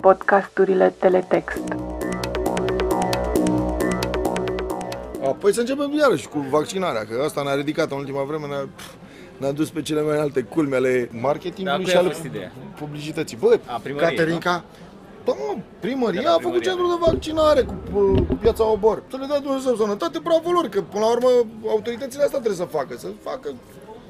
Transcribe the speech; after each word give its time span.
Podcasturile 0.00 0.94
Teletext 0.98 1.62
Apoi 5.24 5.54
să 5.54 5.60
începem 5.60 5.92
iarăși 5.98 6.28
cu 6.28 6.38
vaccinarea, 6.38 7.04
că 7.04 7.22
asta 7.24 7.42
ne-a 7.42 7.54
ridicat 7.54 7.90
în 7.90 7.96
ultima 7.96 8.22
vreme, 8.22 8.46
ne-a, 8.46 8.68
ne-a 9.36 9.52
dus 9.52 9.70
pe 9.70 9.82
cele 9.82 10.00
mai 10.02 10.14
înalte 10.14 10.42
culme 10.42 10.76
ale 10.76 11.08
marketingului 11.20 11.70
Dar 11.70 11.78
și 11.78 11.84
cui 11.84 11.94
a 11.94 11.98
ale 11.98 12.08
fost 12.08 12.24
ideea? 12.24 12.52
publicității. 12.78 13.36
Bă, 13.40 13.58
A, 13.66 13.78
primăriei, 13.82 14.08
Caterinca, 14.16 14.64
da, 15.24 15.32
mă, 15.32 15.56
primăria 15.80 16.20
De 16.20 16.26
la 16.26 16.32
a 16.32 16.38
făcut 16.38 16.60
primărie. 16.60 16.68
centru 16.70 16.86
de 16.86 17.10
vaccinare 17.10 17.62
cu, 17.62 17.74
cu 18.28 18.34
piața 18.34 18.64
Obor. 18.70 19.02
Să 19.10 19.16
le 19.20 19.26
dea 19.26 19.40
Dumnezeu 19.40 19.74
sănătate, 19.76 20.18
bravo 20.18 20.50
lor, 20.50 20.68
că 20.68 20.80
până 20.82 21.04
la 21.04 21.10
urmă 21.10 21.28
autoritățile 21.68 22.22
asta 22.22 22.38
trebuie 22.38 22.56
să 22.64 22.76
facă, 22.78 22.96
să 22.98 23.08
facă, 23.22 23.48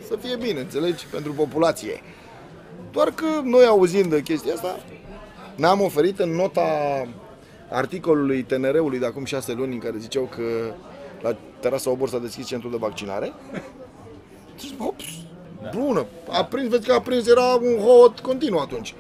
să 0.09 0.16
fie 0.16 0.37
bine, 0.37 0.60
înțelegi, 0.60 1.06
pentru 1.06 1.33
populație. 1.33 2.02
Doar 2.92 3.10
că 3.10 3.24
noi 3.45 3.64
auzind 3.64 4.10
de 4.10 4.23
chestia 4.23 4.55
asta, 4.55 4.77
ne-am 5.55 5.80
oferit 5.80 6.19
în 6.19 6.30
nota 6.30 6.62
articolului 7.70 8.42
TNR-ului 8.42 8.98
de 8.98 9.06
acum 9.06 9.24
șase 9.24 9.52
luni 9.52 9.73
în 9.73 9.78
care 9.78 9.97
ziceau 9.98 10.24
că 10.24 10.74
la 11.23 11.37
terasa 11.61 11.91
Obor 11.91 12.09
s-a 12.09 12.19
deschis 12.19 12.47
centrul 12.47 12.70
de 12.70 12.77
vaccinare. 12.80 13.33
Zic, 14.61 14.84
ops, 14.87 15.05
bună, 15.74 16.06
a 16.28 16.45
prins, 16.45 16.69
vezi 16.69 16.86
că 16.86 16.92
a 16.92 17.00
prins, 17.00 17.27
era 17.27 17.45
un 17.45 17.78
hot 17.84 18.20
continuu 18.20 18.59
atunci. 18.59 18.95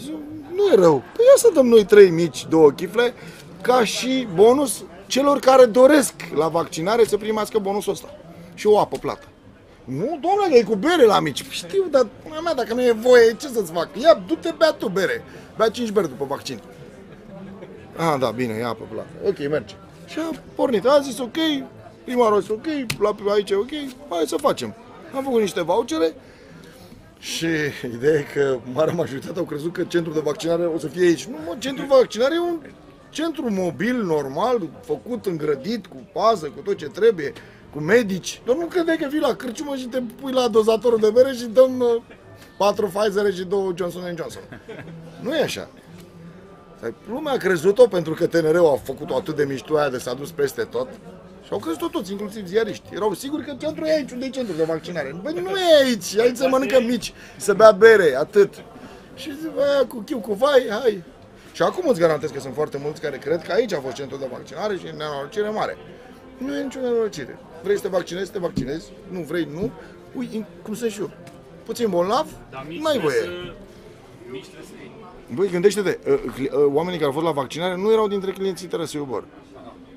Zic, 0.00 0.12
nu 0.54 0.72
e 0.72 0.74
rău, 0.74 1.02
păi 1.16 1.24
ia 1.24 1.36
să 1.36 1.50
dăm 1.54 1.66
noi 1.66 1.84
trei 1.84 2.10
mici, 2.10 2.46
două 2.48 2.70
chifle, 2.70 3.14
ca 3.60 3.84
și 3.84 4.28
bonus 4.34 4.84
celor 5.06 5.38
care 5.38 5.64
doresc 5.64 6.14
la 6.34 6.48
vaccinare 6.48 7.04
să 7.04 7.16
primească 7.16 7.58
bonusul 7.58 7.92
ăsta. 7.92 8.08
Și 8.54 8.66
o 8.66 8.78
apă 8.78 8.96
plată. 9.00 9.26
Nu, 9.86 10.18
domnule, 10.20 10.48
că 10.48 10.54
e 10.54 10.62
cu 10.62 10.74
bere 10.74 11.04
la 11.04 11.20
mici. 11.20 11.42
Păi 11.42 11.52
Știu, 11.52 11.84
dar 11.90 12.06
până 12.22 12.40
mea, 12.42 12.54
dacă 12.54 12.74
nu 12.74 12.82
e 12.82 12.92
voie, 12.92 13.36
ce 13.40 13.48
să-ți 13.48 13.72
fac? 13.72 13.88
Ia, 14.02 14.22
du-te, 14.26 14.54
bea 14.58 14.70
tu 14.70 14.88
bere. 14.88 15.22
Bea 15.56 15.68
5 15.68 15.90
beri 15.90 16.08
după 16.08 16.24
vaccin. 16.24 16.60
Ah, 17.96 18.16
da, 18.20 18.30
bine, 18.30 18.58
ia 18.58 18.68
apă 18.68 18.84
plată. 18.92 19.08
Ok, 19.26 19.38
merge. 19.38 19.74
Și 20.06 20.18
a 20.18 20.30
pornit. 20.54 20.86
A 20.86 21.00
zis 21.00 21.18
ok, 21.18 21.36
primarul 22.04 22.36
a 22.36 22.40
zis 22.40 22.48
ok, 22.48 22.66
la 23.00 23.32
aici 23.32 23.50
e 23.50 23.54
ok, 23.54 23.70
hai 24.08 24.24
să 24.26 24.36
facem. 24.36 24.74
Am 25.14 25.22
făcut 25.22 25.40
niște 25.40 25.62
vouchere 25.62 26.14
și 27.18 27.46
ideea 27.94 28.18
e 28.18 28.24
că 28.34 28.58
marea 28.72 28.94
majoritate 28.94 29.38
au 29.38 29.44
crezut 29.44 29.72
că 29.72 29.82
centrul 29.82 30.14
de 30.14 30.20
vaccinare 30.20 30.64
o 30.64 30.78
să 30.78 30.86
fie 30.86 31.06
aici. 31.06 31.24
Nu, 31.24 31.36
mă, 31.46 31.56
centrul 31.58 31.88
de 31.88 31.94
vaccinare 31.94 32.34
e 32.34 32.38
un 32.38 32.58
centru 33.10 33.52
mobil, 33.52 34.02
normal, 34.02 34.68
făcut, 34.84 35.26
îngrădit, 35.26 35.86
cu 35.86 36.08
pază, 36.12 36.46
cu 36.46 36.60
tot 36.60 36.76
ce 36.76 36.86
trebuie, 36.86 37.32
cu 37.76 37.82
medici. 37.82 38.40
Doar 38.44 38.56
nu 38.56 38.66
credeai 38.66 38.96
că 38.96 39.08
vii 39.10 39.20
la 39.20 39.34
cârciumă 39.34 39.76
și 39.76 39.86
te 39.86 40.02
pui 40.20 40.32
la 40.32 40.48
dozatorul 40.48 40.98
de 40.98 41.10
bere 41.10 41.32
și 41.32 41.44
dăm 41.44 41.80
uh, 41.80 42.02
patru 42.58 42.92
Pfizer 42.94 43.34
și 43.34 43.44
două 43.44 43.72
Johnson 43.76 44.02
Johnson. 44.16 44.42
Nu 45.20 45.34
e 45.34 45.42
așa. 45.42 45.68
Dar 46.80 46.94
Lumea 47.08 47.32
a 47.32 47.36
crezut-o 47.36 47.86
pentru 47.86 48.14
că 48.14 48.26
TNR-ul 48.26 48.66
a 48.66 48.80
făcut-o 48.84 49.16
atât 49.16 49.36
de 49.36 49.44
mișto 49.44 49.76
aia 49.76 49.88
de 49.88 49.98
s-a 49.98 50.14
dus 50.14 50.30
peste 50.30 50.62
tot. 50.62 50.88
Și 51.44 51.52
au 51.52 51.58
crezut-o 51.58 51.88
toți, 51.88 52.12
inclusiv 52.12 52.46
ziariști. 52.46 52.94
Erau 52.94 53.14
siguri 53.14 53.44
că 53.44 53.54
centrul 53.58 53.86
e 53.86 53.92
aici, 53.92 54.10
unde 54.10 54.24
e 54.26 54.30
centrul 54.30 54.56
de 54.56 54.64
vaccinare. 54.64 55.16
Băi, 55.22 55.32
nu 55.32 55.50
e 55.50 55.84
aici, 55.84 56.18
aici 56.18 56.36
se 56.36 56.46
mănâncă 56.46 56.80
mici, 56.80 57.12
să 57.36 57.54
bea 57.54 57.70
bere, 57.70 58.14
atât. 58.18 58.54
Și 59.14 59.30
zic, 59.40 59.54
bă, 59.54 59.84
cu 59.88 60.02
chiu, 60.06 60.18
cu 60.18 60.32
vai, 60.32 60.66
hai. 60.70 61.02
Și 61.52 61.62
acum 61.62 61.88
îți 61.88 62.00
garantez 62.00 62.30
că 62.30 62.40
sunt 62.40 62.54
foarte 62.54 62.78
mulți 62.82 63.00
care 63.00 63.16
cred 63.16 63.42
că 63.42 63.52
aici 63.52 63.72
a 63.72 63.80
fost 63.80 63.94
centrul 63.94 64.18
de 64.18 64.28
vaccinare 64.32 64.76
și 64.76 64.84
nenorocire 64.84 65.48
mare. 65.48 65.76
Nu 66.38 66.56
e 66.56 66.62
nicio 66.62 66.80
nenorocire. 66.80 67.38
Vrei 67.62 67.76
să 67.76 67.82
te 67.82 67.88
vaccinezi, 67.88 68.30
te 68.32 68.38
vaccinezi. 68.38 68.86
Nu 69.08 69.20
vrei, 69.20 69.48
nu. 69.52 69.70
Ui, 70.16 70.46
cum 70.62 70.74
sunt 70.74 70.90
și 70.90 71.00
eu. 71.00 71.10
Puțin 71.64 71.90
bolnav, 71.90 72.26
Dar 72.50 72.64
mici 72.68 72.80
n-ai 72.80 72.98
voie. 72.98 73.14
trebuie 73.16 73.42
să... 73.44 73.54
Mici 74.30 74.44
trebuie 74.44 74.66
să 74.66 74.72
iei. 74.80 74.90
Băi, 75.34 75.48
gândește-te, 75.50 75.98
uh, 76.10 76.18
cli- 76.34 76.52
uh, 76.52 76.64
oamenii 76.72 76.98
care 76.98 77.04
au 77.06 77.12
fost 77.12 77.24
la 77.24 77.30
vaccinare 77.32 77.76
nu 77.76 77.92
erau 77.92 78.08
dintre 78.08 78.30
clienții 78.30 78.66
Terasei 78.68 79.00
Ubor. 79.00 79.24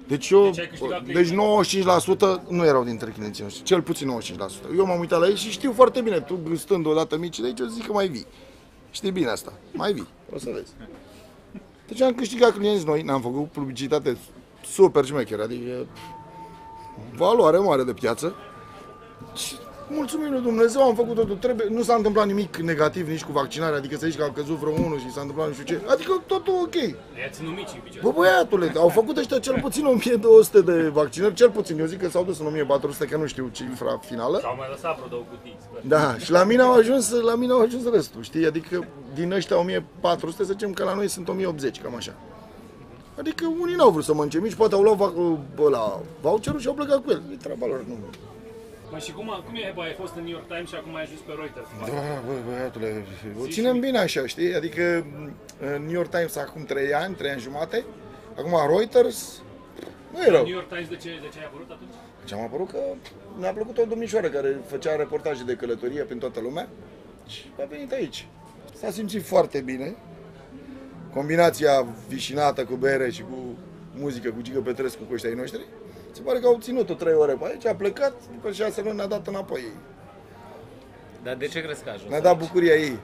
Deci 0.08 0.30
eu, 0.30 0.44
Deci 0.46 0.60
ai 0.60 0.68
câștigat 0.68 1.04
deci 1.06 1.30
95% 1.30 2.48
nu 2.48 2.66
erau 2.66 2.84
dintre 2.84 3.10
clienții 3.10 3.44
noștri, 3.44 3.64
cel 3.64 3.82
puțin 3.82 4.20
95%. 4.22 4.76
Eu 4.78 4.86
m-am 4.86 5.00
uitat 5.00 5.20
la 5.20 5.28
ei 5.28 5.36
și 5.36 5.50
știu 5.52 5.72
foarte 5.74 6.02
bine, 6.02 6.20
tu 6.20 6.56
stând 6.56 6.86
odată 6.86 7.18
mici 7.18 7.40
de 7.40 7.46
aici, 7.46 7.60
eu 7.60 7.66
zic 7.66 7.86
că 7.86 7.92
mai 7.92 8.08
vii. 8.08 8.26
Știi 8.92 9.12
bine 9.12 9.30
asta, 9.30 9.54
mai 9.72 9.94
vii, 9.94 10.08
o 10.36 10.38
să 10.38 10.50
vezi. 10.54 10.72
Deci 11.88 12.02
am 12.02 12.14
câștigat 12.14 12.52
clienți 12.52 12.86
noi, 12.86 13.02
ne-am 13.02 13.22
făcut 13.22 13.52
publicitate 13.52 14.18
super 14.66 15.06
șmecheră, 15.06 15.44
adică 15.44 15.86
valoare 17.16 17.58
mare 17.58 17.84
de 17.84 17.94
piață. 17.94 18.36
Și 19.36 19.56
mulțumim 19.90 20.32
lui 20.32 20.42
Dumnezeu, 20.42 20.82
am 20.82 20.96
făcut 20.96 21.16
totul 21.16 21.36
trebuie. 21.36 21.68
Nu 21.70 21.82
s-a 21.82 21.96
întâmplat 21.96 22.26
nimic 22.26 22.58
negativ 22.58 23.08
nici 23.08 23.24
cu 23.24 23.32
vaccinarea, 23.32 23.78
adică 23.78 23.98
să 23.98 24.08
zici 24.08 24.18
că 24.18 24.24
a 24.24 24.32
căzut 24.32 24.56
vreo 24.56 24.72
unul 24.72 25.00
și 25.00 25.12
s-a 25.12 25.22
întâmplat 25.22 25.48
nu 25.48 25.54
știu 25.54 25.66
ce. 25.66 25.82
Adică 25.88 26.24
totul 26.26 26.54
ok. 26.64 26.76
I-a 26.76 27.30
ținut 27.32 27.56
mici 27.56 27.70
în 27.74 27.80
picioare. 27.84 28.08
Bă, 28.08 28.12
băiatule, 28.12 28.72
au 28.76 28.90
făcut 28.90 29.18
ăștia 29.18 29.40
cel 29.40 29.60
puțin 29.62 29.86
1200 29.86 30.62
de 30.62 30.88
vaccinări, 30.88 31.34
cel 31.34 31.50
puțin. 31.50 31.80
Eu 31.80 31.86
zic 31.86 32.02
că 32.02 32.10
s-au 32.10 32.24
dus 32.24 32.40
în 32.40 32.46
1400, 32.46 33.06
că 33.06 33.18
nu 33.18 33.26
știu 33.26 33.50
cifra 33.52 34.00
finală. 34.08 34.40
Și-au 34.40 34.56
mai 34.58 34.68
lăsat 34.72 34.96
vreo 34.96 35.08
două 35.08 35.24
cutii, 35.30 35.58
sper. 35.62 35.82
Da, 35.84 36.18
și 36.18 36.32
la 36.32 36.44
mine 36.44 36.62
au 36.62 36.74
ajuns, 36.74 37.12
la 37.12 37.36
mine 37.36 37.52
au 37.52 37.62
ajuns 37.62 37.92
restul, 37.92 38.24
știi? 38.24 38.46
Adică 38.46 38.88
din 39.14 39.32
ăștia 39.32 39.60
1400, 39.60 40.44
să 40.44 40.52
zicem 40.52 40.72
că 40.74 40.84
la 40.84 40.94
noi 40.94 41.08
sunt 41.08 41.28
1080, 41.28 41.82
cam 41.82 41.96
așa. 41.96 42.14
Adică 43.20 43.46
unii 43.62 43.76
n-au 43.76 43.90
vrut 43.90 44.04
să 44.04 44.14
mănânce 44.14 44.40
mici, 44.40 44.54
poate 44.56 44.76
au 44.76 44.82
luat 44.82 44.98
va- 44.98 45.70
la 45.70 46.02
voucherul 46.22 46.60
și 46.60 46.68
au 46.68 46.74
plecat 46.74 47.04
cu 47.04 47.12
el. 47.12 47.22
E 47.32 47.36
treaba 47.36 47.66
lor, 47.66 47.84
nu. 47.88 47.96
Mă, 48.92 48.98
și 48.98 49.12
cum, 49.12 49.26
cum 49.46 49.56
e, 49.56 49.72
bă, 49.76 49.82
ai 49.82 49.96
fost 50.00 50.16
în 50.16 50.24
New 50.24 50.32
York 50.32 50.48
Times 50.48 50.70
și 50.70 50.76
acum 50.76 50.96
ai 50.96 51.02
ajuns 51.04 51.20
pe 51.20 51.32
Reuters? 51.40 51.68
Da, 51.86 52.22
bă, 52.26 52.34
băiatule, 52.50 53.06
o 53.42 53.48
ținem 53.48 53.80
bine 53.80 53.98
așa, 53.98 54.28
știi? 54.28 54.54
Adică 54.56 55.06
în 55.76 55.82
New 55.84 55.92
York 55.94 56.10
Times 56.10 56.36
acum 56.36 56.64
3 56.66 56.94
ani, 56.94 57.16
3 57.16 57.32
ani 57.32 57.42
jumate, 57.42 57.84
acum 58.38 58.54
Reuters, 58.68 59.42
nu 60.14 60.22
e 60.24 60.30
rău. 60.30 60.44
New 60.44 60.54
York 60.54 60.68
Times 60.68 60.88
de 60.88 60.96
ce, 60.96 61.10
de 61.22 61.28
ce 61.34 61.40
ai 61.40 61.46
apărut 61.46 61.70
atunci? 61.72 61.94
Ce 62.26 62.34
am 62.34 62.42
apărut 62.42 62.70
că 62.72 62.80
mi-a 63.40 63.52
plăcut 63.54 63.78
o 63.78 63.86
domnișoară 63.86 64.28
care 64.30 64.60
făcea 64.68 64.96
reportaje 64.96 65.44
de 65.44 65.54
călătorie 65.54 66.02
prin 66.04 66.18
toată 66.20 66.40
lumea 66.40 66.68
și 67.28 67.52
a 67.62 67.66
venit 67.70 67.92
aici. 67.92 68.28
S-a 68.80 68.92
simțit 68.92 69.26
foarte 69.26 69.60
bine. 69.62 69.96
Combinația 71.14 71.86
vișinată 72.08 72.64
cu 72.66 72.76
bere 72.76 73.10
și 73.12 73.22
cu 73.22 73.58
muzică, 73.96 74.30
cu 74.30 74.42
Gică 74.42 74.60
Petrescu, 74.60 75.04
cu 75.04 75.14
ăștia 75.14 75.30
ai 75.30 75.36
noștri, 75.36 75.66
se 76.12 76.22
pare 76.22 76.40
că 76.40 76.46
au 76.48 76.58
ținut-o 76.62 76.94
trei 76.94 77.14
ore 77.14 77.34
pe 77.34 77.46
aici, 77.46 77.66
a 77.66 77.76
plecat, 77.76 78.14
după 78.34 78.52
șase 78.52 78.82
luni 78.82 78.96
ne-a 78.96 79.08
dat 79.08 79.28
înapoi 79.28 79.60
ei. 79.60 79.78
Dar 81.24 81.36
de 81.36 81.48
ce 81.48 81.62
crezi 81.62 81.84
că 81.84 81.90
a 81.90 81.94
ajuns 81.94 82.10
Ne-a 82.10 82.22
dat 82.22 82.32
aici? 82.36 82.42
bucuria 82.48 82.74
ei. 82.74 83.00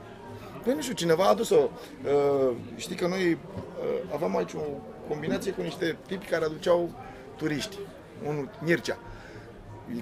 Păi 0.63 0.73
nu 0.73 0.81
știu, 0.81 0.93
cineva 0.93 1.23
a 1.23 1.29
adus-o. 1.29 1.55
Uh, 1.55 2.55
știi 2.75 2.95
că 2.95 3.07
noi 3.07 3.31
uh, 3.31 4.13
aveam 4.13 4.37
aici 4.37 4.53
o 4.53 4.59
combinație 5.07 5.51
cu 5.51 5.61
niște 5.61 5.97
tipi 6.07 6.25
care 6.25 6.45
aduceau 6.45 6.89
turiști. 7.35 7.77
Unul, 8.27 8.49
Mircea. 8.63 8.97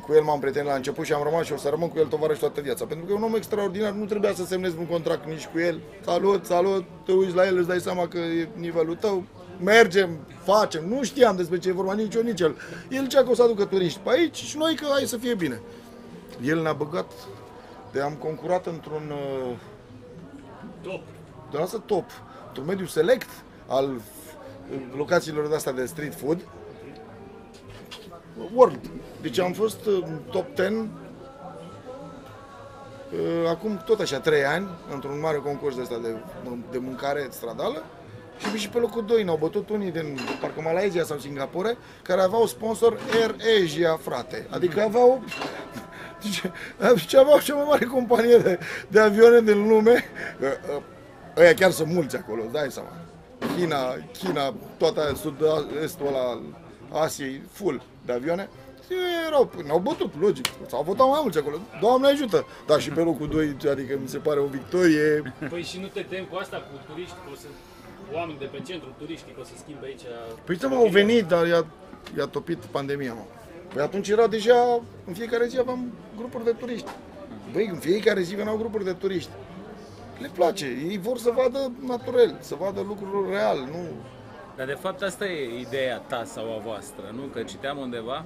Cu 0.01 0.13
el 0.13 0.21
m-am 0.21 0.39
prietenit 0.39 0.67
la 0.67 0.75
început 0.75 1.05
și 1.05 1.13
am 1.13 1.23
rămas 1.23 1.45
și 1.45 1.53
o 1.53 1.57
să 1.57 1.69
rămân 1.69 1.89
cu 1.89 1.97
el 1.99 2.05
tovarăș 2.05 2.37
toată 2.37 2.61
viața. 2.61 2.85
Pentru 2.85 3.05
că 3.05 3.11
e 3.11 3.15
un 3.15 3.23
om 3.23 3.35
extraordinar, 3.35 3.91
nu 3.91 4.05
trebuia 4.05 4.33
să 4.33 4.45
semnezi 4.45 4.77
un 4.77 4.85
contract 4.85 5.25
nici 5.27 5.45
cu 5.45 5.59
el. 5.59 5.79
Salut, 6.05 6.45
salut, 6.45 6.83
te 7.05 7.11
uiți 7.11 7.35
la 7.35 7.45
el, 7.45 7.57
îți 7.57 7.67
dai 7.67 7.79
seama 7.79 8.07
că 8.07 8.17
e 8.17 8.47
nivelul 8.55 8.95
tău. 8.95 9.23
Mergem, 9.63 10.09
facem. 10.43 10.87
Nu 10.87 11.03
știam 11.03 11.35
despre 11.35 11.57
ce 11.57 11.69
e 11.69 11.71
vorba 11.71 11.93
nici 11.93 12.15
eu, 12.15 12.21
nici 12.21 12.39
el. 12.39 12.55
El 12.89 13.07
cea 13.07 13.23
că 13.23 13.29
o 13.29 13.33
să 13.33 13.43
aducă 13.43 13.65
turiști 13.65 13.99
pe 13.99 14.09
aici 14.09 14.35
și 14.35 14.57
noi 14.57 14.75
că 14.75 14.85
hai 14.91 15.03
să 15.05 15.17
fie 15.17 15.35
bine. 15.35 15.61
El 16.43 16.61
ne-a 16.61 16.73
băgat 16.73 17.11
de 17.91 18.01
am 18.01 18.13
concurat 18.13 18.65
într-un 18.65 19.11
uh, 19.11 19.55
Top. 20.81 21.01
de 21.51 21.57
asta 21.57 21.83
top, 21.85 22.05
într-un 22.47 22.65
mediu 22.65 22.85
select 22.85 23.29
al 23.67 23.85
uh, 23.85 24.01
locațiilor 24.95 25.47
de 25.47 25.55
astea 25.55 25.71
de 25.71 25.85
street 25.85 26.15
food. 26.15 26.47
World. 28.53 28.79
Deci 29.21 29.39
am 29.39 29.51
fost 29.51 29.85
uh, 29.85 30.03
top 30.31 30.45
10 30.55 30.71
uh, 30.71 30.87
acum 33.49 33.81
tot 33.85 33.99
așa 33.99 34.19
3 34.19 34.43
ani, 34.43 34.67
într-un 34.93 35.19
mare 35.19 35.37
concurs 35.37 35.75
de 35.75 35.81
ăsta 35.81 35.99
de, 36.01 36.15
de 36.71 36.77
mâncare 36.77 37.27
stradală. 37.29 37.83
Și 38.37 38.57
și 38.57 38.69
pe 38.69 38.77
locul 38.77 39.05
2 39.05 39.23
ne-au 39.23 39.37
bătut 39.37 39.69
unii 39.69 39.91
din 39.91 40.19
parcă 40.41 40.61
Malaysia 40.61 41.03
sau 41.03 41.17
Singapore, 41.17 41.77
care 42.01 42.21
aveau 42.21 42.45
sponsor 42.45 42.97
Air 43.13 43.35
Asia, 43.63 43.97
frate. 44.01 44.47
Adică 44.49 44.81
aveau 44.81 45.23
deci, 46.21 47.05
ce 47.07 47.17
aveau 47.17 47.39
cea 47.39 47.55
mai 47.55 47.65
mare 47.67 47.85
companie 47.85 48.37
de, 48.37 48.59
de 48.87 48.99
avioane 48.99 49.41
din 49.41 49.67
lume. 49.67 50.03
Uh, 50.41 50.75
uh, 50.75 50.81
Ăia 51.37 51.53
chiar 51.53 51.71
sunt 51.71 51.93
mulți 51.93 52.15
acolo, 52.15 52.41
îți 52.43 52.53
dai 52.53 52.71
seama. 52.71 52.89
China, 53.57 53.77
China, 54.17 54.53
toată 54.77 55.13
sud-estul 55.21 56.07
ăla 56.07 56.19
al 56.19 56.41
Asiei, 56.91 57.41
full 57.51 57.81
de 58.05 58.11
avioane. 58.11 58.49
Și 58.85 58.93
erau, 59.27 59.51
ne-au 59.65 59.79
bătut, 59.79 60.11
logic, 60.19 60.45
s-au 60.67 60.83
votat 60.83 61.07
mai 61.07 61.19
mulți 61.21 61.37
acolo. 61.37 61.57
Doamne 61.81 62.07
ajută! 62.07 62.45
Dar 62.67 62.79
și 62.81 62.89
pe 62.89 62.99
locul 62.99 63.27
2, 63.27 63.57
adică 63.71 63.97
mi 64.01 64.07
se 64.07 64.17
pare 64.17 64.39
o 64.39 64.45
victorie. 64.45 65.33
Păi 65.49 65.63
și 65.63 65.79
nu 65.79 65.87
te 65.87 66.01
temi 66.01 66.27
cu 66.31 66.35
asta, 66.35 66.57
cu 66.57 66.91
turiști, 66.91 67.13
că 67.13 67.29
o 67.31 67.35
să... 67.35 67.45
Oameni 68.13 68.39
de 68.39 68.45
pe 68.45 68.59
centru 68.65 68.93
turistic 68.97 69.39
o 69.39 69.43
să 69.43 69.51
schimbe 69.63 69.85
aici... 69.85 70.01
Păi 70.43 70.55
da, 70.55 70.67
mă, 70.67 70.75
au 70.75 70.87
venit, 70.87 71.25
dar 71.25 71.47
i-a, 71.47 71.65
i-a 72.17 72.25
topit 72.25 72.57
pandemia, 72.57 73.13
mă. 73.13 73.25
Păi 73.73 73.81
atunci 73.81 74.09
era 74.09 74.27
deja, 74.27 74.81
în 75.05 75.13
fiecare 75.13 75.47
zi 75.47 75.59
aveam 75.59 75.93
grupuri 76.17 76.43
de 76.43 76.51
turiști. 76.51 76.89
Băi, 77.51 77.67
în 77.67 77.77
fiecare 77.77 78.21
zi 78.21 78.35
veneau 78.35 78.57
grupuri 78.57 78.83
de 78.83 78.93
turiști. 78.93 79.29
Le 80.19 80.29
place, 80.33 80.65
ei 80.65 80.97
vor 80.97 81.17
să 81.17 81.31
vadă 81.35 81.71
naturel, 81.85 82.37
să 82.39 82.55
vadă 82.55 82.81
lucruri 82.81 83.29
real, 83.29 83.57
nu... 83.57 83.81
Dar 84.55 84.65
de 84.65 84.77
fapt 84.81 85.01
asta 85.01 85.25
e 85.25 85.59
ideea 85.59 85.97
ta 85.97 86.23
sau 86.25 86.43
a 86.43 86.61
voastră, 86.65 87.03
nu? 87.15 87.21
Că 87.33 87.41
citeam 87.41 87.77
undeva 87.77 88.25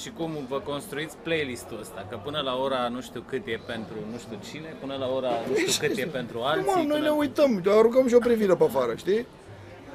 și 0.00 0.10
cum 0.10 0.30
vă 0.48 0.60
construiți 0.60 1.16
playlistul 1.22 1.78
ăsta, 1.80 2.06
că 2.10 2.16
până 2.24 2.40
la 2.40 2.56
ora 2.56 2.88
nu 2.88 3.00
știu 3.00 3.24
cât 3.28 3.46
e 3.46 3.60
pentru 3.66 3.94
nu 4.12 4.18
știu 4.18 4.38
cine, 4.50 4.76
până 4.80 4.96
la 4.98 5.08
ora 5.16 5.30
nu 5.48 5.56
știu 5.56 5.88
cât 5.88 5.98
e 5.98 6.06
pentru 6.06 6.40
alții. 6.40 6.72
Păi, 6.72 6.82
Mă, 6.82 6.88
noi 6.88 6.98
până... 6.98 7.10
ne 7.10 7.10
uităm, 7.10 7.62
aruncăm 7.66 8.08
și 8.08 8.14
o 8.14 8.18
privire 8.18 8.54
pe 8.54 8.64
afară, 8.64 8.94
știi? 8.94 9.26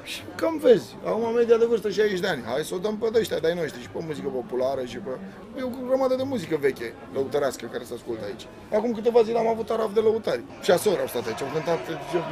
Și 0.04 0.20
cam 0.34 0.58
vezi, 0.58 0.96
acum 1.04 1.34
media 1.34 1.56
de 1.56 1.64
vârstă 1.64 1.90
60 1.90 2.20
de 2.20 2.26
ani, 2.26 2.42
hai 2.42 2.62
să 2.64 2.74
o 2.74 2.78
dăm 2.78 2.96
pe 2.96 3.18
ăștia 3.18 3.38
de-ai 3.38 3.54
noștri 3.54 3.80
și 3.82 3.88
pe 3.88 3.98
muzică 4.06 4.28
populară 4.28 4.84
și 4.84 4.96
pe... 4.96 5.10
E 5.58 5.62
o 5.62 5.68
grămadă 5.88 6.14
de 6.14 6.22
muzică 6.22 6.56
veche, 6.60 6.94
lăutărească, 7.14 7.66
care 7.72 7.84
se 7.84 7.94
ascultă 7.94 8.24
aici. 8.24 8.46
Acum 8.76 8.92
câteva 8.92 9.22
zile 9.22 9.38
am 9.38 9.46
avut 9.46 9.70
araf 9.70 9.92
de 9.94 10.00
lăutari. 10.00 10.42
Șase 10.62 10.88
ore 10.88 11.00
au 11.00 11.06
stat 11.06 11.26
aici, 11.26 11.42
au 11.42 11.50
cântat, 11.52 11.80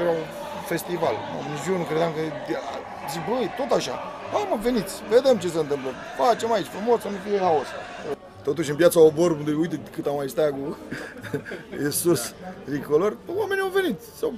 era 0.00 0.10
un 0.10 0.24
festival. 0.66 1.14
Nici 1.52 1.66
eu 1.70 1.76
nu 1.76 1.84
credeam 1.90 2.12
că... 2.16 2.20
Zic, 3.12 3.22
băi, 3.28 3.50
tot 3.56 3.76
așa. 3.76 3.92
Hai 4.32 4.46
mă, 4.50 4.56
veniți, 4.62 4.94
vedem 5.08 5.36
ce 5.38 5.48
se 5.48 5.58
întâmplă. 5.58 5.90
Facem 6.18 6.52
aici, 6.52 6.66
frumos, 6.66 7.00
să 7.00 7.08
nu 7.08 7.16
fie 7.28 7.38
haos. 7.38 7.66
Totuși 8.42 8.70
în 8.70 8.76
piața 8.76 9.00
Obor, 9.00 9.30
unde 9.30 9.52
uite 9.52 9.80
cât 9.94 10.06
am 10.06 10.14
mai 10.16 10.28
stat 10.28 10.50
cu 10.50 10.76
e 11.84 11.90
sus 11.90 12.34
tricolor, 12.64 13.16
oamenii 13.36 13.62
au 13.62 13.68
venit. 13.74 14.00
Sau... 14.18 14.34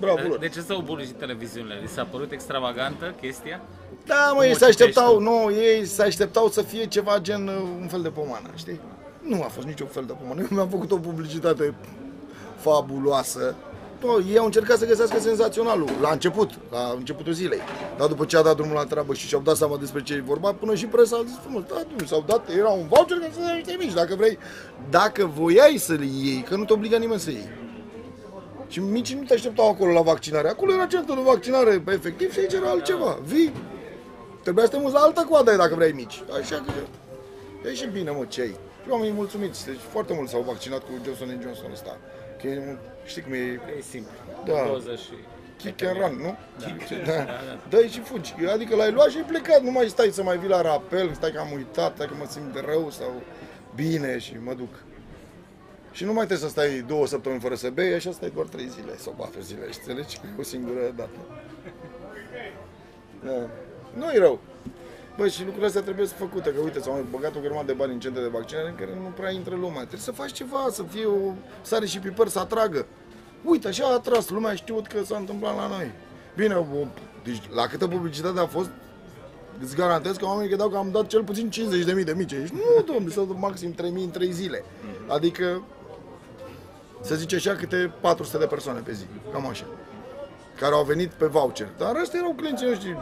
Bravo 0.00 0.28
lor. 0.28 0.38
De 0.38 0.48
ce 0.48 0.60
s-au 0.60 0.80
bulijit 0.80 1.18
televiziunile? 1.18 1.78
Li 1.82 1.88
s-a 1.88 2.04
părut 2.10 2.32
extravagantă 2.32 3.14
chestia? 3.20 3.60
Da, 4.06 4.26
mă, 4.26 4.34
Cum 4.34 4.42
ei 4.42 4.50
o 4.50 4.54
se 4.54 4.58
citești 4.58 4.82
așteptau, 4.82 5.12
tu? 5.14 5.20
nu, 5.20 5.50
ei 5.52 5.84
se 5.86 6.02
așteptau 6.02 6.48
să 6.48 6.62
fie 6.62 6.86
ceva 6.86 7.18
gen 7.18 7.48
uh, 7.48 7.54
un 7.80 7.88
fel 7.88 8.02
de 8.02 8.08
pomană, 8.08 8.50
știi? 8.54 8.80
Nu 9.22 9.42
a 9.42 9.46
fost 9.46 9.66
niciun 9.66 9.86
fel 9.86 10.04
de 10.06 10.12
pomană. 10.22 10.40
Eu 10.40 10.46
mi-am 10.50 10.68
făcut 10.68 10.90
o 10.90 10.96
publicitate 10.96 11.74
fabuloasă. 12.56 13.54
Nu, 14.02 14.22
ei 14.30 14.38
au 14.38 14.44
încercat 14.44 14.78
să 14.78 14.86
găsească 14.86 15.18
senzaționalul 15.18 15.88
la 16.00 16.10
început, 16.10 16.50
la 16.70 16.92
începutul 16.96 17.32
zilei. 17.32 17.60
Dar 17.98 18.08
după 18.08 18.24
ce 18.24 18.36
a 18.36 18.42
dat 18.42 18.56
drumul 18.56 18.74
la 18.74 18.84
treabă 18.84 19.14
și 19.14 19.26
și-au 19.26 19.40
dat 19.40 19.56
seama 19.56 19.76
despre 19.76 20.02
ce 20.02 20.14
e 20.14 20.20
vorba, 20.20 20.52
până 20.52 20.74
și 20.74 20.86
presa 20.86 21.16
a 21.16 21.22
zis 21.26 21.36
frumos, 21.42 21.62
da, 21.68 21.82
nu, 21.98 22.06
s-au 22.06 22.24
dat, 22.26 22.48
era 22.48 22.68
un 22.68 22.86
voucher 22.88 23.18
ca 23.18 23.26
să 23.32 23.40
dai 23.40 23.54
niște 23.56 23.76
mici, 23.78 23.92
dacă 23.92 24.14
vrei, 24.14 24.38
dacă 24.90 25.30
voiai 25.34 25.76
să 25.76 25.92
le 25.92 26.04
iei, 26.22 26.42
că 26.48 26.56
nu 26.56 26.64
te 26.64 26.72
obliga 26.72 26.96
nimeni 26.98 27.20
să 27.20 27.30
iei. 27.30 27.48
Și 28.68 28.80
micii 28.80 29.16
nu 29.16 29.22
te 29.22 29.34
așteptau 29.34 29.68
acolo 29.68 29.92
la 29.92 30.00
vaccinare. 30.00 30.48
Acolo 30.48 30.72
era 30.72 30.86
centru 30.86 31.14
de 31.14 31.20
vaccinare 31.24 31.80
pe 31.84 31.92
efectiv 31.92 32.32
și 32.32 32.38
aici 32.38 32.52
era 32.52 32.68
altceva. 32.70 33.18
Vii, 33.24 33.52
trebuia 34.42 34.64
să 34.64 34.70
te 34.70 34.78
muți 34.78 34.94
la 34.94 35.00
altă 35.00 35.26
coadă 35.28 35.56
dacă 35.56 35.74
vrei 35.74 35.92
mici. 35.92 36.22
Așa 36.40 36.56
că 36.56 36.72
e 37.68 37.74
și 37.74 37.86
bine, 37.86 38.10
mă, 38.10 38.24
ce 38.28 38.40
ai. 38.40 38.56
Și 38.84 38.88
oamenii 38.90 39.12
mulțumiți. 39.14 39.66
Deci 39.66 39.78
foarte 39.90 40.12
mulți 40.14 40.30
s-au 40.32 40.42
vaccinat 40.46 40.78
cu 40.78 40.90
Johnson 41.04 41.38
Johnson 41.42 41.70
ăsta. 41.72 41.96
Că 42.40 42.46
e, 42.46 42.58
un- 42.68 42.78
știi 43.04 43.22
cum 43.22 43.32
e, 43.32 43.60
E 43.78 43.80
simplu. 43.80 44.12
Da. 44.44 44.64
Doză 44.66 44.94
și... 44.94 45.12
kick 45.56 45.82
and 45.82 45.96
run, 45.96 46.16
nu? 46.22 46.36
Da. 47.04 47.12
da. 47.12 47.26
Dai 47.68 47.88
și 47.88 48.00
fugi. 48.00 48.34
Adică 48.52 48.76
l-ai 48.76 48.92
luat 48.92 49.08
și 49.08 49.16
ai 49.16 49.22
plecat. 49.22 49.62
Nu 49.62 49.70
mai 49.70 49.88
stai 49.88 50.10
să 50.10 50.22
mai 50.22 50.38
vii 50.38 50.48
la 50.48 50.60
rapel, 50.60 51.12
stai 51.14 51.32
că 51.32 51.38
am 51.38 51.52
uitat, 51.52 51.94
stai 51.94 52.06
că 52.06 52.14
mă 52.18 52.26
simt 52.28 52.64
rău 52.66 52.90
sau 52.90 53.12
bine 53.74 54.18
și 54.18 54.36
mă 54.44 54.54
duc. 54.54 54.74
Și 55.92 56.04
nu 56.04 56.12
mai 56.12 56.26
trebuie 56.26 56.48
să 56.48 56.54
stai 56.54 56.84
două 56.86 57.06
săptămâni 57.06 57.40
fără 57.40 57.54
să 57.54 57.70
bei, 57.70 57.94
așa 57.94 58.10
stai 58.12 58.32
doar 58.34 58.46
trei 58.46 58.68
zile 58.68 58.96
sau 58.96 59.12
patru 59.12 59.40
zile, 59.40 59.70
și 59.70 59.78
înțelegi? 59.78 60.16
Că 60.18 60.26
e 60.36 60.40
o 60.40 60.42
singură 60.42 60.92
dată. 60.96 61.18
Da. 63.24 63.48
Nu 63.94 64.10
e 64.12 64.18
rău. 64.18 64.40
Băi, 65.20 65.30
și 65.30 65.40
lucrurile 65.40 65.66
astea 65.66 65.82
trebuie 65.82 66.06
să 66.06 66.14
făcute, 66.14 66.50
că 66.50 66.60
uite, 66.60 66.80
s-au 66.80 66.92
mai 66.92 67.04
băgat 67.10 67.36
o 67.36 67.40
grămadă 67.40 67.66
de 67.66 67.72
bani 67.72 67.92
în 67.92 68.00
centre 68.00 68.22
de 68.22 68.28
vaccinare 68.28 68.68
în 68.68 68.74
care 68.74 68.94
nu 68.94 69.12
prea 69.16 69.30
intră 69.30 69.54
lumea. 69.54 69.80
Trebuie 69.80 70.00
să 70.00 70.12
faci 70.12 70.32
ceva, 70.32 70.66
să 70.70 70.82
fie 70.82 71.04
o 71.04 71.32
sare 71.62 71.86
și 71.86 71.98
piper, 71.98 72.28
să 72.28 72.38
atragă. 72.38 72.86
Uite, 73.44 73.68
așa 73.68 73.84
a 73.86 73.92
atras, 73.92 74.28
lumea 74.28 74.50
a 74.50 74.54
știut 74.54 74.86
că 74.86 75.04
s-a 75.04 75.16
întâmplat 75.16 75.56
la 75.56 75.66
noi. 75.68 75.92
Bine, 76.36 76.54
o, 76.54 76.64
deci 77.24 77.42
la 77.54 77.66
câtă 77.66 77.88
publicitate 77.88 78.40
a 78.40 78.46
fost, 78.46 78.70
îți 79.62 79.76
garantez 79.76 80.16
că 80.16 80.24
oamenii 80.24 80.48
credeau 80.48 80.68
că 80.68 80.76
am 80.76 80.90
dat 80.90 81.06
cel 81.06 81.24
puțin 81.24 81.50
50.000 81.50 82.04
de 82.04 82.14
mici. 82.16 82.32
Deci, 82.32 82.48
nu, 82.48 82.82
domnule, 82.86 83.12
s-au 83.12 83.24
dat 83.24 83.38
maxim 83.38 83.74
3.000 83.74 83.78
în 83.78 84.10
3 84.10 84.32
zile. 84.32 84.64
Adică, 85.06 85.62
să 87.00 87.14
zice 87.14 87.36
așa, 87.36 87.54
câte 87.54 87.92
400 88.00 88.38
de 88.38 88.46
persoane 88.46 88.80
pe 88.80 88.92
zi. 88.92 89.04
Cam 89.32 89.46
așa 89.46 89.64
care 90.60 90.74
au 90.74 90.84
venit 90.84 91.10
pe 91.20 91.26
voucher. 91.26 91.68
Dar 91.78 91.92
ăștia 92.02 92.18
erau 92.22 92.32
clienții 92.40 92.66
noștri 92.66 92.96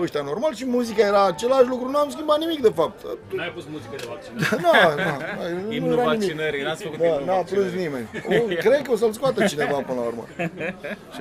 ăștia 0.00 0.22
normal 0.22 0.54
și 0.54 0.64
muzica 0.66 1.06
era 1.06 1.24
același 1.26 1.68
lucru, 1.68 1.88
nu 1.90 1.98
am 1.98 2.10
schimbat 2.10 2.38
nimic 2.38 2.60
de 2.62 2.72
fapt. 2.74 2.98
N-ai 3.36 3.50
pus 3.54 3.64
muzică 3.74 3.94
de 3.96 4.04
vaccin. 4.12 4.32
Nu, 4.64 4.70
nu, 5.02 5.66
nu 5.66 5.72
Imnul 5.72 5.92
era 5.98 6.02
nimic. 6.12 6.20
vaccinării, 6.20 6.62
n-ați 6.62 6.82
făcut 6.82 6.98
Da, 6.98 7.04
imnul 7.06 7.24
n-a 7.26 7.32
plâns 7.32 7.50
vaccinării. 7.50 7.82
nimeni. 7.84 8.06
O, 8.42 8.54
cred 8.64 8.82
că 8.82 8.90
o 8.92 8.96
să-l 8.96 9.12
scoată 9.12 9.44
cineva 9.46 9.78
până 9.88 10.00
la 10.00 10.06
urmă. 10.06 10.24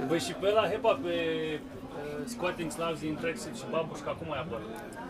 Băi, 0.08 0.20
și 0.28 0.34
pe 0.42 0.50
la 0.58 0.64
Hepa, 0.72 1.00
pe 1.04 1.10
uh, 1.10 2.24
Squatting 2.26 2.72
Slavs 2.72 3.00
din 3.00 3.18
Tracksuit 3.22 3.56
și 3.56 3.64
Babușca, 3.72 4.12
cum 4.20 4.28
mai 4.30 4.40
apare? 4.46 4.64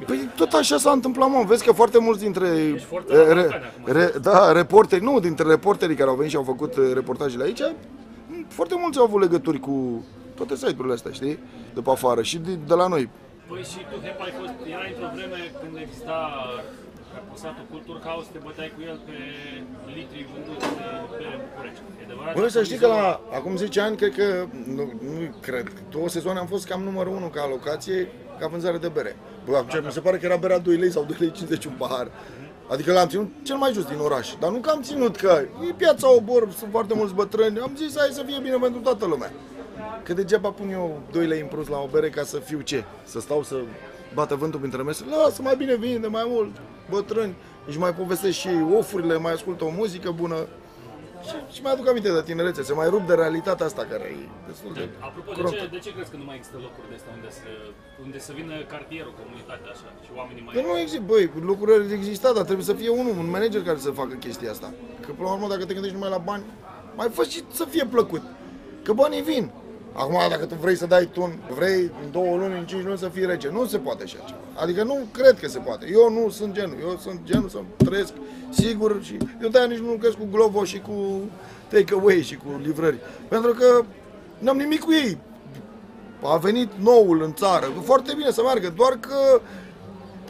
Păi 0.06 0.30
tot 0.36 0.52
așa 0.54 0.78
s-a 0.78 0.92
întâmplat, 0.92 1.30
mă. 1.30 1.44
Vezi 1.48 1.64
că 1.66 1.72
foarte 1.72 2.00
mulți 2.00 2.20
dintre 2.22 2.48
foarte 2.92 3.14
eh, 3.14 3.20
la 3.28 3.34
re, 3.34 3.42
Balcani 3.42 3.64
acum, 3.80 3.94
re, 3.94 4.12
da, 4.22 4.52
reporteri, 4.52 5.04
nu, 5.04 5.20
dintre 5.20 5.48
reporterii 5.48 5.96
care 5.96 6.10
au 6.10 6.16
venit 6.16 6.32
și 6.32 6.38
au 6.38 6.44
făcut 6.54 6.74
eh, 6.78 6.84
reportajele 6.94 7.44
aici, 7.44 7.62
m, 8.28 8.46
foarte 8.48 8.76
mulți 8.78 8.98
au 8.98 9.04
avut 9.06 9.22
legături 9.22 9.60
cu 9.60 10.06
toate 10.36 10.56
site-urile 10.56 10.94
astea, 10.94 11.12
știi? 11.12 11.40
De 11.74 11.82
pe 11.82 11.90
afară 11.90 12.22
și 12.22 12.38
de, 12.38 12.54
de 12.68 12.74
la 12.74 12.88
noi. 12.88 13.10
Păi 13.48 13.64
și 13.72 13.80
tu, 13.90 13.96
Hepa, 14.06 14.24
ai 14.24 14.34
fost, 14.40 14.54
era 14.76 14.86
într-o 14.92 15.10
vreme 15.16 15.40
când 15.62 15.74
exista 15.86 16.18
repusatul 17.18 17.66
Cultur 17.72 17.98
House, 18.08 18.28
te 18.32 18.40
băteai 18.46 18.72
cu 18.76 18.82
el 18.90 18.98
pe 19.08 19.18
litri 19.96 20.28
vânduți 20.32 20.68
de 20.78 20.86
pe 21.18 21.26
București. 21.44 21.82
E 22.00 22.04
adevărat? 22.06 22.34
Băi, 22.36 22.52
să 22.52 22.64
știi 22.64 22.78
că 22.78 22.88
la, 22.88 23.22
acum 23.38 23.56
10 23.56 23.80
ani, 23.82 23.96
cred 23.98 24.14
că, 24.16 24.28
nu, 24.78 24.84
nu 25.10 25.36
cred, 25.42 25.68
două 25.90 26.08
sezoane 26.10 26.40
am 26.40 26.48
fost 26.48 26.66
cam 26.68 26.82
numărul 26.84 27.14
1 27.16 27.28
ca 27.28 27.42
alocație, 27.42 28.12
ca 28.40 28.48
vânzare 28.48 28.78
de 28.78 28.88
bere. 28.88 29.16
Bă, 29.46 29.58
acum, 29.58 29.86
mi 29.86 29.92
se 29.92 30.00
pare 30.00 30.18
că 30.18 30.26
era 30.26 30.36
berea 30.36 30.60
2 30.60 30.76
lei 30.76 30.92
sau 30.92 31.04
2 31.04 31.16
lei 31.20 31.32
50 31.32 31.66
un 31.66 31.76
pahar. 31.78 32.08
Adică 32.72 32.94
l-am 32.94 33.08
ținut 33.08 33.32
cel 33.44 33.56
mai 33.56 33.72
jos 33.74 33.86
din 33.86 34.00
oraș. 34.00 34.34
Dar 34.40 34.52
nu 34.52 34.58
că 34.58 34.70
am 34.70 34.82
ținut 34.82 35.16
că 35.16 35.42
e 35.70 35.74
piața 35.78 36.16
Obor, 36.16 36.52
sunt 36.52 36.72
foarte 36.72 36.94
mulți 36.94 37.14
bătrâni. 37.14 37.60
Am 37.60 37.72
zis, 37.76 37.98
hai 37.98 38.10
să 38.12 38.24
fie 38.26 38.40
bine 38.42 38.58
pentru 38.62 38.80
toată 38.80 39.06
lumea. 39.06 39.32
Că 40.04 40.14
degeaba 40.14 40.50
pun 40.52 40.70
eu 40.72 41.02
2 41.12 41.26
lei 41.26 41.40
în 41.40 41.48
plus 41.48 41.68
la 41.68 41.78
o 41.78 41.88
bere 41.92 42.10
ca 42.10 42.24
să 42.24 42.38
fiu 42.40 42.62
ce? 42.62 42.84
Să 43.04 43.20
stau 43.20 43.44
să 43.44 43.56
bată 44.14 44.36
vântul 44.36 44.60
printre 44.60 44.82
mese? 44.84 45.06
Lasă, 45.10 45.42
mai 45.42 45.56
bine 45.56 45.76
vinde 45.76 46.08
mai 46.08 46.24
mult, 46.28 46.52
bătrâni. 46.90 47.36
Își 47.68 47.80
mai 47.80 47.94
povestesc 47.94 48.38
și 48.38 48.48
ei 48.48 48.68
ofurile, 48.78 49.18
mai 49.18 49.34
ascultă 49.34 49.64
o 49.64 49.70
muzică 49.70 50.12
bună. 50.12 50.36
Și, 51.28 51.56
și 51.56 51.62
mai 51.62 51.72
aduc 51.72 51.88
aminte 51.88 52.12
de 52.12 52.22
tinerețe, 52.22 52.64
se 52.64 52.74
mai 52.74 52.90
rup 52.90 53.08
de 53.08 53.14
realitatea 53.14 53.66
asta 53.66 53.84
care 53.92 54.04
e 54.04 54.28
destul 54.48 54.74
de 54.74 54.90
Apropo, 55.00 55.32
de 55.32 55.40
crontă. 55.40 55.58
ce, 55.58 55.68
de 55.76 55.80
ce 55.86 55.92
crezi 55.94 56.12
că 56.12 56.18
nu 56.18 56.24
mai 56.30 56.36
există 56.36 56.58
locuri 56.66 56.88
de 56.90 56.96
astea 57.00 57.12
unde 57.18 57.30
să, 57.40 57.50
unde 58.06 58.20
să 58.20 58.32
vină 58.40 58.54
cartierul, 58.74 59.14
comunitatea 59.22 59.70
așa 59.76 59.88
și 60.06 60.10
oamenii 60.20 60.44
mai... 60.46 60.54
Că 60.56 60.62
nu 60.70 60.78
există, 60.84 61.04
băi, 61.12 61.32
lucrurile 61.52 61.94
exista, 62.00 62.30
dar 62.38 62.44
trebuie 62.50 62.66
să 62.72 62.74
fie 62.82 62.90
unul, 62.90 63.16
un 63.24 63.30
manager 63.36 63.62
care 63.70 63.80
să 63.88 63.92
facă 64.02 64.14
chestia 64.26 64.52
asta. 64.56 64.70
Că 65.04 65.10
până 65.18 65.28
la 65.28 65.34
urmă, 65.36 65.48
dacă 65.54 65.64
te 65.66 65.74
gândești 65.78 65.98
numai 65.98 66.14
la 66.18 66.22
bani, 66.30 66.44
mai 67.00 67.10
fă 67.16 67.24
și 67.24 67.40
să 67.60 67.64
fie 67.74 67.86
plăcut. 67.96 68.22
Că 68.86 68.92
banii 68.94 69.22
vin. 69.32 69.46
Acum, 69.94 70.18
dacă 70.30 70.46
tu 70.46 70.56
vrei 70.56 70.76
să 70.76 70.86
dai 70.86 71.10
tu, 71.14 71.34
vrei 71.56 71.92
în 72.04 72.12
două 72.12 72.36
luni, 72.38 72.58
în 72.58 72.66
cinci 72.66 72.84
luni 72.84 72.98
să 72.98 73.10
fii 73.10 73.26
rege, 73.26 73.50
nu 73.50 73.66
se 73.66 73.78
poate 73.78 74.04
așa 74.04 74.18
ceva. 74.26 74.40
Adică 74.54 74.84
nu 74.84 74.98
cred 75.12 75.40
că 75.40 75.48
se 75.48 75.60
poate. 75.60 75.86
Eu 75.92 76.12
nu 76.12 76.30
sunt 76.30 76.54
genul. 76.54 76.78
Eu 76.82 76.98
sunt 77.02 77.20
genul 77.24 77.50
să 77.50 77.58
trăiesc 77.78 78.14
sigur 78.50 79.00
și 79.04 79.18
eu 79.42 79.50
de 79.50 79.66
nici 79.68 79.78
nu 79.78 79.90
lucrez 79.90 80.12
cu 80.12 80.28
Glovo 80.32 80.64
și 80.64 80.80
cu 80.80 81.20
take-away 81.68 82.22
și 82.22 82.36
cu 82.36 82.60
livrări. 82.62 82.98
Pentru 83.28 83.52
că 83.52 83.84
n-am 84.38 84.58
nimic 84.58 84.80
cu 84.80 84.92
ei. 84.92 85.18
A 86.24 86.38
venit 86.38 86.70
noul 86.82 87.22
în 87.22 87.34
țară. 87.34 87.66
Foarte 87.84 88.14
bine 88.18 88.32
să 88.32 88.42
meargă, 88.42 88.74
doar 88.76 88.98
că 89.00 89.42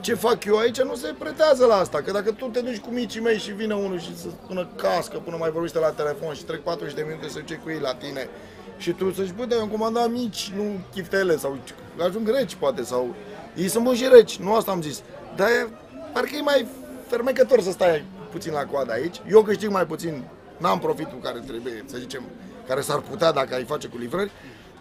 ce 0.04 0.14
fac 0.14 0.44
eu 0.44 0.58
aici 0.58 0.82
nu 0.82 0.96
se 0.96 1.16
pretează 1.18 1.66
la 1.66 1.76
asta. 1.76 2.02
Că 2.02 2.12
dacă 2.12 2.32
tu 2.32 2.46
te 2.46 2.60
duci 2.60 2.80
cu 2.80 2.90
micii 2.90 3.22
mei 3.22 3.38
și 3.38 3.52
vine 3.52 3.76
unul 3.76 4.00
și 4.00 4.18
să 4.18 4.28
spună 4.44 4.70
cască 4.76 5.18
până 5.18 5.36
mai 5.40 5.52
vorbește 5.52 5.80
la 5.80 5.90
telefon 5.90 6.34
și 6.34 6.44
trec 6.44 6.62
40 6.62 6.94
de 6.94 7.06
minute 7.08 7.30
să 7.30 7.40
duce 7.40 7.56
cu 7.56 7.70
ei 7.70 7.80
la 7.80 7.94
tine 7.94 8.30
și 8.78 8.92
tu 8.92 9.12
să 9.12 9.24
zici, 9.24 9.34
bă, 9.34 9.46
dar 9.46 9.58
eu 9.58 9.64
am 9.64 9.70
comandat 9.70 10.12
mici, 10.12 10.52
nu 10.56 10.64
chiftele 10.94 11.38
sau 11.38 11.58
ajung 12.00 12.30
reci 12.30 12.56
poate 12.56 12.84
sau 12.84 13.16
ei 13.56 13.68
sunt 13.68 13.84
buni 13.84 13.98
și 13.98 14.08
reci, 14.12 14.38
nu 14.38 14.54
asta 14.54 14.72
am 14.72 14.82
zis. 14.82 15.02
Dar 15.36 15.48
e, 15.48 15.68
parcă 16.14 16.36
e 16.36 16.42
mai 16.42 16.68
fermecător 17.08 17.62
să 17.62 17.72
stai 17.72 18.06
puțin 18.32 18.52
la 18.54 18.66
coadă 18.66 18.92
aici. 18.92 19.22
Eu 19.30 19.42
câștig 19.42 19.70
mai 19.70 19.86
puțin, 19.86 20.24
n-am 20.58 20.80
profitul 20.80 21.20
care 21.24 21.40
trebuie, 21.48 21.84
să 21.86 21.98
zicem, 21.98 22.24
care 22.68 22.82
s-ar 22.82 23.00
putea 23.00 23.32
dacă 23.32 23.54
ai 23.54 23.64
face 23.64 23.88
cu 23.88 23.98
livrări, 23.98 24.32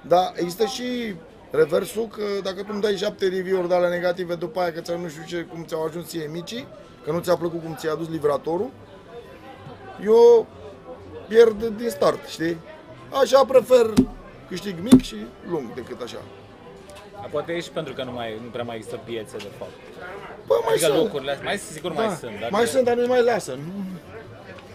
dar 0.07 0.33
există 0.37 0.64
și 0.64 1.14
reversul 1.52 2.06
că 2.06 2.23
dacă 2.42 2.61
tu 2.62 2.68
îmi 2.71 2.80
dai 2.80 2.97
șapte 2.97 3.28
review-uri 3.28 3.68
de 3.68 3.75
alea 3.75 3.88
negative 3.88 4.35
după 4.35 4.61
aia 4.61 4.73
că 4.73 4.80
ți 4.80 4.92
nu 5.02 5.09
știu 5.09 5.23
ce, 5.28 5.42
cum 5.42 5.64
ți-au 5.64 5.85
ajuns 5.85 6.09
ție 6.09 6.28
micii, 6.32 6.66
că 7.04 7.11
nu 7.12 7.18
ți-a 7.21 7.37
plăcut 7.37 7.62
cum 7.62 7.75
ți-a 7.78 7.92
adus 7.92 8.09
livratorul, 8.09 8.71
eu 10.04 10.47
pierd 11.28 11.64
din 11.66 11.88
start, 11.88 12.26
știi? 12.28 12.56
Așa 13.23 13.44
prefer 13.44 13.87
câștig 14.49 14.75
mic 14.82 15.02
și 15.02 15.16
lung 15.50 15.75
decât 15.75 16.00
așa. 16.02 16.18
Dar 17.21 17.28
Poate 17.30 17.52
e 17.52 17.61
și 17.61 17.71
pentru 17.71 17.92
că 17.94 18.02
nu, 18.04 18.12
mai, 18.12 18.38
nu 18.44 18.49
prea 18.50 18.64
mai 18.64 18.76
există 18.76 19.00
piețe, 19.04 19.37
de 19.37 19.50
fapt. 19.59 19.71
Bă, 20.47 20.54
mai 20.64 20.73
Adică 20.73 20.87
sunt. 20.87 20.99
locurile 20.99 21.30
astea, 21.30 21.44
mai 21.47 21.56
sigur 21.59 21.92
mai 21.92 22.09
sunt. 22.21 22.32
Dar 22.40 22.50
mai 22.50 22.62
de- 22.62 22.68
sunt, 22.68 22.85
dar 22.85 22.94
nu 22.97 23.06
mai 23.06 23.23
lasă. 23.23 23.52
Nu. 23.52 23.73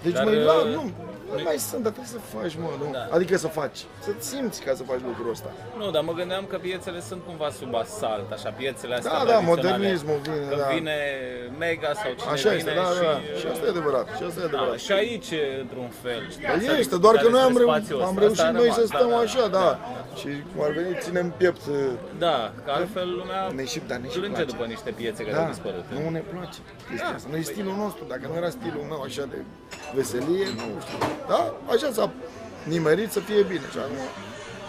Deci 0.03 0.13
Dar, 0.13 0.23
mai 0.23 0.35
la, 0.43 0.53
uh, 0.53 0.73
nu. 0.73 0.91
Nu 1.35 1.41
mai 1.43 1.57
sunt, 1.69 1.81
dar 1.85 1.91
trebuie 1.95 2.13
să 2.17 2.21
faci, 2.37 2.53
mă, 2.63 2.69
nu? 2.81 2.87
Da. 2.91 3.03
Adică 3.15 3.37
să 3.37 3.47
faci, 3.47 3.79
să 4.05 4.11
simți 4.29 4.61
ca 4.65 4.71
să 4.79 4.83
faci 4.83 5.01
lucrul 5.09 5.29
ăsta. 5.31 5.49
Nu, 5.79 5.91
dar 5.91 6.03
mă 6.09 6.13
gândeam 6.13 6.43
că 6.51 6.57
piețele 6.57 6.99
sunt 7.09 7.21
cumva 7.27 7.49
sub 7.59 7.75
asalt, 7.75 8.27
așa, 8.31 8.49
piețele 8.49 8.93
astea 8.95 9.11
Da, 9.11 9.17
da, 9.17 9.23
tradiționale. 9.23 9.55
modernismul 9.55 10.19
vine, 10.23 10.45
Că 10.49 10.55
da. 10.63 10.67
vine 10.75 10.97
Mega 11.63 11.91
sau 12.01 12.11
cine 12.19 12.31
Așa 12.35 12.49
vine 12.49 12.59
este, 12.61 12.73
da, 12.81 12.87
și... 12.97 13.01
da, 13.07 13.15
și 13.39 13.45
asta 13.53 13.63
e 13.67 13.69
adevărat, 13.75 14.05
și 14.17 14.23
asta 14.29 14.39
e 14.39 14.43
Da, 14.43 14.47
adevărat. 14.51 14.79
și 14.85 14.91
aici, 15.01 15.29
într-un 15.63 15.89
fel, 16.03 16.21
știi? 16.33 16.45
Păi 16.49 16.55
Asta 16.59 16.73
este, 16.83 16.95
dis- 16.95 17.03
doar 17.05 17.15
că 17.15 17.21
despre 17.27 17.35
noi 17.37 17.43
am, 17.49 17.55
reu- 17.61 17.69
spațiul 17.71 17.97
ăsta, 17.99 18.07
am 18.11 18.15
asta 18.17 18.23
reușit 18.25 18.47
a 18.49 18.51
noi 18.59 18.67
rămas, 18.69 18.77
să 18.81 18.85
da, 18.91 18.91
stăm 18.97 19.09
da, 19.15 19.17
așa, 19.25 19.43
da. 19.59 19.69
Și 20.19 20.29
cum 20.49 20.59
ar 20.67 20.71
veni, 20.77 20.91
ținem 21.05 21.27
piept. 21.39 21.63
Da, 22.25 22.37
că 22.65 22.69
altfel 22.79 23.07
lumea 23.19 23.41
Ne 23.59 23.65
și, 23.71 23.79
dar 23.89 23.97
ne 24.03 24.09
și 24.13 24.17
plânge 24.21 24.41
place. 24.41 24.51
după 24.53 24.65
niște 24.73 24.89
piețe 24.99 25.21
care 25.25 25.35
Da, 25.39 25.43
au 25.45 25.51
dispărut. 25.55 25.85
nu 25.95 26.01
ne 26.17 26.23
place 26.33 26.59
chestia 26.89 27.13
asta. 27.17 27.27
Noi 27.33 27.39
e 27.43 27.51
stilul 27.53 27.75
nostru, 27.83 28.03
dacă 28.13 28.23
nu 28.31 28.35
era 28.41 28.49
stilul 28.59 28.83
meu 28.91 29.01
așa 29.09 29.23
de 29.33 29.39
veselie, 29.97 30.45
nu 30.59 30.65
știu. 30.85 30.99
Da? 31.27 31.53
Așa 31.71 31.91
s-a 31.91 32.11
nimerit 32.63 33.11
să 33.11 33.19
fie 33.19 33.41
bine. 33.43 33.65
Și 33.71 33.77
acum, 33.77 33.95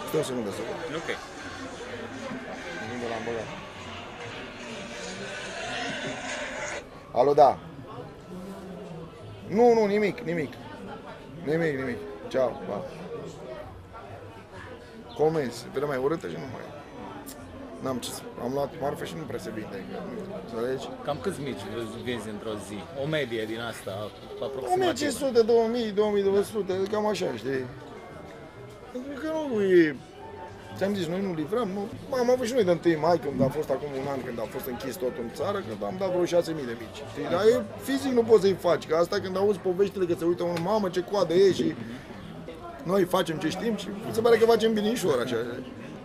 stăm 0.07 0.23
să 0.23 0.31
nu 0.31 0.41
găsăm. 0.41 0.63
Ok. 0.95 1.09
Unde 2.93 3.05
l-am 3.09 3.23
băgat? 3.25 3.49
Alo, 7.11 7.33
da. 7.33 7.57
Nu, 9.47 9.73
nu, 9.73 9.85
nimic, 9.85 10.19
nimic. 10.19 10.53
Nimic, 11.43 11.77
nimic. 11.77 11.97
Ceau, 12.27 12.61
pa. 12.67 12.85
Comenzi, 15.15 15.65
pe 15.73 15.79
mai 15.79 15.97
urâtă 15.97 16.27
și 16.27 16.33
nu 16.33 16.39
mai... 16.39 16.78
N-am 17.83 17.97
ce 17.97 18.09
să... 18.09 18.21
Am 18.43 18.51
luat 18.53 18.71
marfă 18.81 19.03
și 19.05 19.13
nu 19.17 19.23
prea 19.29 19.39
se 19.39 19.51
vinde. 19.57 19.77
că- 19.89 20.01
Înțelegi? 20.45 20.85
Cam 21.05 21.17
câți 21.21 21.39
mici 21.47 21.63
vezi- 21.75 22.01
vinzi 22.07 22.29
într-o 22.35 22.53
zi? 22.67 22.77
O 23.03 23.05
medie 23.07 23.43
din 23.51 23.59
asta, 23.71 23.93
aproximativ. 24.45 24.71
1500, 24.73 25.41
2000, 25.41 25.91
2200, 25.91 26.73
cam 26.91 27.05
așa, 27.07 27.25
știi? 27.41 27.65
Pentru 28.91 29.13
că 29.21 29.27
nu 29.51 29.61
e... 29.63 29.95
Ți-am 30.77 30.93
zis, 30.95 31.07
noi 31.07 31.21
nu 31.27 31.33
livrăm, 31.33 31.69
nu. 31.77 31.83
Am 32.21 32.29
avut 32.29 32.45
și 32.45 32.53
noi 32.53 32.63
de 32.63 32.79
1 32.85 32.99
mai, 32.99 33.17
când 33.19 33.41
a 33.41 33.47
fost 33.57 33.69
acum 33.69 33.89
un 34.01 34.07
an, 34.13 34.19
când 34.25 34.39
a 34.39 34.47
fost 34.55 34.65
închis 34.73 34.95
tot 34.95 35.15
în 35.23 35.29
țară, 35.33 35.57
când 35.67 35.79
am 35.89 35.95
dat 35.99 36.09
vreo 36.13 36.25
6000 36.25 36.65
de 36.65 36.75
mici. 36.83 36.99
Știi? 37.11 37.27
Dar 37.33 37.41
e, 37.53 37.63
fizic 37.87 38.11
nu 38.11 38.23
poți 38.29 38.41
să-i 38.41 38.57
faci, 38.67 38.87
că 38.87 38.95
asta 38.95 39.19
când 39.23 39.37
auzi 39.37 39.59
poveștile 39.59 40.05
că 40.05 40.15
se 40.17 40.25
uită 40.25 40.43
unul, 40.43 40.59
mamă, 40.71 40.89
ce 40.89 41.01
coadă 41.11 41.33
e 41.33 41.51
și 41.53 41.75
noi 42.83 43.03
facem 43.03 43.37
ce 43.37 43.49
știm 43.49 43.75
și 43.77 43.87
se 44.11 44.21
pare 44.21 44.37
că 44.37 44.45
facem 44.45 44.73
binișor, 44.73 45.21
așa. 45.25 45.35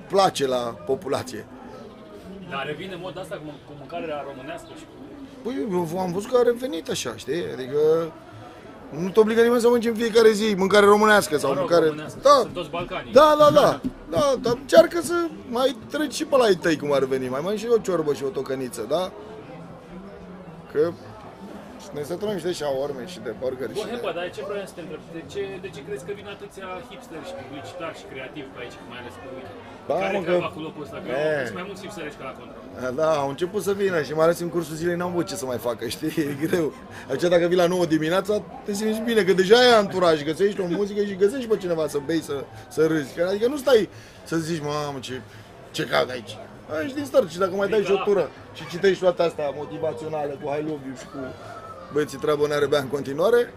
Place 0.08 0.46
la 0.46 0.56
populație. 0.86 1.46
Dar 2.50 2.64
revine 2.66 2.96
moda 3.00 3.20
asta 3.20 3.34
cu, 3.34 3.50
cu 3.66 3.72
mâncarea 3.78 4.24
românească 4.28 4.68
și 4.78 4.84
cu... 4.84 4.92
Păi 5.42 5.54
eu 5.92 5.98
am 6.00 6.12
văzut 6.12 6.30
că 6.30 6.36
a 6.38 6.42
revenit 6.42 6.88
așa, 6.90 7.12
știi? 7.16 7.44
Adică 7.54 7.78
nu 8.90 9.08
te 9.08 9.20
obligă 9.20 9.42
nimeni 9.42 9.60
să 9.60 9.66
mănânci 9.66 9.86
în 9.86 9.94
fiecare 9.94 10.30
zi 10.30 10.54
mâncare 10.56 10.86
românească 10.86 11.36
sau 11.36 11.48
Mă 11.52 11.58
rog, 11.58 11.64
mâncare... 11.68 11.86
românească, 11.88 12.18
Da, 12.22 12.30
sunt 12.40 12.52
toți 12.52 12.70
balcanii. 12.70 13.12
da, 13.12 13.34
da, 13.38 13.50
da, 13.50 13.80
da, 14.10 14.34
dar 14.42 14.52
încearcă 14.52 15.00
să 15.00 15.14
mai 15.50 15.76
treci 15.90 16.14
și 16.14 16.24
pe 16.24 16.36
la 16.36 16.48
ei 16.48 16.54
tăi 16.56 16.76
cum 16.78 16.92
ar 16.92 17.04
veni, 17.04 17.28
mai 17.28 17.40
mănânci 17.42 17.60
și 17.60 17.66
o 17.70 17.78
ciorbă 17.78 18.12
și 18.14 18.24
o 18.24 18.28
tocăniță, 18.28 18.86
da? 18.88 19.12
Că 20.72 20.92
ne 21.96 22.02
săturăm 22.10 22.36
și 22.40 22.46
de 22.48 22.52
shawarme 22.58 23.02
și 23.12 23.18
de 23.26 23.32
burger 23.40 23.68
Bă, 23.76 23.78
și 23.80 23.86
Hepa, 23.94 24.10
de... 24.12 24.16
dar 24.18 24.24
ce 24.36 24.42
vreau 24.48 24.64
să 24.70 24.74
te 24.76 24.80
întreb? 24.84 25.00
De 25.16 25.22
ce, 25.32 25.42
de 25.64 25.68
ce 25.74 25.80
crezi 25.86 26.04
că 26.06 26.12
vin 26.18 26.28
atâția 26.36 26.68
hipsteri 26.88 27.24
și 27.28 27.34
publicitari 27.40 27.96
și 28.00 28.04
creativi 28.12 28.48
pe 28.54 28.58
aici, 28.62 28.76
mai 28.92 28.98
ales 29.02 29.14
pe 29.22 29.26
weekend? 29.34 29.58
Da, 29.90 29.94
Care 30.02 30.14
mă, 30.16 30.22
e 30.22 30.26
că- 30.28 30.34
treaba 30.38 30.52
cu 30.56 30.60
locul 30.66 30.82
ăsta? 30.86 30.98
Că 31.04 31.10
E. 31.22 31.44
sunt 31.48 31.58
mai 31.60 31.66
mulți 31.68 31.82
hipsteri 31.84 32.14
ca 32.20 32.24
la 32.30 32.34
contra. 32.38 32.58
Da, 33.00 33.08
au 33.22 33.28
început 33.34 33.62
să 33.68 33.72
vină 33.82 33.98
și 34.06 34.12
mai 34.18 34.24
ales 34.26 34.38
în 34.46 34.50
cursul 34.54 34.74
zilei 34.80 34.96
n-au 35.00 35.10
avut 35.12 35.24
ce 35.30 35.36
să 35.42 35.46
mai 35.52 35.60
facă, 35.68 35.82
știi, 35.94 36.12
e 36.30 36.46
greu. 36.46 36.66
Aici 37.10 37.24
dacă 37.34 37.44
vii 37.50 37.62
la 37.64 37.66
9 37.76 37.84
dimineața, 37.96 38.32
te 38.66 38.72
simți 38.80 39.00
bine, 39.08 39.20
că 39.28 39.32
deja 39.42 39.56
ai 39.64 39.72
anturaj, 39.82 40.16
găsești 40.30 40.60
o 40.64 40.66
muzică 40.78 41.00
și 41.08 41.14
găsești 41.22 41.48
pe 41.52 41.56
cineva 41.64 41.84
să 41.94 41.98
bei, 42.08 42.20
să, 42.30 42.36
să 42.74 42.80
râzi. 42.92 43.14
Că, 43.16 43.22
adică 43.30 43.46
nu 43.54 43.56
stai 43.64 43.88
să 44.30 44.36
zici, 44.48 44.62
mamă, 44.70 44.98
ce, 45.06 45.14
ce 45.76 45.82
caut 45.92 46.10
aici. 46.16 46.32
Ești 46.84 46.96
din 46.96 47.04
start 47.04 47.30
și 47.30 47.38
dacă 47.38 47.54
mai 47.54 47.68
dai 47.68 47.82
și 47.84 47.92
o 47.92 47.96
tură 48.04 48.30
și 48.56 48.66
citești 48.66 49.02
toate 49.02 49.22
astea 49.22 49.52
motivaționale 49.56 50.32
cu 50.42 50.46
I 50.58 50.60
love 50.68 50.82
you 50.86 50.94
și 50.98 51.04
cu 51.12 51.18
băieții 51.94 52.18
treabă 52.18 52.46
n-are 52.46 52.66
bea 52.66 52.80
în 52.80 52.88
continuare, 52.88 53.52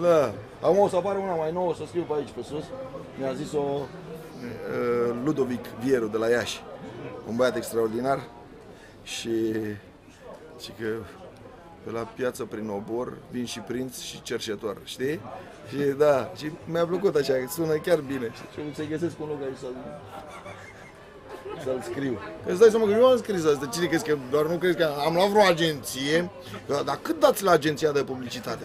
da. 0.00 0.34
Acum 0.60 0.78
o 0.78 0.88
să 0.88 0.96
apară 0.96 1.18
una 1.18 1.34
mai 1.34 1.52
nouă, 1.52 1.68
o 1.70 1.74
să 1.74 1.82
scriu 1.86 2.02
pe 2.02 2.12
aici, 2.16 2.28
pe 2.34 2.42
sus. 2.42 2.64
Mi-a 3.18 3.32
zis-o 3.32 3.58
uh, 3.58 5.16
Ludovic 5.24 5.64
Vieru 5.84 6.06
de 6.06 6.16
la 6.16 6.28
Iași, 6.28 6.62
un 7.28 7.36
băiat 7.36 7.56
extraordinar 7.56 8.20
și, 9.02 9.52
și 10.60 10.70
că 10.78 10.86
pe 11.84 11.90
la 11.90 12.00
piață 12.00 12.44
prin 12.44 12.68
obor 12.68 13.16
vin 13.30 13.44
și 13.44 13.60
prinț 13.60 14.00
și 14.00 14.22
cerșetor, 14.22 14.76
știi? 14.84 15.20
Și 15.68 15.76
da, 15.98 16.30
și 16.36 16.50
mi-a 16.64 16.86
plăcut 16.86 17.14
așa, 17.14 17.32
că 17.32 17.46
sună 17.48 17.74
chiar 17.74 17.98
bine. 18.00 18.30
Și 18.34 18.42
și 18.52 18.58
o 18.70 18.74
să-i 18.74 18.88
găsesc 18.88 19.20
un 19.20 19.28
loc 19.28 19.42
aici 19.42 19.56
să 19.56 19.66
să-l 21.64 21.82
scriu. 21.92 22.18
Că 22.44 22.50
îți 22.50 22.60
dai 22.60 22.68
seama 22.70 22.86
că 22.86 22.92
eu 22.92 23.06
am 23.06 23.16
scris 23.16 23.44
asta. 23.44 23.66
Cine 23.66 23.86
crezi 23.86 24.04
că 24.04 24.16
doar 24.30 24.46
nu 24.46 24.56
crezi 24.56 24.76
că 24.76 24.88
am 25.06 25.14
luat 25.14 25.28
vreo 25.28 25.42
agenție? 25.42 26.30
Că, 26.68 26.82
dar 26.84 26.98
cât 27.02 27.20
dați 27.20 27.44
la 27.44 27.50
agenția 27.50 27.92
de 27.92 28.02
publicitate? 28.02 28.64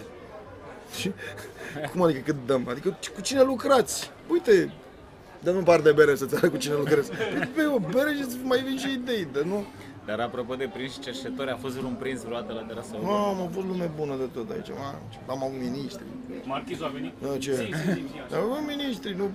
Și, 0.98 1.12
cum 1.92 2.02
adică 2.02 2.20
cât 2.24 2.36
dăm? 2.46 2.66
Adică 2.68 2.98
cu 3.14 3.20
cine 3.20 3.42
lucrați? 3.42 4.10
Uite, 4.28 4.72
dăm 5.42 5.56
un 5.56 5.62
par 5.64 5.80
de 5.80 5.92
bere 5.92 6.14
să-ți 6.14 6.34
arăt 6.36 6.50
cu 6.50 6.56
cine 6.56 6.74
lucrezi. 6.74 7.10
Păi, 7.10 7.48
pe 7.54 7.64
o 7.64 7.78
bere 7.78 8.14
și 8.14 8.20
îți 8.22 8.36
mai 8.42 8.58
vin 8.62 8.78
și 8.78 8.92
idei, 8.92 9.28
dar 9.32 9.42
nu... 9.42 9.64
Dar 10.06 10.20
apropo 10.20 10.54
de 10.54 10.70
prins 10.72 10.92
și 10.92 10.98
cerșetori, 11.00 11.50
a 11.50 11.56
fost 11.56 11.74
vreun 11.74 11.94
prins 11.94 12.20
vreodată 12.22 12.52
la 12.52 12.60
terasa 12.60 12.96
Mamă, 13.02 13.42
a 13.42 13.50
fost 13.54 13.66
lume 13.66 13.90
bună 13.96 14.14
de 14.18 14.28
tot 14.34 14.50
aici. 14.50 14.68
Mamă, 14.68 14.98
ce- 15.12 15.18
am 15.26 15.42
avut 15.44 15.58
miniștri. 15.60 16.02
Marchizul 16.44 16.84
a 16.84 16.88
venit? 16.88 17.12
Da, 17.22 17.36
ce? 17.38 17.52
Zi, 17.54 17.62
zi, 17.62 17.92
zi, 17.92 18.00
zi, 18.10 18.20
Dar 18.30 18.40
avem 18.40 18.64
miniștri, 18.76 19.14
nu 19.16 19.30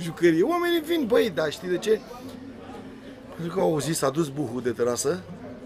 jucărie. 0.00 0.42
Oamenii 0.42 0.80
vin, 0.80 1.04
băi, 1.06 1.30
dar 1.34 1.50
știi 1.52 1.68
de 1.68 1.78
ce? 1.78 2.00
Pentru 3.38 3.56
că 3.56 3.62
au 3.62 3.70
auzit, 3.70 3.96
s-a 3.96 4.10
dus 4.10 4.28
buhul 4.28 4.62
de 4.62 4.70
terasă 4.70 5.20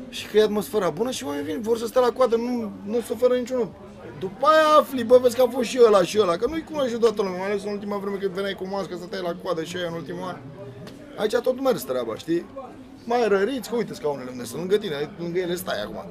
și 0.09 0.27
că 0.27 0.39
e 0.39 0.43
atmosfera 0.43 0.91
bună 0.91 1.11
și 1.11 1.25
oamenii 1.25 1.53
vin, 1.53 1.63
vor 1.63 1.79
să 1.79 1.87
stea 1.87 2.01
la 2.01 2.11
coadă, 2.11 2.37
nu, 2.37 2.73
nu 2.85 3.01
se 3.01 3.15
fără 3.15 3.35
niciunul. 3.35 3.71
După 4.19 4.47
aia 4.47 4.79
afli, 4.79 5.05
bă, 5.05 5.19
vezi 5.23 5.37
că 5.37 5.43
a 5.43 5.51
fost 5.51 5.69
și 5.69 5.81
ăla 5.87 6.03
și 6.03 6.19
ăla, 6.21 6.37
că 6.37 6.47
nu-i 6.49 6.65
cunoaște 6.65 6.97
toată 6.97 7.23
lumea, 7.23 7.39
mai 7.39 7.51
ales 7.51 7.65
în 7.65 7.73
ultima 7.73 7.97
vreme 7.97 8.17
când 8.17 8.33
veneai 8.33 8.55
cu 8.55 8.67
mască 8.67 8.97
să 8.97 9.05
stai 9.07 9.21
la 9.23 9.37
coadă 9.43 9.63
și 9.63 9.77
aia 9.77 9.87
în 9.87 9.95
ultimul 9.95 10.23
an. 10.23 10.37
Aici 11.17 11.37
tot 11.37 11.61
mers 11.61 11.83
treaba, 11.83 12.17
știi? 12.17 12.45
Mai 13.05 13.29
răriți, 13.29 13.69
că 13.69 13.77
uite 13.77 13.95
scaunele 13.95 14.31
unde 14.31 14.45
sunt 14.45 14.59
lângă 14.59 14.77
tine, 14.77 15.11
lângă 15.19 15.39
ele 15.39 15.55
stai 15.55 15.83
acum. 15.83 16.05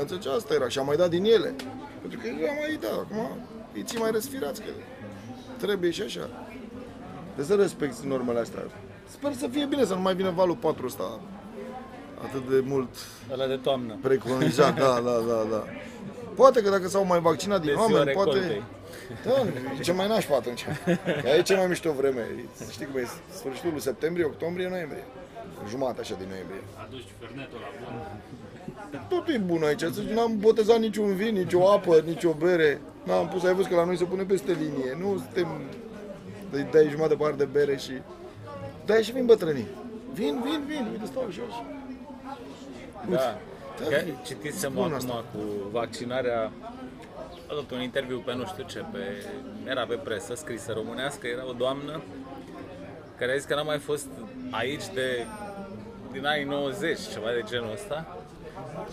Înțelegi, 0.00 0.28
asta 0.28 0.54
era 0.54 0.68
și 0.68 0.78
am 0.78 0.86
mai 0.86 0.96
dat 0.96 1.10
din 1.10 1.24
ele. 1.24 1.54
Pentru 2.00 2.18
că 2.18 2.26
eu 2.26 2.48
am 2.48 2.56
mai 2.60 2.78
dat, 2.80 2.92
acum 2.92 3.38
îi 3.74 3.82
ții 3.82 3.98
mai 3.98 4.10
răsfirați, 4.10 4.60
că 4.60 4.70
trebuie 5.58 5.90
și 5.90 6.02
așa. 6.02 6.28
Trebuie 7.34 7.56
să 7.56 7.62
respecti 7.62 8.06
normele 8.06 8.38
astea. 8.38 8.62
Sper 9.12 9.32
să 9.32 9.46
fie 9.48 9.64
bine, 9.64 9.84
să 9.84 9.94
nu 9.94 10.00
mai 10.00 10.14
vină 10.14 10.30
valul 10.30 10.56
4 10.56 10.86
ăsta 10.86 11.20
atât 12.24 12.48
de 12.48 12.62
mult 12.66 12.88
Ăla 13.32 13.46
de 13.46 13.56
toamnă. 13.56 13.98
preconizat, 14.02 14.74
da, 14.74 15.00
da, 15.04 15.18
da, 15.28 15.46
da. 15.50 15.64
Poate 16.34 16.62
că 16.62 16.70
dacă 16.70 16.88
s-au 16.88 17.04
mai 17.04 17.20
vaccinat 17.20 17.60
din 17.60 17.68
De 17.68 17.72
ziua 17.72 17.98
oameni, 17.98 18.16
poate... 18.16 18.30
recoltei. 18.38 18.62
Da, 19.24 19.32
e 19.78 19.82
ce 19.82 19.92
mai 19.92 20.08
nașpa 20.08 20.36
atunci. 20.36 20.64
Că 21.22 21.28
e 21.38 21.42
cea 21.42 21.56
mai 21.56 21.66
mișto 21.66 21.92
vreme. 21.92 22.26
Știi 22.70 22.86
cum 22.86 23.00
e? 23.00 23.08
Sfârșitul 23.30 23.70
lui 23.70 23.80
septembrie, 23.80 24.24
octombrie, 24.24 24.68
noiembrie. 24.68 25.04
Jumătate 25.68 26.00
așa 26.00 26.14
din 26.18 26.26
noiembrie. 26.28 26.60
Aduci 26.86 27.04
fernetul 27.20 27.58
la 27.60 27.70
bun. 27.80 27.94
Totul 29.08 29.34
e 29.34 29.38
bun 29.38 29.62
aici. 29.62 29.84
N-am 30.14 30.38
botezat 30.38 30.78
niciun 30.78 31.14
vin, 31.14 31.34
nicio 31.34 31.70
apă, 31.70 32.02
nicio 32.06 32.32
bere. 32.32 32.80
N-am 33.04 33.28
pus, 33.28 33.44
ai 33.44 33.54
văzut 33.54 33.70
că 33.70 33.76
la 33.76 33.84
noi 33.84 33.96
se 33.96 34.04
pune 34.04 34.22
peste 34.22 34.52
linie. 34.52 34.96
Nu 35.00 35.16
suntem... 35.18 35.48
Îi 36.50 36.68
dai 36.72 36.88
jumătate 36.90 37.14
de 37.14 37.22
par 37.22 37.32
de 37.32 37.44
bere 37.44 37.76
și... 37.76 37.92
Dai 38.92 39.02
și 39.02 39.12
vin 39.12 39.26
bătrânii. 39.26 39.66
Vin, 40.12 40.42
vin, 40.44 40.62
vin. 40.66 40.88
Uite, 40.92 41.06
stau 41.06 41.26
și 41.30 41.40
așa. 41.48 41.64
Da. 43.10 43.16
Da, 43.16 43.86
Că 43.88 43.94
e 43.94 44.14
citisem 44.24 44.72
bun 44.72 44.82
acum 44.82 44.94
asta. 44.94 45.24
cu 45.32 45.38
vaccinarea 45.70 46.52
a 47.48 47.54
dat 47.54 47.70
un 47.70 47.82
interviu 47.82 48.18
pe 48.18 48.34
nu 48.34 48.46
știu 48.46 48.64
ce, 48.64 48.84
pe, 48.92 48.98
era 49.64 49.84
pe 49.84 49.94
presă, 49.94 50.34
scrisă 50.34 50.72
românească, 50.72 51.26
era 51.26 51.48
o 51.48 51.52
doamnă 51.52 52.02
care 53.18 53.32
a 53.32 53.36
zis 53.36 53.44
că 53.44 53.54
n-a 53.54 53.62
mai 53.62 53.78
fost 53.78 54.06
aici 54.50 54.86
de 54.94 55.26
din 56.12 56.26
anii 56.26 56.44
90, 56.44 56.98
ceva 57.12 57.26
de 57.34 57.42
genul 57.48 57.72
ăsta. 57.72 58.16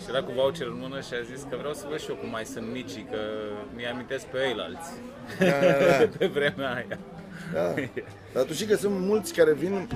Și 0.02 0.08
era 0.08 0.22
cu 0.22 0.32
voucher 0.32 0.66
în 0.66 0.78
mână 0.80 1.00
și 1.00 1.14
a 1.14 1.22
zis 1.34 1.46
că 1.50 1.56
vreau 1.56 1.72
să 1.72 1.86
văd 1.88 2.00
și 2.00 2.10
eu 2.10 2.16
cum 2.16 2.28
mai 2.28 2.44
sunt 2.44 2.72
micii, 2.72 3.06
că 3.10 3.18
mi 3.76 3.86
amintesc 3.86 4.24
pe 4.24 4.38
ei 4.38 4.54
alți. 4.58 4.90
Da, 5.38 5.46
da, 5.46 5.98
da. 5.98 6.06
pe 6.18 6.26
vremea 6.26 6.74
aia. 6.74 6.98
Da. 7.52 7.74
Dar 8.32 8.42
tu 8.44 8.52
știi 8.52 8.66
că 8.66 8.76
sunt 8.76 8.94
mulți 8.98 9.32
care 9.34 9.52
vin 9.52 9.88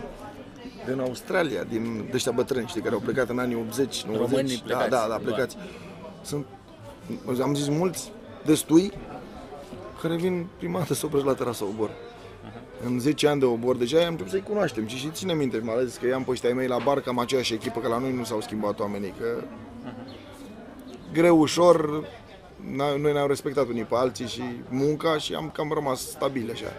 din 0.86 1.00
Australia, 1.00 1.62
din 1.62 2.04
de 2.10 2.14
ăștia 2.14 2.32
bătrâni, 2.32 2.66
știi, 2.66 2.80
care 2.80 2.94
au 2.94 3.00
plecat 3.00 3.28
în 3.28 3.38
anii 3.38 3.56
80, 3.56 4.02
90. 4.02 4.30
Românii 4.30 4.56
da, 4.56 4.62
plecați, 4.64 4.90
da, 4.90 5.06
da, 5.08 5.16
plecați. 5.16 5.56
Sunt, 6.22 6.46
am 7.42 7.54
zis 7.54 7.68
mulți, 7.68 8.12
destui, 8.44 8.92
care 10.02 10.16
vin 10.16 10.46
prima 10.58 10.78
dată 10.78 10.94
să 10.94 11.06
opresc 11.06 11.24
la 11.24 11.34
terasa 11.34 11.64
Obor. 11.64 11.90
În 12.86 12.98
10 13.00 13.28
ani 13.28 13.40
de 13.40 13.44
obor, 13.44 13.76
deja 13.76 13.98
am 13.98 14.06
început 14.10 14.30
să-i 14.30 14.42
cunoaștem 14.42 14.86
și, 14.86 14.96
și 14.96 15.10
ține 15.10 15.34
minte, 15.34 15.58
mai 15.62 15.74
ales 15.74 15.96
că 15.96 16.06
i-am 16.06 16.24
pe 16.24 16.30
ăștia 16.30 16.48
ai 16.48 16.54
mei 16.54 16.66
la 16.66 16.78
bar, 16.84 17.00
cam 17.00 17.18
aceeași 17.18 17.54
echipă, 17.54 17.80
că 17.80 17.88
la 17.88 17.98
noi 17.98 18.12
nu 18.12 18.24
s-au 18.24 18.40
schimbat 18.40 18.80
oamenii, 18.80 19.14
că 19.20 19.42
greu, 21.12 21.38
ușor, 21.38 22.04
n- 22.60 22.98
noi 23.00 23.12
ne-am 23.12 23.28
respectat 23.28 23.68
unii 23.68 23.82
pe 23.82 23.94
alții 23.94 24.26
și 24.26 24.42
munca 24.68 25.18
și 25.18 25.34
am 25.34 25.50
cam 25.54 25.70
rămas 25.74 26.00
stabili 26.00 26.50
așa. 26.50 26.72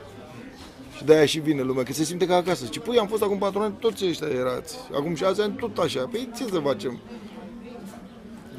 Și 0.96 1.04
de-aia 1.04 1.26
și 1.26 1.40
vine 1.40 1.62
lumea, 1.62 1.84
că 1.84 1.94
se 1.94 2.04
simte 2.04 2.28
ca 2.28 2.36
acasă. 2.36 2.66
Și 2.72 2.80
păi, 2.80 3.00
am 3.00 3.08
fost 3.08 3.24
acum 3.24 3.38
patru 3.38 3.60
ani, 3.60 3.76
toți 3.80 4.06
ăștia 4.06 4.28
erați. 4.28 4.78
Acum 4.94 5.16
șase 5.16 5.42
ani, 5.42 5.56
tot 5.56 5.78
așa. 5.78 6.08
Păi 6.12 6.30
ce 6.36 6.44
să 6.44 6.60
facem? 6.60 7.00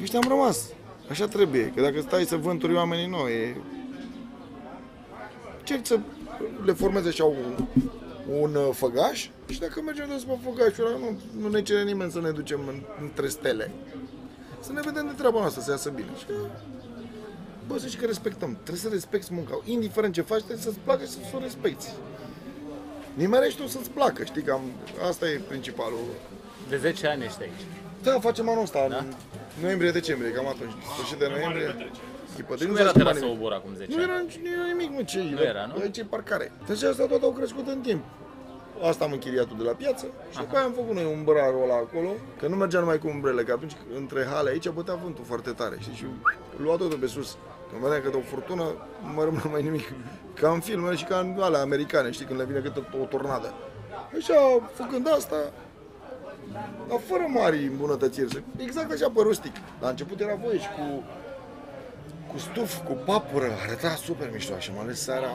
Ăștia 0.01 0.19
am 0.23 0.29
rămas. 0.29 0.65
Așa 1.09 1.27
trebuie, 1.27 1.71
că 1.75 1.81
dacă 1.81 2.01
stai 2.01 2.23
să 2.23 2.35
vânturi 2.35 2.75
oamenii, 2.75 3.07
nu, 3.07 3.17
e... 3.17 3.57
Încerc 5.59 5.85
să 5.85 5.99
le 6.65 6.73
formeze 6.73 7.07
așa 7.07 7.23
un, 7.23 7.67
un 8.39 8.55
uh, 8.55 8.69
făgaș 8.71 9.29
și 9.49 9.59
dacă 9.59 9.81
mergem 9.81 10.07
de 10.07 10.23
pe 10.27 10.37
făgașul 10.43 10.85
ăla, 10.85 10.97
nu, 10.97 11.19
nu 11.41 11.49
ne 11.49 11.61
cere 11.61 11.83
nimeni 11.83 12.11
să 12.11 12.19
ne 12.19 12.29
ducem 12.29 12.59
în, 12.67 12.81
între 13.01 13.27
stele. 13.27 13.71
Să 14.59 14.71
ne 14.71 14.81
vedem 14.83 15.05
de 15.05 15.13
treaba 15.17 15.39
noastră, 15.39 15.61
să 15.61 15.71
iasă 15.71 15.89
bine. 15.89 16.09
Și 16.17 16.25
că, 16.25 16.33
bă, 17.67 17.77
să 17.77 17.87
știi 17.87 17.99
că 17.99 18.05
respectăm. 18.05 18.53
Trebuie 18.53 18.83
să 18.83 18.89
respecti 18.89 19.33
munca. 19.33 19.61
Indiferent 19.65 20.13
ce 20.13 20.21
faci, 20.21 20.41
trebuie 20.43 20.63
să-ți 20.63 20.79
placă 20.79 21.03
și 21.03 21.09
să 21.09 21.35
o 21.35 21.39
respecti. 21.39 21.87
Nimerești 23.21 23.61
tu 23.61 23.67
să-ți 23.67 23.89
placă, 23.89 24.23
știi, 24.23 24.41
cam 24.41 24.61
asta 25.09 25.25
e 25.29 25.41
principalul. 25.47 25.99
De 26.69 26.77
10 26.77 27.07
ani 27.07 27.23
ești 27.23 27.41
aici. 27.41 27.63
Da, 28.03 28.19
facem 28.19 28.49
anul 28.49 28.63
ăsta, 28.63 28.87
da? 28.89 28.97
în 28.97 29.05
noiembrie-decembrie, 29.61 30.31
cam 30.31 30.47
atunci, 30.47 30.71
sfârșit 30.93 31.17
de 31.17 31.27
noiembrie. 31.29 31.75
Și 32.29 32.35
Hipotecă, 32.35 32.65
cum 32.65 32.73
nu 32.73 32.79
era 32.79 32.89
s-a 32.89 32.93
schimbat 32.93 33.13
terasa 33.13 33.25
nimic. 33.25 33.39
Obor 33.41 33.53
acum 33.53 33.71
10 33.75 33.95
Nu 33.95 34.01
ani? 34.01 34.11
era, 34.11 34.19
nici- 34.25 34.39
nu 34.43 34.49
era 34.57 34.65
nimic, 34.73 34.89
mă, 34.97 35.03
ce 35.03 35.19
Nu 35.37 35.41
era, 35.41 35.65
nu? 35.65 35.81
Aici 35.81 35.97
e 35.97 36.03
parcare. 36.03 36.51
Deci 36.67 36.83
asta 36.83 37.05
toate 37.05 37.23
au 37.25 37.31
crescut 37.31 37.67
în 37.67 37.81
timp. 37.81 38.03
Asta 38.89 39.03
am 39.05 39.11
închiriat 39.11 39.49
de 39.57 39.63
la 39.63 39.71
piață 39.71 40.05
și 40.31 40.37
după 40.37 40.55
aia 40.55 40.65
am 40.65 40.71
făcut 40.71 40.93
noi 40.95 41.05
umbrarul 41.17 41.63
ăla 41.63 41.75
acolo, 41.75 42.09
că 42.39 42.47
nu 42.47 42.55
mergea 42.55 42.79
numai 42.79 42.97
cu 42.99 43.07
umbrele, 43.07 43.43
că 43.43 43.51
atunci 43.51 43.73
între 43.95 44.25
hale 44.31 44.49
aici 44.49 44.69
bătea 44.69 44.95
vântul 45.03 45.23
foarte 45.27 45.51
tare, 45.51 45.75
știi, 45.79 45.93
și 45.95 46.05
lua 46.57 46.75
totul 46.75 46.97
pe 46.97 47.07
sus. 47.07 47.37
Când 47.69 47.81
vedeam 47.81 48.01
că 48.01 48.09
de 48.09 48.15
o 48.15 48.21
furtună, 48.21 48.63
nu 49.07 49.13
mai 49.15 49.25
rămâne 49.25 49.43
mai 49.51 49.63
nimic. 49.63 49.87
Ca 50.33 50.49
în 50.51 50.59
filmele 50.59 50.95
și 50.95 51.03
ca 51.03 51.17
în 51.19 51.37
alea 51.41 51.61
americane, 51.61 52.11
știi, 52.11 52.25
când 52.25 52.39
le 52.39 52.45
vine 52.45 52.59
câte 52.59 52.83
o 53.01 53.05
tornadă. 53.05 53.53
Așa, 54.17 54.33
făcând 54.73 55.07
asta, 55.17 55.35
dar 56.87 56.99
fără 57.09 57.23
mari 57.27 57.65
îmbunătățiri. 57.65 58.43
Exact 58.57 58.91
așa 58.91 59.09
pe 59.15 59.21
rustic. 59.21 59.51
La 59.81 59.89
început 59.89 60.19
era 60.19 60.35
voie 60.35 60.59
și 60.59 60.67
cu, 60.77 61.03
cu 62.31 62.37
stuf, 62.37 62.77
cu 62.85 62.93
papură, 63.05 63.49
arăta 63.65 63.89
super 63.89 64.29
mișto 64.31 64.53
așa, 64.53 64.71
mai 64.75 64.83
ales 64.83 65.01
seara. 65.01 65.27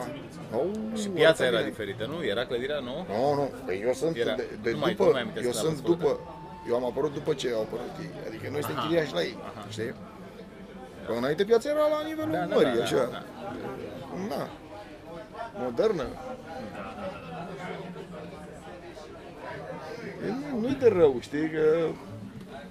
Au, 0.53 0.65
Și 0.95 1.07
piața 1.07 1.43
arăta 1.43 1.43
era 1.45 1.57
bine. 1.57 1.69
diferită, 1.69 2.05
nu? 2.05 2.25
Era 2.25 2.45
clădirea 2.45 2.79
nouă? 2.79 3.05
Nu, 3.09 3.33
nu, 3.41 3.49
păi 3.65 3.81
eu 3.85 3.93
sunt 3.93 4.15
Era- 4.17 4.35
de, 4.35 4.45
de 4.61 4.71
nu 4.71 4.77
mai- 4.77 4.91
după, 4.91 5.03
nu 5.03 5.11
mai 5.11 5.21
amintesc 5.21 5.45
eu 5.45 5.51
când 5.51 5.63
am 5.65 5.69
sunt 5.73 5.81
văzut, 5.85 5.97
după, 5.99 6.19
eu 6.69 6.75
am 6.75 6.85
apărut 6.85 7.13
după 7.13 7.33
ce 7.33 7.51
au 7.55 7.61
apărut 7.61 7.93
ei, 8.01 8.09
adică 8.27 8.45
noi 8.51 8.63
suntem 8.63 8.83
chiriași 8.87 9.13
la 9.13 9.21
ei, 9.21 9.37
știi? 9.69 9.93
Că 11.05 11.13
înainte 11.17 11.43
piața 11.43 11.69
era 11.69 11.79
la 11.87 12.07
nivelul 12.07 12.31
Da, 12.31 12.37
da, 12.45 12.55
mării, 12.55 12.77
da, 12.77 12.83
așa, 12.83 12.95
da, 12.95 13.23
da. 14.29 14.47
modernă. 15.63 16.03
E, 20.27 20.33
nu- 20.51 20.59
Nu-i 20.59 20.77
de 20.79 20.87
rău, 20.87 21.17
știi, 21.19 21.49
că 21.49 21.61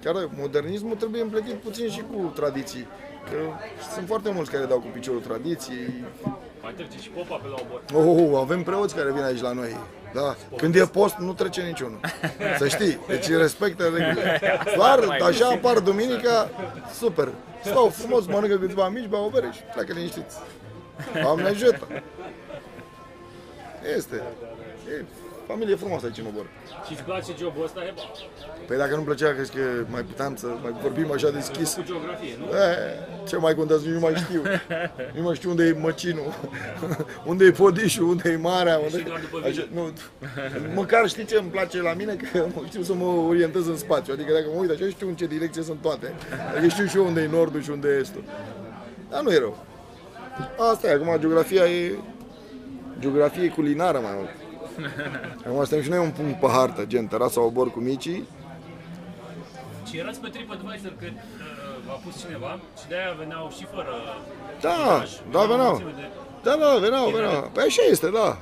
chiar 0.02 0.28
modernismul 0.38 0.94
trebuie 0.96 1.22
împletit 1.22 1.54
puțin 1.54 1.88
și 1.90 2.00
cu 2.12 2.32
tradiții. 2.34 2.86
Că 3.30 3.36
sunt 3.94 4.06
foarte 4.06 4.30
mulți 4.34 4.50
care 4.50 4.64
dau 4.64 4.78
cu 4.78 4.86
piciorul 4.92 5.20
tradiției, 5.20 6.04
Mai 6.62 6.72
trece 6.72 6.98
și 7.00 7.08
popa 7.08 7.36
pe 7.36 7.48
la 7.48 7.54
obor. 7.60 7.82
Oh, 8.32 8.38
avem 8.40 8.62
preoți 8.62 8.94
care 8.94 9.12
vin 9.12 9.22
aici 9.22 9.40
la 9.40 9.52
noi. 9.52 9.76
Da. 10.14 10.36
Când 10.56 10.74
e 10.74 10.84
post, 10.86 11.14
nu 11.16 11.32
trece 11.32 11.60
niciunul. 11.62 12.00
Să 12.58 12.68
știi. 12.68 12.98
Deci 13.08 13.28
respectă 13.28 13.82
regulile. 13.82 14.40
Doar 14.76 15.04
Mai 15.04 15.16
așa 15.16 15.28
puțin. 15.44 15.44
apar 15.64 15.78
duminica, 15.78 16.50
super. 16.98 17.28
Stau 17.64 17.88
frumos, 17.88 18.26
mănâncă 18.26 18.58
câțiva 18.58 18.88
mici, 18.88 19.06
beau 19.06 19.24
o 19.24 19.28
bere 19.28 19.50
și 19.52 19.60
pleacă 19.72 19.92
liniștiți. 19.92 20.36
Doamne 21.22 21.48
ajută. 21.48 21.88
Este. 23.96 24.22
E 24.88 25.04
familie 25.52 25.76
frumoasă 25.76 26.04
aici 26.06 26.18
în 26.18 26.26
Obor. 26.32 26.46
Și 26.86 26.92
îți 26.92 27.02
place 27.02 27.30
jobul 27.38 27.64
ăsta, 27.64 27.80
Heba? 27.80 28.02
Păi 28.66 28.76
dacă 28.76 28.92
nu-mi 28.94 29.04
plăcea, 29.04 29.34
crezi 29.34 29.52
că 29.56 29.64
mai 29.94 30.02
puteam 30.02 30.32
să 30.36 30.46
mai 30.62 30.72
vorbim 30.82 31.12
așa 31.12 31.30
deschis? 31.30 31.74
Cu 31.74 31.82
geografie, 31.82 32.34
nu? 32.38 32.44
E, 32.44 32.76
ce 33.28 33.36
mai 33.36 33.54
contează, 33.54 33.88
nu 33.88 34.00
mai 34.00 34.14
știu. 34.14 34.42
Nu 35.16 35.22
mai 35.22 35.34
știu 35.34 35.50
unde 35.50 35.64
e 35.64 35.72
măcinul, 35.80 36.30
unde 37.30 37.44
e 37.44 37.50
podișul, 37.50 38.08
unde 38.08 38.30
e 38.30 38.36
marea. 38.36 38.76
Unde... 38.78 38.98
Și 38.98 39.04
doar 39.04 39.20
după 39.20 39.46
Așa, 39.46 39.68
nu, 39.72 39.92
măcar 40.74 41.08
știi 41.08 41.24
ce 41.24 41.36
îmi 41.36 41.50
place 41.50 41.82
la 41.82 41.92
mine? 41.94 42.14
Că 42.14 42.46
știu 42.68 42.82
să 42.82 42.94
mă 42.94 43.04
orientez 43.04 43.66
în 43.66 43.76
spațiu. 43.76 44.12
Adică 44.12 44.32
dacă 44.32 44.46
mă 44.54 44.60
uit 44.60 44.70
așa, 44.70 44.84
știu 44.88 45.08
în 45.08 45.14
ce 45.14 45.26
direcție 45.26 45.62
sunt 45.62 45.80
toate. 45.80 46.14
Adică 46.50 46.68
știu 46.68 46.86
și 46.86 46.96
eu 46.96 47.06
unde 47.06 47.20
e 47.20 47.28
nordul 47.28 47.62
și 47.62 47.70
unde 47.70 47.88
e 47.88 47.98
estul. 48.00 48.24
Dar 49.10 49.22
nu 49.22 49.32
e 49.32 49.38
rău. 49.38 49.64
Asta 50.72 50.88
e, 50.88 50.92
acum 50.92 51.16
geografia 51.20 51.64
e... 51.64 51.92
Geografie 52.98 53.48
culinară 53.48 53.98
mai 53.98 54.12
mult. 54.16 54.28
Acum 55.46 55.56
suntem 55.64 55.82
și 55.82 55.88
noi 55.88 55.98
un 55.98 56.10
punct 56.10 56.40
pe 56.40 56.46
hartă, 56.46 56.84
gen 56.84 57.06
terasa 57.06 57.40
obor 57.40 57.70
cu 57.70 57.78
micii. 57.80 58.28
Și 59.88 59.98
erați 59.98 60.20
pe 60.20 60.28
TripAdvisor 60.28 60.92
că 60.98 61.04
uh, 61.06 61.12
v-a 61.86 61.92
pus 62.04 62.20
cineva 62.24 62.58
și 62.80 62.88
de-aia 62.88 63.12
veneau 63.18 63.50
și 63.56 63.64
fără 63.74 63.94
Da, 64.60 64.74
bagaj. 64.86 65.10
da, 65.30 65.38
Veneau 65.40 65.46
veneau. 65.48 65.70
mulțime 65.70 65.92
de- 65.96 66.10
Da, 66.42 66.56
da, 66.60 66.78
veneau, 66.80 67.08
veneau. 67.10 67.50
Păi 67.52 67.64
așa 67.64 67.82
este, 67.90 68.10
da. 68.10 68.38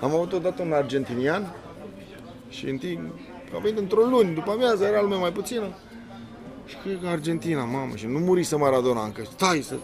Am 0.00 0.14
avut 0.14 0.32
odată 0.32 0.62
un 0.62 0.72
argentinian 0.72 1.54
și 2.48 2.68
în 2.68 2.76
timp, 2.76 3.00
a 3.54 3.58
venit 3.58 3.78
într-o 3.78 4.00
luni, 4.02 4.34
după 4.34 4.50
amiază 4.50 4.84
era 4.84 5.00
lumea 5.00 5.18
mai 5.18 5.32
puțină. 5.32 5.66
Și 6.66 6.76
cred 6.82 6.98
că 7.02 7.08
Argentina, 7.08 7.64
mamă, 7.64 7.94
și 7.96 8.06
nu 8.06 8.18
murise 8.18 8.56
Maradona 8.56 9.04
încă. 9.04 9.22
Stai 9.32 9.60
să... 9.60 9.74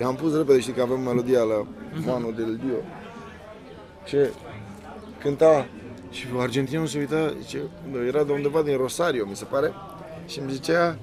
I-am 0.00 0.14
pus 0.14 0.36
repede, 0.36 0.60
știi 0.60 0.72
că 0.72 0.82
avem 0.82 1.00
melodia 1.00 1.42
la 1.42 1.66
Mano 2.06 2.30
del 2.30 2.56
Dio. 2.64 2.76
Și 4.04 4.16
cânta 5.26 5.66
și 6.10 6.26
argentinul 6.38 6.86
se 6.86 6.98
uita, 6.98 7.34
zice, 7.40 7.58
era 8.06 8.22
de 8.22 8.32
undeva 8.32 8.62
din 8.62 8.76
Rosario, 8.76 9.26
mi 9.26 9.36
se 9.36 9.44
pare, 9.44 9.72
și 10.26 10.38
îmi 10.38 10.52
zicea, 10.52 10.96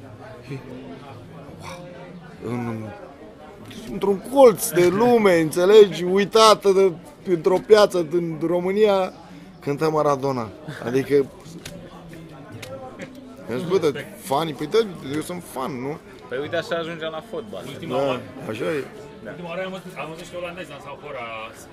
în, 2.48 2.90
într-un 3.92 4.24
colț 4.34 4.70
de 4.70 4.88
lume, 4.88 5.40
înțelegi, 5.40 6.04
uitată 6.04 6.72
de, 6.72 6.92
într-o 7.32 7.58
piață 7.68 8.02
din 8.02 8.40
România, 8.46 9.14
cântă 9.60 9.90
Maradona. 9.90 10.50
Adică, 10.86 11.26
mi-a 13.48 13.58
zis, 13.58 13.68
bă, 13.68 13.78
dar 13.78 14.06
fanii, 14.18 14.54
păi 14.54 14.68
da, 14.68 14.78
eu 15.16 15.22
sunt 15.22 15.44
fan, 15.52 15.72
nu? 15.82 15.98
Păi 16.30 16.38
uite 16.42 16.56
așa 16.56 16.76
ajungem 16.76 17.10
la 17.12 17.24
fotbal. 17.32 17.64
Ultima 17.68 17.98
Da, 17.98 18.06
oară, 18.06 18.22
așa 18.50 18.64
e. 18.64 18.84
ultima 19.32 19.50
oară 19.50 19.62
am 19.68 19.72
văzut, 19.78 19.92
am 20.02 20.08
văzut 20.12 20.26
și 20.30 20.34
olandezi 20.42 20.70
dansau 20.74 20.96
hora, 21.04 21.26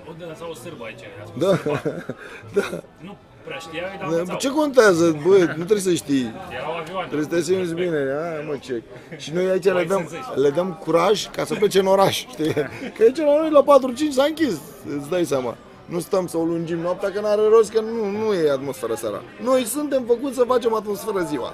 o 0.09 0.11
dansau 0.19 0.49
o 0.53 0.57
sârbă 0.63 0.83
aici. 0.89 1.01
i-a 1.01 1.25
spus 1.29 1.39
Da, 1.43 1.51
sârba. 1.55 1.79
da. 2.57 2.67
Nu 3.07 3.13
prea 3.47 3.57
știai, 3.65 3.95
dar 3.99 4.07
da. 4.09 4.15
învățau. 4.15 4.37
Ce 4.45 4.49
contează, 4.59 5.05
bă, 5.25 5.35
nu 5.59 5.63
trebuie 5.69 5.87
să 5.91 5.93
știi. 6.03 6.25
Erau 6.57 6.73
avioane. 6.81 7.07
Trebuie 7.11 7.27
să 7.29 7.33
te 7.35 7.41
simți 7.47 7.73
bine, 7.81 7.99
a, 8.23 8.25
mă, 8.49 8.55
ce. 8.65 8.75
Și 9.23 9.29
noi 9.33 9.45
aici 9.53 9.63
le 9.63 9.71
Mai 9.81 9.85
dăm, 9.85 10.03
senzați. 10.09 10.39
le 10.43 10.49
dăm 10.49 10.69
curaj 10.85 11.17
ca 11.35 11.43
să 11.49 11.53
plece 11.61 11.79
în 11.79 11.89
oraș, 11.95 12.15
știi? 12.35 12.53
Că 12.95 12.99
aici 13.05 13.17
la 13.17 13.35
noi 13.41 13.49
la 13.57 13.63
4-5 13.63 14.11
s-a 14.17 14.23
închis, 14.31 14.55
îți 14.97 15.09
dai 15.09 15.25
seama. 15.25 15.55
Nu 15.85 15.99
stăm 15.99 16.27
să 16.27 16.37
o 16.37 16.43
lungim 16.43 16.77
noaptea, 16.79 17.11
că 17.11 17.19
n-are 17.19 17.41
rost, 17.49 17.71
că 17.71 17.79
nu, 17.81 18.05
nu 18.09 18.33
e 18.33 18.51
atmosferă 18.51 18.93
seara. 18.95 19.21
Noi 19.43 19.63
suntem 19.65 20.03
făcuți 20.07 20.35
să 20.35 20.43
facem 20.47 20.73
atmosferă 20.73 21.19
ziua. 21.19 21.53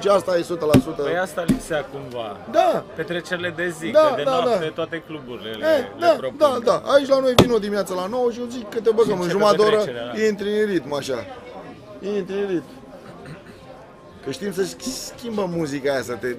Deci 0.00 0.06
asta 0.12 0.36
e 0.36 0.40
100%. 0.42 0.96
Păi 0.96 1.16
asta 1.18 1.42
lipsea 1.46 1.84
cumva. 1.84 2.36
Da, 2.50 2.84
Petrecerile 2.94 3.52
de 3.56 3.68
zi, 3.78 3.90
Da, 3.90 4.00
că 4.00 4.12
de 4.16 4.22
da, 4.22 4.30
noapte 4.30 4.64
da. 4.64 4.70
toate 4.70 5.02
cluburile 5.06 5.50
le, 5.50 5.66
E, 5.66 5.76
le 5.78 5.86
da, 5.98 6.14
propun. 6.16 6.36
da, 6.38 6.58
da. 6.64 6.82
Aici 6.92 7.08
la 7.08 7.18
noi 7.20 7.32
vin 7.36 7.50
o 7.50 7.58
dimineață 7.58 7.94
la 7.94 8.06
9 8.06 8.30
și 8.30 8.38
eu 8.40 8.46
zic 8.46 8.68
că 8.68 8.80
te 8.80 8.90
băgăm 8.90 9.12
în 9.12 9.22
începe 9.22 9.30
jumătate 9.30 9.56
de 9.56 9.62
oră, 9.62 9.76
petrecerea, 9.76 10.12
da. 10.14 10.22
intri 10.26 10.60
în 10.60 10.66
ritm 10.66 10.92
așa. 10.92 11.24
Intri 12.00 12.34
în 12.40 12.46
ritm. 12.48 12.70
Că 14.24 14.30
știm 14.30 14.52
să 14.52 14.64
schimbăm 15.16 15.50
muzica 15.50 15.92
aia, 15.92 16.02
să 16.02 16.12
te, 16.14 16.36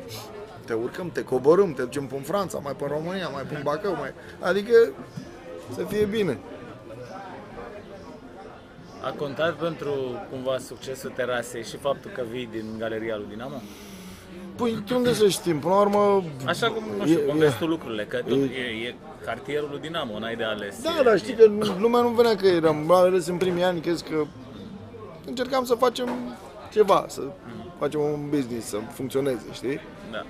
te 0.65 0.73
urcăm, 0.73 1.09
te 1.09 1.23
coborâm, 1.23 1.73
te 1.73 1.81
ducem 1.81 2.05
până 2.05 2.19
în 2.19 2.25
Franța, 2.25 2.59
mai 2.63 2.73
pe 2.77 2.85
România, 2.87 3.27
mai 3.27 3.43
pe 3.43 3.59
Bacău, 3.63 3.95
mai... 3.99 4.13
Adică 4.39 4.73
să 5.75 5.81
fie 5.89 6.05
bine. 6.05 6.37
A 9.07 9.11
contat 9.17 9.53
pentru 9.53 9.91
cumva 10.31 10.57
succesul 10.57 11.11
terasei 11.15 11.63
și 11.63 11.77
faptul 11.77 12.11
că 12.13 12.23
vii 12.31 12.49
din 12.51 12.65
galeria 12.77 13.15
lui 13.15 13.25
Dinamo? 13.29 13.61
Păi 14.55 14.83
de 14.87 14.93
unde 14.93 15.13
să 15.13 15.27
știm? 15.27 15.59
Până 15.59 15.73
la 15.73 15.79
urmă... 15.79 16.23
Așa 16.45 16.67
cum, 16.71 16.83
nu 16.97 17.05
știu, 17.05 17.19
e- 17.19 17.23
cum 17.23 17.35
e- 17.35 17.39
vezi 17.39 17.57
tu 17.57 17.65
lucrurile, 17.65 18.03
că 18.05 18.17
tot 18.17 18.37
e, 18.37 18.85
e 18.87 18.95
cartierul 19.25 19.67
lui 19.71 19.79
Dinamo, 19.79 20.19
n-ai 20.19 20.35
de 20.35 20.43
ales. 20.43 20.81
Da, 20.81 20.89
e, 20.99 21.03
dar 21.03 21.17
știi 21.17 21.33
e, 21.33 21.35
că 21.35 21.45
nu- 21.47 21.75
lumea 21.79 22.01
nu 22.01 22.07
venea 22.09 22.35
că 22.35 22.47
eram, 22.47 22.75
mai 22.85 22.99
ales 22.99 23.27
în 23.27 23.37
primii 23.37 23.63
ani, 23.63 23.79
crezi 23.81 24.03
că 24.03 24.23
încercam 25.25 25.65
să 25.65 25.75
facem 25.75 26.09
ceva, 26.71 27.05
să 27.07 27.21
facem 27.79 27.99
un 27.99 28.29
business, 28.29 28.67
să 28.67 28.77
funcționeze, 28.93 29.45
știi? 29.53 29.79
Da. 30.11 30.25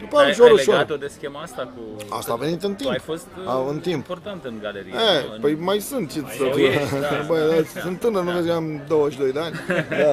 După 0.00 0.16
aia 0.16 0.24
Ai, 0.26 0.30
ușor, 0.32 0.46
ai 0.46 0.52
ușor. 0.52 0.74
legat-o 0.74 0.96
de 0.96 1.06
schema 1.06 1.40
asta 1.40 1.62
cu... 1.76 2.04
Asta 2.16 2.32
a 2.32 2.36
venit 2.36 2.62
în 2.62 2.70
Tu 2.70 2.76
timp. 2.76 2.90
ai 2.90 2.98
fost 2.98 3.26
A, 3.46 3.56
uh, 3.56 3.66
în 3.70 3.78
timp. 3.80 3.94
important 3.94 4.44
în 4.44 4.58
galerie. 4.62 4.92
E, 4.92 5.26
nu? 5.28 5.32
În- 5.34 5.40
păi 5.40 5.54
mai 5.54 5.78
sunt 5.80 6.12
ce 6.12 6.18
să 6.18 6.44
eu 6.44 6.56
ești, 6.56 6.98
da. 7.00 7.24
Băi, 7.28 7.38
da, 7.74 7.80
sunt 7.80 8.00
tânăr, 8.00 8.22
nu 8.22 8.30
vezi 8.30 8.46
că 8.46 8.52
am 8.52 8.82
22 8.88 9.32
de 9.32 9.38
ani. 9.40 9.54
Da. 9.88 10.12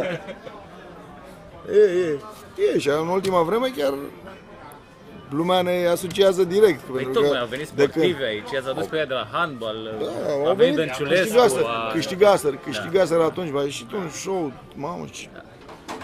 E, 1.74 1.80
e, 2.06 2.20
e, 2.76 2.80
și 2.80 2.90
în 2.90 3.08
ultima 3.08 3.42
vreme 3.42 3.72
chiar 3.78 3.94
lumea 5.30 5.62
ne 5.62 5.88
asociază 5.92 6.44
direct. 6.44 6.80
Păi 6.80 6.96
pentru 6.96 7.12
tocmai 7.14 7.32
că 7.32 7.38
au 7.38 7.46
venit 7.46 7.70
de 7.70 7.82
sportivi 7.84 8.14
când- 8.14 8.24
aici, 8.26 8.52
i-ați 8.54 8.68
adus 8.70 8.86
pe 8.86 8.98
ea 8.98 9.06
de 9.06 9.14
la 9.14 9.28
handbal, 9.32 9.76
Da, 10.00 10.06
a 10.32 10.48
au 10.48 10.56
venit 10.56 10.76
venit, 10.76 10.76
Dănciulescu, 10.76 11.24
câștigaseră, 11.36 11.66
a... 11.66 11.92
câștigaseră, 11.92 12.56
câștigaseră 12.64 13.24
atunci, 13.24 13.52
mai 13.52 13.64
ieșit 13.64 13.92
un 13.92 14.10
show, 14.10 14.52
mamă, 14.76 15.06
și 15.12 15.30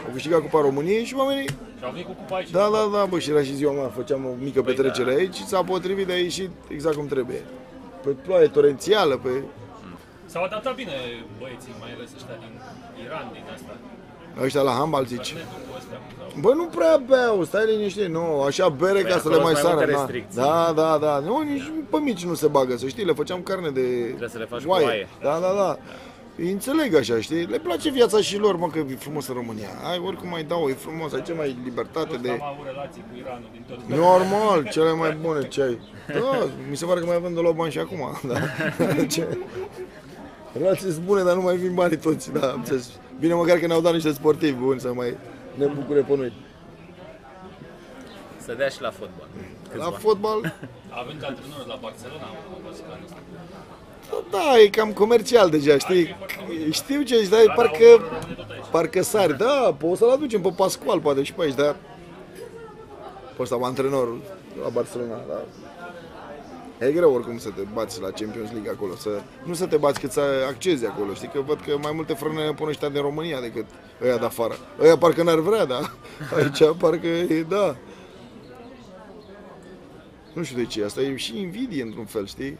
au 0.09 0.15
câștigat 0.15 0.39
Cupa 0.41 0.61
României 0.61 1.03
și 1.03 1.15
oamenii, 1.15 1.47
Și 1.47 1.83
au 1.83 1.91
venit 1.91 2.05
cu 2.05 2.11
cupa 2.11 2.35
aici. 2.35 2.49
da, 2.49 2.69
da, 2.75 2.81
da, 2.97 3.05
bă, 3.05 3.19
și 3.19 3.29
era 3.29 3.43
și 3.43 3.53
ziua 3.55 3.73
mea, 3.73 3.87
făceam 3.95 4.25
o 4.25 4.29
mică 4.43 4.61
Păi 4.61 4.73
petrecere 4.73 5.11
da. 5.11 5.17
aici 5.17 5.35
și 5.35 5.45
s-a 5.47 5.63
potrivit 5.63 6.07
de 6.07 6.13
a 6.13 6.17
ieșit 6.17 6.49
exact 6.67 6.95
cum 6.95 7.07
trebuie. 7.07 7.41
Pe 8.03 8.09
ploaie 8.09 8.47
torențială, 8.47 9.15
pe... 9.23 9.29
S-au 10.25 10.43
adaptat 10.43 10.75
bine 10.75 10.91
băieții, 11.39 11.73
mai 11.79 11.89
ales 11.95 12.09
ăștia 12.15 12.35
din 12.43 12.53
Iran, 13.05 13.29
din 13.33 13.43
asta. 13.53 13.71
Ăștia 14.43 14.61
la 14.61 14.71
handbal, 14.71 15.05
zici. 15.05 15.33
Netul 15.33 15.47
cu 15.69 15.75
ăstea. 15.77 15.97
sau- 16.17 16.39
Bă, 16.41 16.53
nu 16.53 16.65
prea 16.65 17.01
beau, 17.07 17.43
stai 17.43 17.65
liniștit, 17.65 18.07
nu, 18.07 18.41
așa 18.41 18.69
bere 18.69 19.01
ca 19.01 19.07
Păi, 19.13 19.21
să 19.21 19.27
le 19.29 19.33
acolo 19.35 19.43
mai 19.49 19.55
sunt 19.55 19.65
mai 19.65 19.73
sară. 19.73 19.75
multe 19.75 19.91
Da, 19.91 19.99
restricții. 20.01 20.41
da, 20.41 20.73
da, 20.75 20.97
da, 21.07 21.19
nu, 21.19 21.41
nici 21.41 21.71
pe 21.89 21.97
mici 21.97 22.25
nu 22.25 22.33
se 22.33 22.47
bagă, 22.47 22.77
să 22.77 22.87
știi, 22.87 23.05
le 23.05 23.13
făceam 23.13 23.41
carne 23.41 23.69
de 23.69 23.81
Trebuie 24.07 24.29
să 24.29 24.37
le 24.37 24.45
faci 24.45 24.63
cu 24.63 24.69
oaie. 24.69 25.07
Da, 25.21 25.39
da, 25.41 25.51
da. 25.61 25.77
Îi 26.41 26.51
înțeleg 26.51 26.95
așa, 26.95 27.19
știi? 27.19 27.45
Le 27.45 27.57
place 27.59 27.89
viața 27.89 28.21
și 28.21 28.37
lor, 28.37 28.55
mă, 28.55 28.67
că 28.69 28.79
e 28.79 28.95
frumos 28.95 29.27
în 29.27 29.33
România. 29.33 29.69
Ai, 29.89 30.01
oricum 30.05 30.29
mai 30.29 30.43
dau, 30.43 30.67
e 30.67 30.73
frumos, 30.73 31.13
ai 31.13 31.21
ce 31.21 31.33
mai 31.33 31.57
libertate 31.63 32.07
Toți 32.07 32.21
de... 32.21 32.29
am 32.29 32.43
avut 32.43 32.65
relații 32.65 33.03
cu 33.11 33.17
Iranul 33.17 33.49
din 33.51 33.63
tot. 33.67 33.97
Normal, 33.97 34.67
cele 34.71 34.91
mai 34.93 35.11
bune 35.11 35.47
ce 35.47 35.61
ai. 35.61 35.79
Da, 36.07 36.47
mi 36.69 36.75
se 36.77 36.85
pare 36.85 36.99
că 36.99 37.05
mai 37.05 37.15
avem 37.15 37.33
de 37.33 37.39
luat 37.39 37.55
bani 37.55 37.71
și 37.71 37.79
acum. 37.79 37.99
Da. 38.27 38.39
Ce? 39.13 39.37
Relații 40.57 40.91
sunt 40.91 41.05
bune, 41.05 41.23
dar 41.23 41.35
nu 41.35 41.41
mai 41.41 41.55
vin 41.57 41.73
banii 41.73 41.97
toți. 41.97 42.31
Da, 42.31 42.49
am 42.51 42.55
înțeles. 42.57 42.89
Bine 43.19 43.33
măcar 43.33 43.57
că 43.57 43.67
ne-au 43.67 43.81
dat 43.81 43.93
niște 43.93 44.11
sportivi 44.11 44.57
buni 44.57 44.79
să 44.79 44.93
mai 44.93 45.17
ne 45.55 45.65
bucure 45.65 46.01
pe 46.01 46.15
noi. 46.15 46.33
Să 48.37 48.53
dea 48.53 48.67
și 48.69 48.81
la 48.81 48.89
fotbal. 48.91 49.27
La 49.63 49.83
Câțiva. 49.83 49.97
fotbal, 49.97 50.39
Având 50.89 51.19
ca 51.21 51.27
antrenor 51.27 51.65
la 51.67 51.77
Barcelona, 51.81 52.25
am 52.55 52.61
văzut 52.67 52.83
că 52.87 52.91
anul 52.93 53.05
ăsta. 53.05 53.17
Da, 54.31 54.59
e 54.59 54.67
cam 54.67 54.93
comercial 54.93 55.49
deja, 55.49 55.77
știi? 55.77 56.15
Știu 56.69 57.01
ce 57.01 57.17
zici, 57.17 57.29
dar 57.29 57.39
e 57.39 57.53
parcă, 57.55 57.85
parcă 58.71 59.01
sari. 59.01 59.37
Da, 59.37 59.75
poți 59.77 59.99
să-l 59.99 60.09
aducem 60.09 60.41
pe 60.41 60.53
Pascual, 60.55 60.99
poate 60.99 61.23
și 61.23 61.33
pe 61.33 61.41
aici, 61.41 61.55
dar... 61.55 61.75
Poți 63.35 63.49
să 63.49 63.57
antrenorul 63.61 64.21
la 64.63 64.69
Barcelona, 64.69 65.23
da. 65.27 65.41
E 66.85 66.91
greu 66.91 67.13
oricum 67.13 67.37
să 67.37 67.49
te 67.49 67.61
bați 67.73 68.01
la 68.01 68.09
Champions 68.09 68.51
League 68.51 68.71
acolo, 68.71 68.95
să, 68.95 69.09
nu 69.43 69.53
să 69.53 69.65
te 69.65 69.77
bați 69.77 69.99
cât 69.99 70.11
să 70.11 70.21
accezi 70.47 70.85
acolo, 70.85 71.13
știi 71.13 71.27
că 71.27 71.41
văd 71.41 71.59
că 71.65 71.77
mai 71.81 71.91
multe 71.95 72.13
frâne 72.13 72.53
pun 72.53 72.67
ăștia 72.67 72.89
din 72.89 73.01
România 73.01 73.41
decât 73.41 73.65
ăia 74.03 74.17
de 74.17 74.25
afară. 74.25 74.55
Ăia 74.81 74.97
parcă 74.97 75.23
n-ar 75.23 75.39
vrea, 75.39 75.65
da, 75.65 75.79
aici 76.37 76.77
parcă 76.77 77.07
e, 77.07 77.45
da. 77.49 77.75
Nu 80.33 80.43
știu 80.43 80.57
de 80.57 80.65
ce, 80.65 80.83
asta 80.83 81.01
e 81.01 81.15
și 81.15 81.39
invidie 81.39 81.81
într-un 81.81 82.05
fel, 82.05 82.27
știi? 82.27 82.57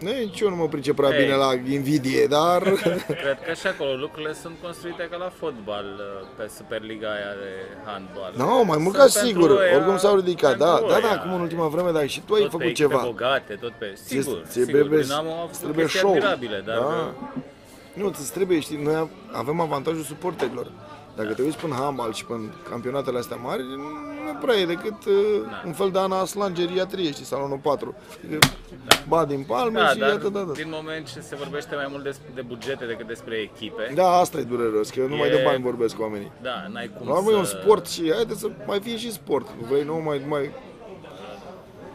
Nu, 0.00 0.10
nici 0.10 0.40
eu 0.40 0.48
nu 0.48 0.56
mă 0.56 0.68
pricep 0.68 0.94
prea 0.96 1.16
Ei. 1.16 1.22
bine 1.24 1.34
la 1.36 1.52
invidie, 1.70 2.26
dar... 2.26 2.62
Cred 3.22 3.38
că 3.46 3.52
și 3.60 3.66
acolo 3.66 3.92
lucrurile 3.94 4.32
sunt 4.42 4.54
construite 4.62 5.08
ca 5.10 5.16
la 5.16 5.32
fotbal 5.38 5.84
uh, 5.98 6.26
pe 6.36 6.50
Superliga 6.56 7.08
aia 7.08 7.32
de 7.42 7.52
handbal. 7.84 8.32
Nu, 8.36 8.64
mai 8.64 8.78
mult 8.78 8.94
Sunt 8.94 9.12
ca 9.12 9.20
pentru 9.20 9.20
sigur, 9.26 9.50
ăia- 9.60 9.74
oricum 9.76 9.96
s-au 9.96 10.14
ridicat, 10.16 10.56
da, 10.56 10.72
pentru 10.72 10.88
da, 10.92 11.00
da, 11.00 11.06
ăia. 11.06 11.16
acum 11.20 11.32
în 11.34 11.40
ultima 11.40 11.66
vreme, 11.66 11.90
dar 11.90 12.08
și 12.08 12.20
tu 12.20 12.34
ai 12.34 12.40
tot 12.40 12.50
făcut 12.50 12.64
pe 12.64 12.70
echipe 12.70 12.88
ceva. 12.88 13.02
bogate, 13.04 13.54
tot 13.60 13.72
pe... 13.78 13.98
Sigur, 14.04 14.24
Ție- 14.42 14.42
ție 14.50 14.62
sigur, 14.64 14.78
trebuie- 14.80 15.02
Dinamo 15.02 15.30
a 15.30 15.42
îți 15.48 15.58
făcut 15.58 15.58
trebuie 15.62 15.84
chestii 15.84 15.98
show. 16.00 16.10
admirabile, 16.12 16.62
dar... 16.66 16.76
Da. 16.78 16.84
uh, 16.84 17.42
Nu, 18.00 18.10
ți 18.10 18.32
trebuie, 18.32 18.60
știi, 18.60 18.80
noi 18.82 19.08
avem 19.32 19.60
avantajul 19.60 20.02
suporterilor. 20.02 20.66
Dacă 21.16 21.32
te 21.34 21.42
uiți 21.42 21.56
până 21.58 21.74
handbal 21.74 22.12
și 22.12 22.24
până 22.24 22.54
campionatele 22.70 23.18
astea 23.18 23.36
mari, 23.36 23.62
nu 24.26 24.32
nu 24.32 24.38
prea 24.38 24.56
e 24.56 24.66
decât 24.66 25.04
uh, 25.04 25.14
Da. 25.50 25.62
un 25.66 25.72
fel 25.72 25.90
de 25.90 25.98
Ana 25.98 26.20
Aslan 26.20 26.54
geriatrie, 26.54 27.10
știi, 27.12 27.24
salonul 27.24 27.58
4. 27.62 27.94
Știi 28.12 28.28
că 28.38 28.38
Ba 29.08 29.24
din 29.24 29.44
palme 29.48 29.78
Da, 29.80 29.88
și 29.88 29.98
dar 29.98 30.08
iată, 30.08 30.28
da, 30.28 30.40
da. 30.40 30.52
din 30.52 30.68
moment 30.70 31.12
ce 31.12 31.20
se 31.20 31.36
vorbește 31.36 31.74
mai 31.74 31.86
mult 31.90 32.02
des, 32.02 32.20
de 32.34 32.40
bugete 32.42 32.84
decât 32.86 33.06
despre 33.06 33.36
echipe, 33.36 33.92
Da, 33.94 34.10
asta 34.18 34.38
e 34.38 34.42
dureros, 34.42 34.90
că 34.90 35.00
numai 35.00 35.28
E- 35.28 35.30
de 35.30 35.42
bani 35.44 35.62
vorbesc 35.62 35.94
cu 35.96 36.02
oamenii. 36.02 36.32
da, 36.42 36.66
n-ai 36.72 36.90
cum 36.98 37.08
La 37.08 37.14
urmă 37.16 37.30
e 37.30 37.34
un 37.34 37.44
să... 37.44 37.58
sport 37.62 37.86
și 37.88 38.12
haideți 38.12 38.40
să 38.40 38.50
mai 38.66 38.80
fie 38.80 38.96
și 38.96 39.12
sport. 39.12 39.46
Vrei, 39.68 39.82
nu 39.84 39.94
mai, 39.94 40.22
mai... 40.28 40.50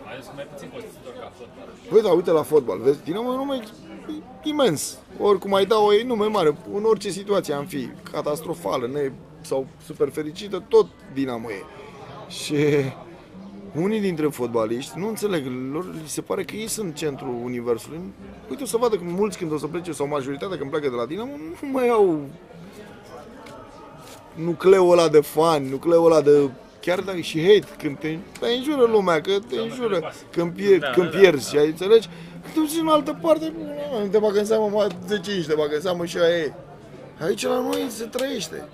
Mai 0.04 0.13
ales 0.13 0.32
mai 0.36 0.48
puțin 0.54 0.70
costisitor 0.74 1.13
ca 1.20 1.32
fotbal. 1.38 1.67
Păi 1.89 2.02
da, 2.02 2.10
uite 2.10 2.32
la 2.32 2.41
fotbal, 2.44 2.80
vezi, 2.80 3.04
Dinamo 3.04 3.28
e 3.28 3.32
un 3.32 3.38
nume 3.38 3.60
imens. 4.44 4.98
Oricum 5.20 5.54
ai 5.54 5.65
dau 5.65 5.91
e 5.91 6.04
nume 6.04 6.26
mare, 6.26 6.56
în 6.74 6.84
orice 6.84 7.10
situație 7.10 7.54
am 7.54 7.65
fi, 7.65 7.89
catastrofală, 8.12 8.88
ne, 8.88 9.12
sau 9.41 9.67
super 9.86 10.10
fericită, 10.10 10.63
tot 10.67 10.86
Dinamo 11.13 11.50
e. 11.52 11.63
Și 12.32 12.56
unii 13.76 14.00
dintre 14.00 14.28
fotbaliști 14.28 15.00
nu 15.00 15.08
înțeleg, 15.08 15.46
lor 15.72 15.94
li 15.94 16.02
se 16.06 16.22
pare 16.22 16.44
că 16.44 16.56
ei 16.56 16.67
sunt 16.67 16.96
centrul 16.96 17.36
universului. 17.44 18.00
Uite, 18.50 18.63
o 18.63 18.65
să 18.65 18.78
vadă 18.78 18.96
că 18.96 19.04
mulți 19.06 19.38
când 19.38 19.52
o 19.52 19.58
să 19.58 19.67
plece, 19.67 19.91
sau 19.91 20.08
majoritatea 20.08 20.58
când 20.58 20.70
pleacă 20.70 20.89
de 20.89 20.96
la 20.96 21.06
Dinamo, 21.06 21.32
nu 21.38 21.70
mai 21.72 21.89
au 21.89 22.20
nucleul 24.36 24.91
ăla 24.91 25.08
de 25.08 25.20
fan, 25.20 25.63
nucleul 25.63 26.12
ăla 26.12 26.22
de 26.22 26.50
chiar 26.82 27.00
da, 27.00 27.15
și 27.15 27.41
hate, 27.41 27.67
când 27.78 27.98
te, 27.98 28.17
te 28.39 28.48
înjură 28.48 28.86
lumea, 28.86 29.22
că 29.22 29.32
te 29.50 29.60
înjură 29.60 30.13
când, 30.32 30.52
pier, 30.52 30.80
Da, 30.80 30.89
când 30.89 31.12
da, 31.12 31.17
pierzi, 31.17 31.50
și 31.50 31.58
ai 31.58 31.67
înțelegi? 31.67 32.10
Când 32.41 32.54
te 32.54 32.60
duci 32.60 32.82
în 32.82 32.88
altă 32.88 33.17
parte, 33.22 33.54
nu 34.02 34.08
te 34.08 34.17
bagă 34.17 34.39
în 34.39 34.46
seamă, 34.46 34.70
mai 34.74 34.88
10 35.08 35.34
inci 35.36 35.46
te 35.46 35.54
bagă 35.54 35.76
în 35.76 35.82
seamă 35.82 36.06
și 36.06 36.17
aia 36.17 36.38
e. 36.38 36.54
Aici 37.24 37.44
la 37.44 37.60
noi 37.60 37.86
se 37.89 38.06
trăiește. 38.06 38.67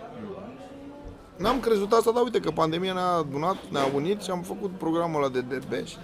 N-am 1.38 1.60
crezut 1.60 1.92
asta, 1.92 2.12
dar 2.12 2.24
uite 2.24 2.40
că 2.40 2.52
pandemia 2.52 2.94
ne-a 2.94 3.12
adunat, 3.12 3.58
ne-a 3.70 3.90
unit 3.96 4.22
și 4.22 4.30
am 4.30 4.42
făcut 4.42 4.72
programul 4.78 5.24
ăla 5.24 5.32
de 5.32 5.40
DB 5.40 5.86
și 5.86 5.98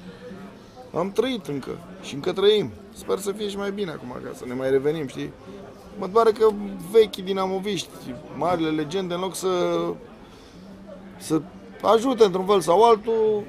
am 0.93 1.11
trăit 1.11 1.47
încă 1.47 1.77
și 2.01 2.13
încă 2.13 2.31
trăim. 2.31 2.71
Sper 2.93 3.17
să 3.17 3.31
fie 3.31 3.49
și 3.49 3.57
mai 3.57 3.71
bine 3.71 3.91
acum, 3.91 4.09
ca 4.23 4.31
să 4.35 4.45
ne 4.47 4.53
mai 4.53 4.69
revenim, 4.69 5.07
știi? 5.07 5.31
Mă 5.99 6.07
doare 6.07 6.31
că 6.31 6.49
vechi 6.91 7.15
dinamoviști, 7.15 7.89
marile 8.37 8.69
legende, 8.69 9.13
în 9.13 9.19
loc 9.19 9.35
să 9.35 9.49
să 11.17 11.41
ajute 11.81 12.23
într-un 12.23 12.45
fel 12.45 12.61
sau 12.61 12.83
altul, 12.83 13.43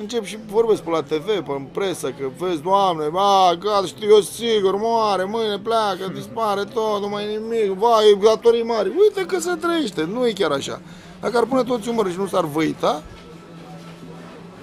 încep 0.00 0.24
și 0.24 0.38
vorbesc 0.46 0.82
pe 0.82 0.90
la 0.90 1.02
TV, 1.02 1.26
pe 1.26 1.52
în 1.56 1.66
presă, 1.72 2.08
că 2.08 2.28
vezi, 2.38 2.62
Doamne, 2.62 3.06
ba, 3.08 3.56
gata, 3.60 3.86
știu 3.86 4.08
eu 4.10 4.20
sigur, 4.20 4.76
moare, 4.76 5.24
mâine 5.24 5.58
pleacă, 5.58 6.12
dispare 6.14 6.64
tot, 6.64 7.00
nu 7.00 7.08
mai 7.08 7.24
e 7.24 7.38
nimic, 7.38 7.78
vai, 7.78 8.18
datorii 8.22 8.62
mari. 8.62 8.88
Uite 8.88 9.26
că 9.26 9.40
se 9.40 9.54
trăiește, 9.60 10.08
nu 10.12 10.26
e 10.26 10.32
chiar 10.32 10.50
așa. 10.50 10.80
Dacă 11.20 11.36
ar 11.38 11.44
pune 11.44 11.62
toți 11.62 11.88
umărul 11.88 12.10
și 12.10 12.18
nu 12.18 12.26
s-ar 12.26 12.44
văita, 12.44 13.02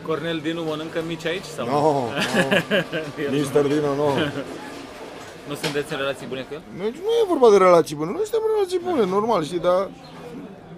Cornel 0.07 0.39
Dinu 0.43 0.63
mănâncă 0.63 1.03
mici 1.07 1.25
aici 1.25 1.49
sau 1.55 1.65
no, 1.65 1.81
no, 1.81 3.31
Mister 3.37 3.65
Dino, 3.65 3.95
no. 3.95 4.09
nu 5.47 5.55
sunteți 5.61 5.91
în 5.93 5.97
relații 5.97 6.27
bune 6.27 6.41
cu 6.41 6.53
el? 6.53 6.61
Deci 6.77 6.95
nu 7.05 7.11
e 7.21 7.27
vorba 7.27 7.49
de 7.49 7.57
relații 7.57 7.95
bune, 7.95 8.11
noi 8.11 8.21
suntem 8.23 8.41
în 8.47 8.51
relații 8.55 8.79
bune, 8.85 9.05
normal, 9.05 9.43
știi, 9.43 9.59
dar 9.59 9.89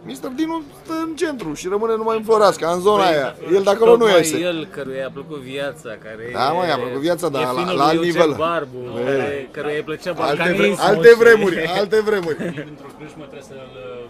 Mister 0.06 0.30
Dinu 0.36 0.62
stă 0.84 0.94
în 1.08 1.16
centru 1.16 1.54
și 1.54 1.68
rămâne 1.68 1.96
numai 1.96 2.18
în 2.18 2.24
Floreasca, 2.24 2.72
în 2.72 2.80
zona 2.82 3.06
aia. 3.06 3.36
El 3.54 3.64
de 3.64 3.70
acolo 3.70 3.92
nu 3.92 3.98
Tocmai 3.98 4.18
iese. 4.18 4.40
el 4.40 4.68
căruia 4.72 4.98
i-a 4.98 5.10
plăcut 5.14 5.38
viața, 5.38 5.90
care 6.04 6.30
Da, 6.34 6.52
mă, 6.52 6.64
e, 6.64 6.68
i-a 6.68 6.78
plăcut 6.78 7.00
viața, 7.00 7.30
dar 7.30 7.42
e 7.42 7.46
la- 7.46 7.52
finul 7.52 7.66
la 7.68 7.74
lui 7.74 7.82
alt 7.84 7.94
Eugen 7.96 8.10
nivel. 8.12 8.34
Barbu, 8.46 8.78
care, 9.06 9.50
căruia 9.52 9.76
îi 9.76 9.82
plăcea 9.82 10.10
Alte, 10.10 10.22
vre- 10.24 10.36
balcanismul. 10.38 10.78
alte 10.90 11.08
și- 11.08 11.16
vremuri, 11.24 11.66
alte 11.80 12.00
vremuri. 12.02 12.38
Într-o 12.72 12.90
crâșmă 12.98 13.24
trebuie 13.32 13.48
să-l 13.52 13.70
uh, 13.76 14.06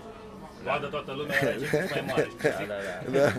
vadă 0.66 0.88
toată 0.96 1.12
lumea 1.20 1.38
ce 1.40 1.80
mai 1.94 2.04
mare. 2.10 2.28
știi? 2.38 2.68
Da, 2.72 2.78
da, 3.12 3.20
da. 3.20 3.26
Da. 3.26 3.30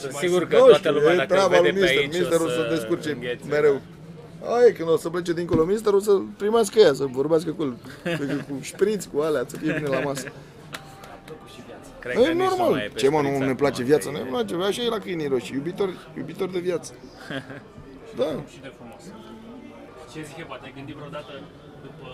Sunt 0.00 0.12
sigur 0.12 0.42
că 0.50 0.56
Nu 0.56 0.62
toată 0.62 0.76
știu, 0.78 0.92
lumea 0.92 1.12
e 1.12 1.16
dacă 1.16 1.32
îl 1.32 1.36
treaba 1.38 1.56
vede 1.56 1.62
lui 1.62 1.72
pe 1.72 1.80
Mister. 1.80 1.98
aici 2.02 2.12
Mister 2.18 2.40
o 2.40 2.44
o 2.44 2.48
să 2.48 2.62
descurce 2.74 3.10
înghețe. 3.10 3.44
mereu. 3.50 3.76
Ai, 4.56 4.72
când 4.76 4.88
o 4.88 4.96
să 4.96 5.08
plece 5.08 5.32
dincolo 5.32 5.62
Mister, 5.64 5.92
o 5.92 6.02
să 6.08 6.12
primească 6.42 6.76
ea, 6.78 6.92
să 6.92 7.04
vorbească 7.20 7.50
cu 7.58 7.62
el. 7.62 7.74
Cu 8.48 8.54
șpriț, 8.70 9.04
cu 9.12 9.20
alea, 9.20 9.42
să 9.46 9.56
fie 9.56 9.72
bine 9.72 9.88
la 9.96 10.00
masă. 10.08 10.26
Cred 12.06 12.16
că 12.16 12.22
E 12.30 12.32
nici 12.32 12.42
nu 12.42 12.44
mai 12.48 12.58
normal. 12.58 12.78
e 12.86 12.90
pe 12.94 12.98
Ce 13.02 13.08
mă, 13.14 13.20
nu 13.20 13.26
șpriț 13.30 13.38
ne 13.38 13.44
acum, 13.52 13.56
place 13.64 13.80
că 13.82 13.88
viața? 13.90 14.08
e- 14.10 14.12
Ne 14.18 14.22
place. 14.32 14.52
Așa 14.70 14.82
e 14.86 14.88
la 14.96 15.00
câinii 15.04 15.28
roșii, 15.34 15.54
iubitor, 15.58 15.88
iubitor 16.20 16.48
de 16.56 16.60
viață. 16.68 16.90
Da. 18.20 18.28
Și 18.52 18.58
de 18.66 18.70
frumos. 18.78 19.02
Ce 20.12 20.18
zic 20.28 20.36
Eva, 20.44 20.56
te-ai 20.60 20.72
gândit 20.78 20.94
vreodată 21.00 21.32
după 21.86 22.06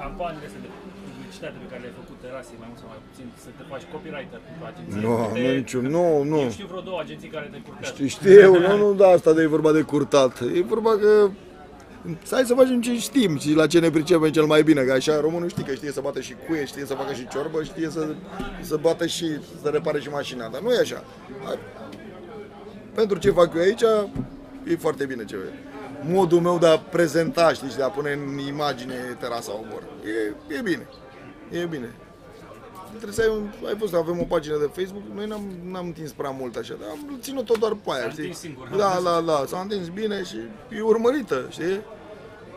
campaniile 0.00 0.46
astea 0.48 0.62
de 0.66 0.70
publicitate 1.14 1.56
pe 1.62 1.66
care 1.70 1.80
le-ai 1.84 1.96
făcut 2.00 2.16
terasei, 2.24 2.56
mai 2.62 2.68
mult 2.70 2.80
sau 2.82 2.88
mai 2.94 3.00
puțin, 3.08 3.26
să 3.44 3.48
te 3.58 3.64
faci 3.72 3.84
copywriter 3.94 4.40
pentru 4.48 4.62
agenție? 4.70 4.98
Nu, 5.06 5.14
Te- 5.34 5.40
nu, 5.46 5.50
niciun, 5.60 5.84
nu, 5.96 6.04
nu. 6.32 6.38
Eu 6.46 6.50
știu 6.58 6.68
vreo 6.72 6.82
două 6.90 6.98
agenții 7.04 7.30
care 7.36 7.46
te 7.54 7.58
curtează. 7.66 7.90
Știu, 7.94 8.06
știu, 8.16 8.50
nu, 8.66 8.72
nu, 8.82 8.88
da, 9.02 9.08
asta 9.16 9.30
de 9.36 9.40
e 9.46 9.54
vorba 9.56 9.72
de 9.78 9.82
curtat. 9.92 10.32
E 10.58 10.60
vorba 10.74 10.92
că 11.04 11.10
Hai 12.30 12.44
să 12.44 12.54
facem 12.54 12.80
ce 12.80 12.98
știm 12.98 13.38
și 13.38 13.52
la 13.52 13.66
ce 13.66 13.78
ne 13.78 13.90
pricepem 13.90 14.30
cel 14.30 14.44
mai 14.44 14.62
bine, 14.62 14.82
că 14.82 14.92
așa 14.92 15.20
românul 15.20 15.48
știe 15.48 15.64
că 15.64 15.74
știe 15.74 15.92
să 15.92 16.00
bată 16.00 16.20
și 16.20 16.34
cuie, 16.48 16.64
știe 16.64 16.84
să 16.84 16.94
facă 16.94 17.12
și 17.12 17.28
ciorbă, 17.28 17.62
știe 17.62 17.88
să, 17.90 18.14
să 18.62 18.76
bată 18.76 19.06
și 19.06 19.26
să 19.62 19.68
repare 19.68 20.00
și 20.00 20.08
mașina, 20.08 20.48
dar 20.48 20.60
nu 20.60 20.72
e 20.72 20.78
așa. 20.78 21.04
Hai. 21.44 21.58
Pentru 22.94 23.18
ce 23.18 23.30
fac 23.30 23.54
eu 23.54 23.60
aici, 23.60 23.82
e 24.64 24.76
foarte 24.76 25.04
bine 25.04 25.24
ce 25.24 25.36
modul 26.02 26.40
meu 26.40 26.58
de 26.58 26.66
a 26.66 26.78
prezenta, 26.78 27.52
știi, 27.52 27.70
și 27.70 27.76
de 27.76 27.82
a 27.82 27.88
pune 27.88 28.12
în 28.12 28.38
imagine 28.38 28.94
terasa 29.18 29.52
omor. 29.52 29.82
E, 30.04 30.54
e 30.56 30.60
bine. 30.62 30.86
E 31.50 31.66
bine. 31.66 31.94
Trebuie 32.96 33.12
să 33.12 33.20
ai, 33.22 33.28
un, 33.36 33.42
ai 33.66 33.74
văzut, 33.74 33.94
avem 33.94 34.18
o 34.20 34.24
pagină 34.24 34.56
de 34.56 34.70
Facebook, 34.78 35.02
noi 35.14 35.26
n-am, 35.26 35.42
n-am 35.70 35.86
întins 35.86 36.10
prea 36.12 36.30
mult 36.30 36.56
așa, 36.56 36.74
dar 36.80 36.88
am 36.90 37.18
ținut-o 37.20 37.54
doar 37.58 37.72
pe 37.84 37.90
aia, 37.90 38.02
S-a 38.02 38.08
știi? 38.10 38.22
întins 38.22 38.38
singur, 38.38 38.68
am 38.72 38.78
da, 38.78 38.88
văzut. 38.88 39.04
da, 39.04 39.20
da, 39.32 39.44
s-a 39.46 39.60
întins 39.60 39.88
bine 39.88 40.22
și 40.24 40.36
e 40.76 40.80
urmărită, 40.80 41.46
știi? 41.50 41.80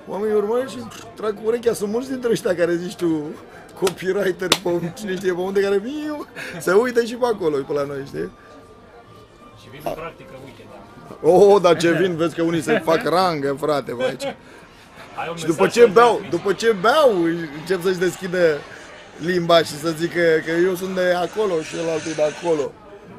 Oamenii 0.08 0.36
urmăresc 0.36 0.69
și 0.69 0.78
pf, 0.78 1.04
trag 1.15 1.34
cu 1.36 1.41
urechea, 1.46 1.74
sunt 1.74 1.91
mulți 1.91 2.10
dintre 2.10 2.30
ăștia 2.32 2.56
care 2.56 2.76
zici 2.76 2.96
tu, 2.96 3.24
copywriter 3.80 4.48
pe 4.63 4.91
cine 4.96 5.15
știe 5.15 5.34
pe 5.34 5.39
unde, 5.41 5.62
care 5.62 5.78
viu, 5.78 6.28
se 6.60 6.72
uită 6.74 7.04
și 7.04 7.15
pe 7.15 7.26
acolo, 7.26 7.58
pe 7.58 7.74
la 7.74 7.84
noi, 7.84 8.04
știi? 8.08 8.32
Și 9.62 9.69
vin 9.72 9.82
în 9.86 9.91
practică 9.93 10.30
weekend. 10.43 10.69
Oh, 11.22 11.62
dar 11.62 11.78
ce 11.78 11.91
vin, 11.91 12.15
vezi 12.15 12.36
că 12.36 12.41
unii 12.41 12.62
se 12.62 12.80
fac 12.80 13.04
rangă, 13.04 13.56
frate, 13.60 13.91
bă, 13.91 14.04
aici. 14.04 14.24
Ai 14.24 15.28
un 15.30 15.36
Și 15.36 15.43
mesaj 15.46 15.56
după 15.56 15.67
ce 15.67 15.80
pentru 15.80 16.00
beau, 16.00 16.12
Netflix? 16.12 16.36
după 16.36 16.54
ce 16.54 16.72
beau, 16.82 17.24
încep 17.60 17.82
să-și 17.84 17.98
deschidă 17.98 18.58
limba 19.19 19.58
și 19.58 19.78
să 19.78 19.89
zică 19.89 20.21
că 20.45 20.52
eu 20.52 20.76
sunt 20.76 20.95
de 20.95 21.13
acolo 21.26 21.62
și 21.62 21.76
el 21.78 21.89
altul 21.89 22.12
e 22.12 22.13
de 22.13 22.23
acolo. 22.23 22.71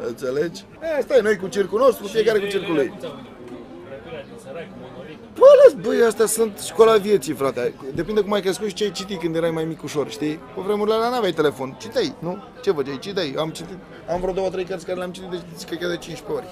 Înțelegi? 0.06 0.64
E, 0.98 1.02
stai, 1.02 1.20
noi 1.22 1.36
cu 1.36 1.46
circul 1.46 1.78
nostru, 1.78 2.06
fiecare 2.06 2.38
cu 2.38 2.46
circul 2.46 2.74
lui. 2.74 2.88
Cum 2.88 2.98
ți-au 2.98 3.12
venit? 3.12 3.30
Cu 3.48 3.88
răpirea 3.90 4.22
din 4.28 4.38
sărai, 4.44 4.68
cu 4.72 4.76
monolită. 4.80 5.24
Bă, 5.38 5.46
las, 5.64 5.72
băi, 5.84 6.06
astea 6.06 6.26
sunt 6.26 6.58
școala 6.58 6.96
vieții, 6.96 7.34
frate. 7.34 7.74
Depinde 7.94 8.20
cum 8.20 8.32
ai 8.32 8.40
crescut 8.40 8.68
și 8.68 8.74
ce 8.74 8.84
ai 8.84 8.90
citit 8.90 9.18
când 9.20 9.36
erai 9.36 9.50
mai 9.50 9.64
mic 9.64 9.82
ușor, 9.82 10.10
știi? 10.10 10.34
Pe 10.54 10.60
vremurile 10.64 10.94
alea 10.94 11.08
n-aveai 11.08 11.32
telefon. 11.32 11.76
Citeai, 11.80 12.14
nu? 12.18 12.42
Ce 12.62 12.70
făceai? 12.72 12.98
Citeai. 12.98 13.34
Am 13.38 13.50
citit, 13.50 13.78
am 14.08 14.20
vreo 14.20 14.32
două, 14.32 14.48
trei 14.50 14.64
cărți 14.64 14.86
care 14.86 14.98
le-am 14.98 15.12
citit 15.12 15.30
de, 15.30 15.38
zic 15.56 15.68
că 15.68 15.86
de 15.86 15.96
15 15.96 16.22
ori. 16.30 16.46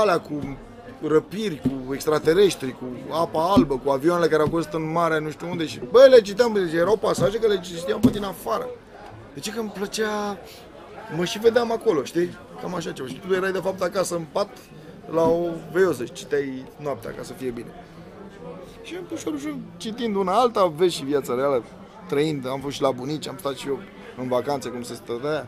Alea 0.00 0.18
cu 0.18 0.58
răpiri, 1.02 1.62
cu 1.86 1.94
extraterestri, 1.94 2.72
cu 2.78 2.84
apa 3.10 3.52
albă, 3.56 3.80
cu 3.84 3.90
avioanele 3.90 4.28
care 4.28 4.42
au 4.42 4.48
fost 4.48 4.72
în 4.72 4.92
mare, 4.92 5.20
nu 5.20 5.30
știu 5.30 5.50
unde 5.50 5.66
și... 5.66 5.80
Bă, 5.90 6.06
le 6.10 6.20
citeam, 6.20 6.52
deci 6.52 6.72
erau 6.72 6.96
pasaje 6.96 7.38
că 7.38 7.46
le 7.46 7.60
citeam 7.60 8.00
pe 8.00 8.10
din 8.10 8.24
afară. 8.24 8.66
De 9.34 9.40
ce 9.40 9.50
că 9.50 9.60
îmi 9.60 9.70
plăcea... 9.74 10.38
Mă 11.16 11.24
și 11.24 11.38
vedeam 11.38 11.72
acolo, 11.72 12.04
știi? 12.04 12.36
Cam 12.60 12.74
așa 12.74 12.92
ceva. 12.92 13.08
Și 13.08 13.20
tu 13.26 13.34
erai 13.34 13.52
de 13.52 13.58
fapt 13.58 13.82
acasă 13.82 14.14
în 14.14 14.24
pat 14.32 14.48
la 15.10 15.22
o 15.22 15.46
veioză 15.72 16.04
și 16.04 16.12
citeai 16.12 16.64
noaptea 16.76 17.10
ca 17.10 17.22
să 17.22 17.32
fie 17.32 17.50
bine. 17.50 17.74
Și 18.82 18.96
ușor, 19.12 19.32
ușor, 19.32 19.54
citind 19.76 20.16
una 20.16 20.32
alta, 20.32 20.72
vezi 20.76 20.96
și 20.96 21.04
viața 21.04 21.34
reală, 21.34 21.64
trăind, 22.08 22.46
am 22.46 22.60
fost 22.60 22.74
și 22.74 22.82
la 22.82 22.90
bunici, 22.90 23.28
am 23.28 23.36
stat 23.38 23.54
și 23.54 23.68
eu 23.68 23.78
în 24.16 24.28
vacanțe, 24.28 24.68
cum 24.68 24.82
se 24.82 24.94
stătea. 24.94 25.46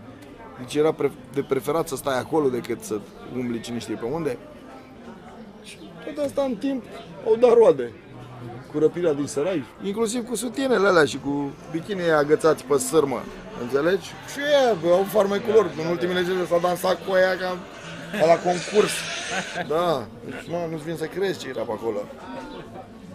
Deci 0.58 0.74
era 0.74 0.92
pre- 0.92 1.12
de 1.32 1.42
preferat 1.42 1.88
să 1.88 1.96
stai 1.96 2.18
acolo 2.18 2.48
decât 2.48 2.82
să 2.82 3.00
umbli 3.36 3.60
cine 3.60 3.78
știe 3.78 3.94
pe 3.94 4.04
unde. 4.04 4.38
Și 6.08 6.14
tot 6.14 6.24
asta 6.24 6.42
în 6.42 6.56
timp 6.56 6.82
au 7.26 7.36
dat 7.36 7.54
roade 7.54 7.92
cu 8.72 8.78
răpirea 8.78 9.12
din 9.12 9.26
sărai, 9.26 9.64
inclusiv 9.82 10.28
cu 10.28 10.34
sutienele 10.34 10.86
alea 10.86 11.04
și 11.04 11.18
cu 11.18 11.52
bikinii 11.70 12.10
agățați 12.10 12.64
pe 12.64 12.76
sârmă, 12.78 13.22
înțelegi? 13.62 14.06
Și 14.32 14.40
ea, 14.52 14.72
bă, 14.82 14.92
au 14.92 15.02
farmecul 15.02 15.52
lor, 15.52 15.70
în 15.82 15.90
ultimele 15.90 16.22
zile 16.22 16.46
s-a 16.46 16.58
dansat 16.62 16.98
cu 17.06 17.12
aia 17.12 17.36
ca, 17.36 17.56
ca 18.18 18.26
la 18.26 18.38
concurs. 18.46 18.92
Da, 19.68 20.06
deci 20.24 20.48
mă, 20.50 20.66
nu-ți 20.70 20.84
vine 20.84 20.96
să 20.96 21.04
crezi 21.04 21.38
ce 21.38 21.48
era 21.48 21.62
pe 21.62 21.72
acolo. 21.72 22.00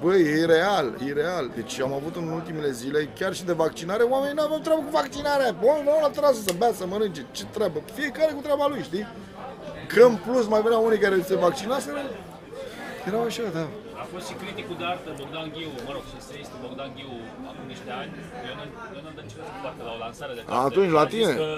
Băi, 0.02 0.22
e 0.22 0.46
real, 0.46 0.88
e 1.08 1.14
real. 1.14 1.52
Deci 1.56 1.80
am 1.80 1.94
avut 1.94 2.16
în 2.16 2.28
ultimele 2.28 2.72
zile, 2.72 3.10
chiar 3.20 3.34
și 3.34 3.44
de 3.44 3.54
vaccinare, 3.54 4.04
oamenii 4.04 4.36
nu 4.36 4.44
aveau 4.44 4.60
treabă 4.60 4.82
cu 4.82 4.92
vaccinarea. 4.92 5.56
Oamenii 5.62 5.86
veneau 5.86 6.02
la 6.08 6.16
terasă 6.16 6.40
să 6.46 6.54
bea, 6.58 6.72
să 6.74 6.86
mănânce. 6.86 7.26
Ce 7.32 7.46
treabă? 7.46 7.82
Fiecare 7.94 8.32
cu 8.32 8.42
treaba 8.42 8.68
lui, 8.68 8.82
știi? 8.84 9.08
Că 9.88 10.04
în 10.04 10.16
plus 10.28 10.48
mai 10.48 10.62
veneau 10.62 10.86
unii 10.86 10.98
care 10.98 11.22
se 11.22 11.36
vaccinaseră. 11.36 12.02
Erau 13.08 13.22
așa, 13.30 13.44
da. 13.58 13.66
A 14.04 14.06
fost 14.14 14.26
și 14.30 14.36
criticul 14.42 14.76
de 14.82 14.86
artă 14.94 15.10
Bogdan 15.20 15.48
Ghiu, 15.56 15.72
mă 15.88 15.92
rog, 15.96 16.04
și 16.10 16.16
eseistul 16.24 16.58
Bogdan 16.66 16.90
Ghiu 16.98 17.12
acum 17.50 17.66
niște 17.74 17.92
ani. 18.02 18.12
Eu 18.50 18.54
nu, 18.60 18.64
eu 18.96 19.02
nu 19.06 19.12
dăncilesc 19.20 19.52
foarte 19.64 19.82
la 19.88 19.92
o 19.96 20.00
lansare 20.06 20.34
de 20.38 20.42
carte. 20.44 20.62
Atunci, 20.70 20.92
la 20.98 21.04
A 21.06 21.08
zis 21.08 21.14
tine? 21.16 21.34
Că 21.42 21.50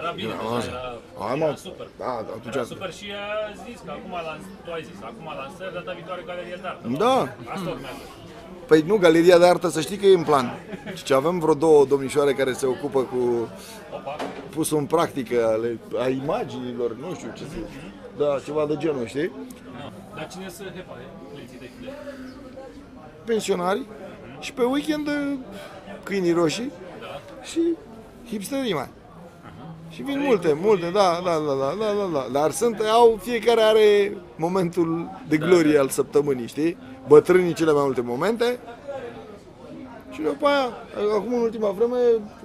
era 0.00 0.10
bine, 0.18 0.32
Era 0.34 0.42
deja, 0.44 0.56
așa. 0.60 0.72
era, 0.74 0.84
Hai, 1.22 1.36
mă. 1.42 1.46
era 1.50 1.58
super. 1.68 1.86
Da, 2.02 2.12
da, 2.26 2.30
atunci 2.38 2.54
Era 2.56 2.62
asta. 2.64 2.74
super 2.74 2.90
și 2.98 3.06
a 3.24 3.26
zis 3.64 3.78
că 3.86 3.90
acum, 3.98 4.12
lans, 4.28 4.44
tu 4.64 4.68
ai 4.76 4.82
zis, 4.88 4.98
acum 5.10 5.26
lansări, 5.40 5.72
data 5.78 5.90
viitoare 5.98 6.22
galeria 6.30 6.58
de 6.64 6.68
artă. 6.72 6.84
Da. 7.04 7.16
Asta 7.54 7.68
urmează. 7.76 8.02
Păi 8.70 8.80
nu, 8.90 8.96
galeria 9.06 9.38
de 9.42 9.46
artă, 9.52 9.66
să 9.76 9.80
știi 9.86 10.00
că 10.00 10.06
e 10.06 10.20
în 10.22 10.26
plan. 10.30 10.46
Și 11.04 11.12
avem 11.20 11.34
vreo 11.44 11.56
două 11.66 11.80
domnișoare 11.92 12.32
care 12.40 12.52
se 12.60 12.66
ocupă 12.74 13.00
cu 13.12 13.20
Opa, 13.96 14.14
pusul 14.54 14.78
în 14.82 14.86
practică 14.94 15.36
ale, 15.54 15.68
a 16.04 16.08
imaginilor, 16.22 16.90
nu 17.02 17.08
știu 17.18 17.30
ce 17.38 17.44
să 17.52 17.58
Da, 18.18 18.30
ceva 18.44 18.66
de 18.66 18.76
genul, 18.84 19.06
știi? 19.06 19.30
No. 20.10 20.16
Dar 20.16 20.28
cine 20.28 20.48
să 20.48 20.62
hepa, 20.62 20.96
clienții 21.32 21.58
de 21.58 21.70
de 21.80 21.90
Pensionari 23.24 23.86
și 24.40 24.52
pe 24.52 24.62
weekend 24.62 25.06
eh, 25.08 25.36
câinii 26.02 26.32
roșii 26.32 26.70
Da. 27.00 27.42
și 27.42 27.60
hipsterii 28.28 28.74
mai. 28.74 28.88
Și 29.88 30.02
vin 30.02 30.20
multe, 30.20 30.56
multe, 30.60 30.90
da, 30.90 31.20
da, 31.24 31.30
da, 31.30 31.54
da, 31.54 31.74
da, 31.78 31.92
da, 31.92 32.10
da. 32.12 32.26
Dar 32.40 32.50
sunt, 32.50 32.80
au, 32.80 33.18
fiecare 33.22 33.60
are 33.60 34.16
momentul 34.36 35.10
de 35.28 35.36
glorie 35.36 35.78
al 35.78 35.88
săptămânii, 35.88 36.46
știi? 36.46 36.76
Bătrânii 37.08 37.52
cele 37.52 37.72
mai 37.72 37.82
multe 37.84 38.00
momente. 38.00 38.58
Și 40.10 40.20
după 40.20 40.46
aia, 40.46 40.68
acum 41.16 41.34
în 41.34 41.40
ultima 41.40 41.70
vreme, 41.70 41.96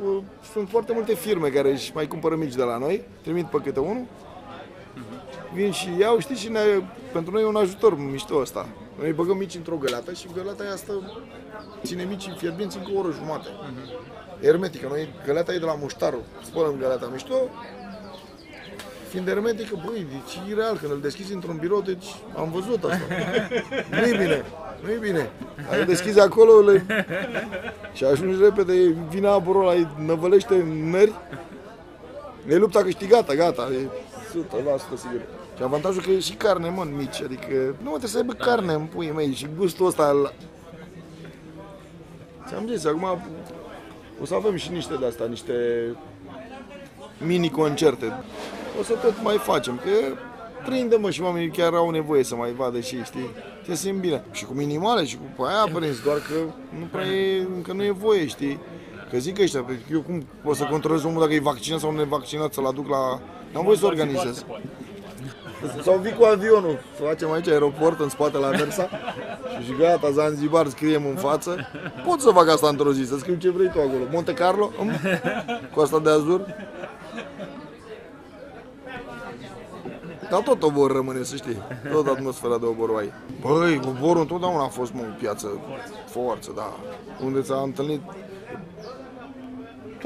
uh, 0.05 0.17
sunt 0.53 0.69
foarte 0.69 0.93
multe 0.93 1.13
firme 1.13 1.47
care 1.49 1.71
își 1.71 1.91
mai 1.93 2.07
cumpără 2.07 2.35
mici 2.35 2.55
de 2.55 2.63
la 2.63 2.77
noi, 2.77 3.01
trimit 3.21 3.45
pe 3.45 3.57
câte 3.63 3.79
unul, 3.79 4.05
vin 5.55 5.71
și 5.71 5.89
iau, 5.99 6.19
știi, 6.19 6.35
și 6.35 6.49
ne, 6.49 6.59
pentru 7.11 7.31
noi 7.33 7.41
e 7.41 7.45
un 7.45 7.55
ajutor 7.55 7.97
mișto 7.99 8.35
ăsta. 8.35 8.67
Noi 8.99 9.11
băgăm 9.11 9.37
mici 9.37 9.55
într-o 9.55 9.75
găleată 9.75 10.13
și 10.13 10.27
găleata 10.33 10.63
aia 10.63 10.75
stă, 10.75 10.93
ține 11.83 12.03
micii 12.03 12.35
fierbinți 12.37 12.77
încă 12.77 12.89
o 12.95 12.99
oră 12.99 13.11
jumate. 13.11 13.47
Hermetică, 14.41 14.87
noi 14.89 15.09
găleata 15.25 15.53
e 15.53 15.57
de 15.57 15.65
la 15.65 15.77
muștarul, 15.81 16.23
spălăm 16.43 16.75
găleata 16.79 17.09
mișto, 17.11 17.35
fiind 19.09 19.27
hermetică, 19.27 19.81
băi, 19.85 20.07
deci 20.09 20.51
e 20.51 20.53
real, 20.53 20.77
când 20.77 20.91
îl 20.91 21.01
deschizi 21.01 21.33
într-un 21.33 21.57
birou, 21.57 21.81
deci 21.81 22.05
am 22.35 22.51
văzut 22.51 22.83
asta. 22.83 23.05
Nu-i 23.99 24.17
bine, 24.17 24.45
nu-i 24.83 24.97
bine. 24.97 25.29
Ai 25.71 25.85
deschizi 25.85 26.19
acolo 26.19 26.59
le... 26.59 26.85
și 27.93 28.03
ajungi 28.03 28.43
repede, 28.43 28.73
vine 29.09 29.27
aburul 29.27 29.61
ăla, 29.61 29.73
îi 29.73 29.87
năvălește 30.05 30.53
în 30.53 30.89
nări, 30.89 31.13
e 32.47 32.55
lupta 32.55 32.81
câștigată, 32.81 33.33
gata, 33.33 33.69
e 33.71 33.87
100% 34.39 34.41
sigur. 34.95 35.21
Și 35.57 35.63
avantajul 35.63 36.01
că 36.01 36.09
e 36.09 36.19
și 36.19 36.33
carne, 36.33 36.69
mă, 36.69 36.81
în 36.81 36.95
mici, 36.95 37.21
adică 37.21 37.53
nu 37.53 37.89
mă 37.89 37.97
trebuie 37.97 38.09
să 38.09 38.17
aibă 38.17 38.33
carne 38.33 38.73
în 38.73 38.85
puii 38.85 39.11
mei 39.11 39.33
și 39.33 39.47
gustul 39.57 39.85
ăsta 39.85 40.03
al... 40.03 40.33
Ți-am 42.47 42.67
zis, 42.67 42.85
acum 42.85 43.21
o 44.21 44.25
să 44.25 44.33
avem 44.35 44.55
și 44.55 44.71
niște 44.71 44.95
de 44.99 45.05
asta, 45.05 45.25
niște 45.25 45.53
mini-concerte. 47.25 48.13
O 48.79 48.83
să 48.83 48.93
tot 48.93 49.23
mai 49.23 49.37
facem, 49.37 49.75
că 49.75 49.89
prinde 50.65 50.95
mă 50.95 51.09
și 51.09 51.21
oamenii 51.21 51.49
chiar 51.49 51.73
au 51.73 51.89
nevoie 51.89 52.23
să 52.23 52.35
mai 52.35 52.51
vadă 52.51 52.79
și 52.79 52.95
ei, 52.95 53.03
știi? 53.03 53.29
Te 53.65 53.75
simt 53.75 53.99
bine. 53.99 54.23
Și 54.31 54.45
cu 54.45 54.53
minimale 54.53 55.05
și 55.05 55.17
cu 55.35 55.43
aia 55.43 55.67
părinți, 55.71 56.03
doar 56.03 56.17
că 56.17 56.35
nu 56.79 56.85
prea 56.91 57.05
e, 57.05 57.47
încă 57.55 57.73
nu 57.73 57.83
e 57.83 57.91
voie, 57.91 58.27
știi? 58.27 58.59
Că 59.09 59.17
zic 59.17 59.39
ăștia, 59.39 59.61
pentru 59.61 59.83
că 59.87 59.93
eu 59.93 60.01
cum 60.01 60.25
pot 60.43 60.55
să 60.55 60.63
controlez 60.63 61.03
omul 61.03 61.21
dacă 61.21 61.33
e 61.33 61.39
vaccinat 61.39 61.79
sau 61.79 61.91
nevaccinat, 61.91 62.53
să-l 62.53 62.65
aduc 62.65 62.89
la... 62.89 63.21
N-am 63.53 63.63
voie 63.63 63.77
să 63.77 63.85
organizez. 63.85 64.45
Sau 65.83 65.97
vii 65.97 66.13
cu 66.13 66.23
avionul, 66.23 66.79
facem 67.07 67.31
aici 67.31 67.47
aeroport 67.47 67.99
în 67.99 68.09
spate 68.09 68.37
la 68.37 68.49
Versa 68.49 68.89
și 69.63 69.75
gata, 69.79 70.11
Zanzibar 70.11 70.67
scriem 70.67 71.05
în 71.05 71.15
față. 71.15 71.67
Pot 72.05 72.19
să 72.19 72.29
fac 72.29 72.49
asta 72.49 72.67
într-o 72.67 72.93
zi, 72.93 73.07
să 73.07 73.17
scriu 73.17 73.35
ce 73.35 73.49
vrei 73.49 73.69
tu 73.69 73.79
acolo. 73.79 74.03
Monte 74.11 74.33
Carlo, 74.33 74.71
mm? 74.79 74.91
cu 75.73 75.79
asta 75.79 75.99
de 75.99 76.09
azur. 76.09 76.45
Dar 80.29 80.41
tot 80.41 80.63
obor 80.63 80.91
rămâne, 80.91 81.23
să 81.23 81.35
știi. 81.35 81.61
Tot 81.91 82.07
atmosfera 82.07 82.57
de 82.57 82.65
obor 82.65 82.89
ai. 82.97 83.11
Băi, 83.41 83.79
oborul 83.87 84.21
întotdeauna 84.21 84.63
a 84.63 84.67
fost, 84.67 84.93
mă, 84.93 85.01
o 85.01 85.15
piață 85.19 85.47
forță, 86.05 86.51
da. 86.55 86.73
Unde 87.25 87.41
s-a 87.41 87.61
întâlnit 87.63 88.01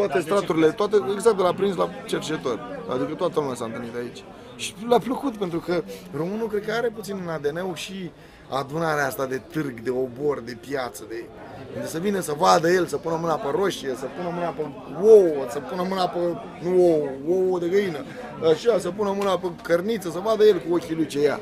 toate 0.05 0.19
straturile, 0.19 0.71
toate, 0.71 0.95
exact 1.13 1.37
de 1.37 1.43
la 1.43 1.53
prins 1.53 1.75
la 1.75 1.89
cercetor. 2.05 2.83
Adică 2.89 3.13
toată 3.13 3.39
lumea 3.39 3.55
s-a 3.55 3.65
întâlnit 3.65 3.95
aici. 3.95 4.23
Și 4.55 4.73
le-a 4.87 4.99
plăcut 4.99 5.37
pentru 5.37 5.59
că 5.59 5.83
românul 6.15 6.47
cred 6.47 6.65
că 6.65 6.71
are 6.71 6.87
puțin 6.95 7.19
în 7.23 7.29
ADN-ul 7.29 7.75
și 7.75 8.11
adunarea 8.49 9.05
asta 9.05 9.25
de 9.25 9.41
târg, 9.51 9.79
de 9.79 9.89
obor, 9.89 10.39
de 10.39 10.57
piață, 10.67 11.03
de 11.07 11.25
unde 11.75 11.87
să 11.87 11.99
vină 11.99 12.19
să 12.19 12.33
vadă 12.37 12.69
el, 12.71 12.85
să 12.85 12.97
pună 12.97 13.17
mâna 13.21 13.35
pe 13.35 13.47
roșie, 13.55 13.95
să 13.95 14.05
pună 14.17 14.29
mâna 14.33 14.47
pe 14.47 14.61
ouă, 15.01 15.45
să 15.49 15.59
pună 15.59 15.85
mâna 15.89 16.07
pe, 16.07 16.19
nu 16.63 16.83
ouă, 16.85 17.07
ouă 17.27 17.59
de 17.59 17.67
găină, 17.67 18.05
așa, 18.51 18.79
să 18.79 18.89
pună 18.89 19.13
mâna 19.17 19.37
pe 19.37 19.47
cărniță, 19.61 20.09
să 20.09 20.19
vadă 20.23 20.43
el 20.43 20.59
cu 20.59 20.73
ochii 20.73 20.95
lui 20.95 21.05
ce 21.05 21.21
ia. 21.21 21.39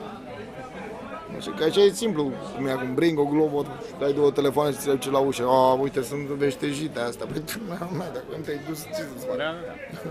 Așa 1.38 1.52
că 1.58 1.64
așa 1.64 1.82
e 1.82 1.90
simplu, 1.92 2.32
cum 2.56 2.66
e 2.68 2.72
acum, 2.72 2.94
bring 2.94 3.20
o 3.20 3.24
globă, 3.26 3.66
dai 4.00 4.14
două 4.14 4.32
telefoane 4.32 4.72
și 4.72 4.78
ți 4.78 4.88
le 4.88 4.94
duce 4.94 5.12
la 5.12 5.18
ușă. 5.20 5.44
A, 5.48 5.74
uite, 5.74 6.02
sunt 6.02 6.28
veștejite 6.28 7.00
astea. 7.00 7.26
Păi, 7.26 7.42
tu, 7.42 7.54
mea, 7.68 8.10
dacă 8.14 8.26
nu 8.38 8.44
te-ai 8.46 8.60
dus, 8.68 8.80
ce 8.80 8.94
să-ți 8.94 9.26
fac? 9.28 9.38
Da, 9.38 9.44
da. 9.44 9.54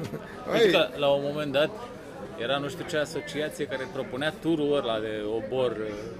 Ai, 0.52 0.58
Știi 0.58 0.70
că 0.70 0.88
la 0.96 1.08
un 1.08 1.22
moment 1.24 1.52
dat 1.52 1.70
Era 2.38 2.56
nu 2.58 2.68
știu 2.68 2.84
ce 2.88 2.96
asociație 2.96 3.64
care 3.64 3.88
propunea 3.92 4.32
turul 4.40 4.76
ăla 4.76 4.98
de 4.98 5.12
obor. 5.36 5.76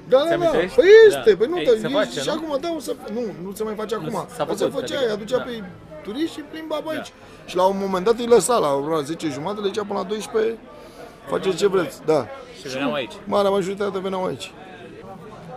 Da, 0.09 0.23
Ți 0.23 0.29
da, 0.29 0.37
da. 0.37 0.45
amintești? 0.47 0.77
Păi 0.77 0.89
este, 1.09 1.37
păi 1.37 1.47
nu, 1.49 1.59
Ei, 1.59 1.65
dar 1.65 1.75
se 1.77 1.87
e- 1.87 1.91
face, 1.99 2.21
și 2.21 2.27
nu? 2.27 2.33
acum, 2.33 2.59
da, 2.61 2.69
o 2.77 2.81
să, 2.81 2.93
nu, 3.13 3.21
nu 3.43 3.53
se 3.55 3.63
mai 3.65 3.75
face 3.75 3.95
acum. 3.95 4.11
s-a 4.37 4.45
Dar 4.45 4.57
se 4.57 4.65
făcut, 4.65 4.81
făcea, 4.81 4.95
adică, 4.97 5.09
îi 5.09 5.13
aducea 5.19 5.37
da. 5.37 5.43
pe 5.43 5.63
turiști 6.03 6.35
și 6.37 6.41
plimba 6.51 6.77
pe 6.77 6.91
aici. 6.95 7.13
Și 7.47 7.57
la 7.57 7.65
un 7.67 7.77
moment 7.85 8.05
dat 8.05 8.19
îi 8.19 8.27
lăsa 8.27 8.59
la 8.59 8.73
ora 8.75 9.01
10 9.01 9.29
jumate, 9.29 9.61
le 9.61 9.67
zicea 9.67 9.85
până 9.89 9.99
la 9.99 10.05
12, 10.05 10.57
faceți 11.27 11.57
ce 11.57 11.67
vreți, 11.67 11.97
da. 12.05 12.27
Și 12.61 12.69
veneau 12.69 12.93
aici. 12.93 13.13
Marea 13.25 13.51
majoritate 13.51 13.99
veneau 13.99 14.25
aici. 14.25 14.53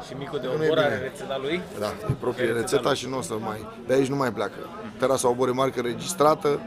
Și 0.10 0.16
micul 0.18 0.40
de 0.40 0.48
nu 0.48 0.64
e 0.64 0.66
obor 0.66 0.78
are 0.78 0.96
bine. 0.96 1.08
rețeta 1.10 1.38
lui. 1.42 1.62
Da, 1.80 1.86
e 2.10 2.14
proprie 2.20 2.48
Care 2.48 2.60
rețeta 2.60 2.94
și 2.94 3.08
nu 3.08 3.18
o 3.18 3.22
să 3.22 3.34
mai... 3.40 3.68
De 3.88 3.94
aici 3.94 4.08
nu 4.08 4.16
mai 4.16 4.34
pleacă. 4.34 4.60
Terasa 4.98 5.30
Obor 5.30 5.48
e 5.48 5.52
marcă 5.52 5.82
registrată. 5.82 6.60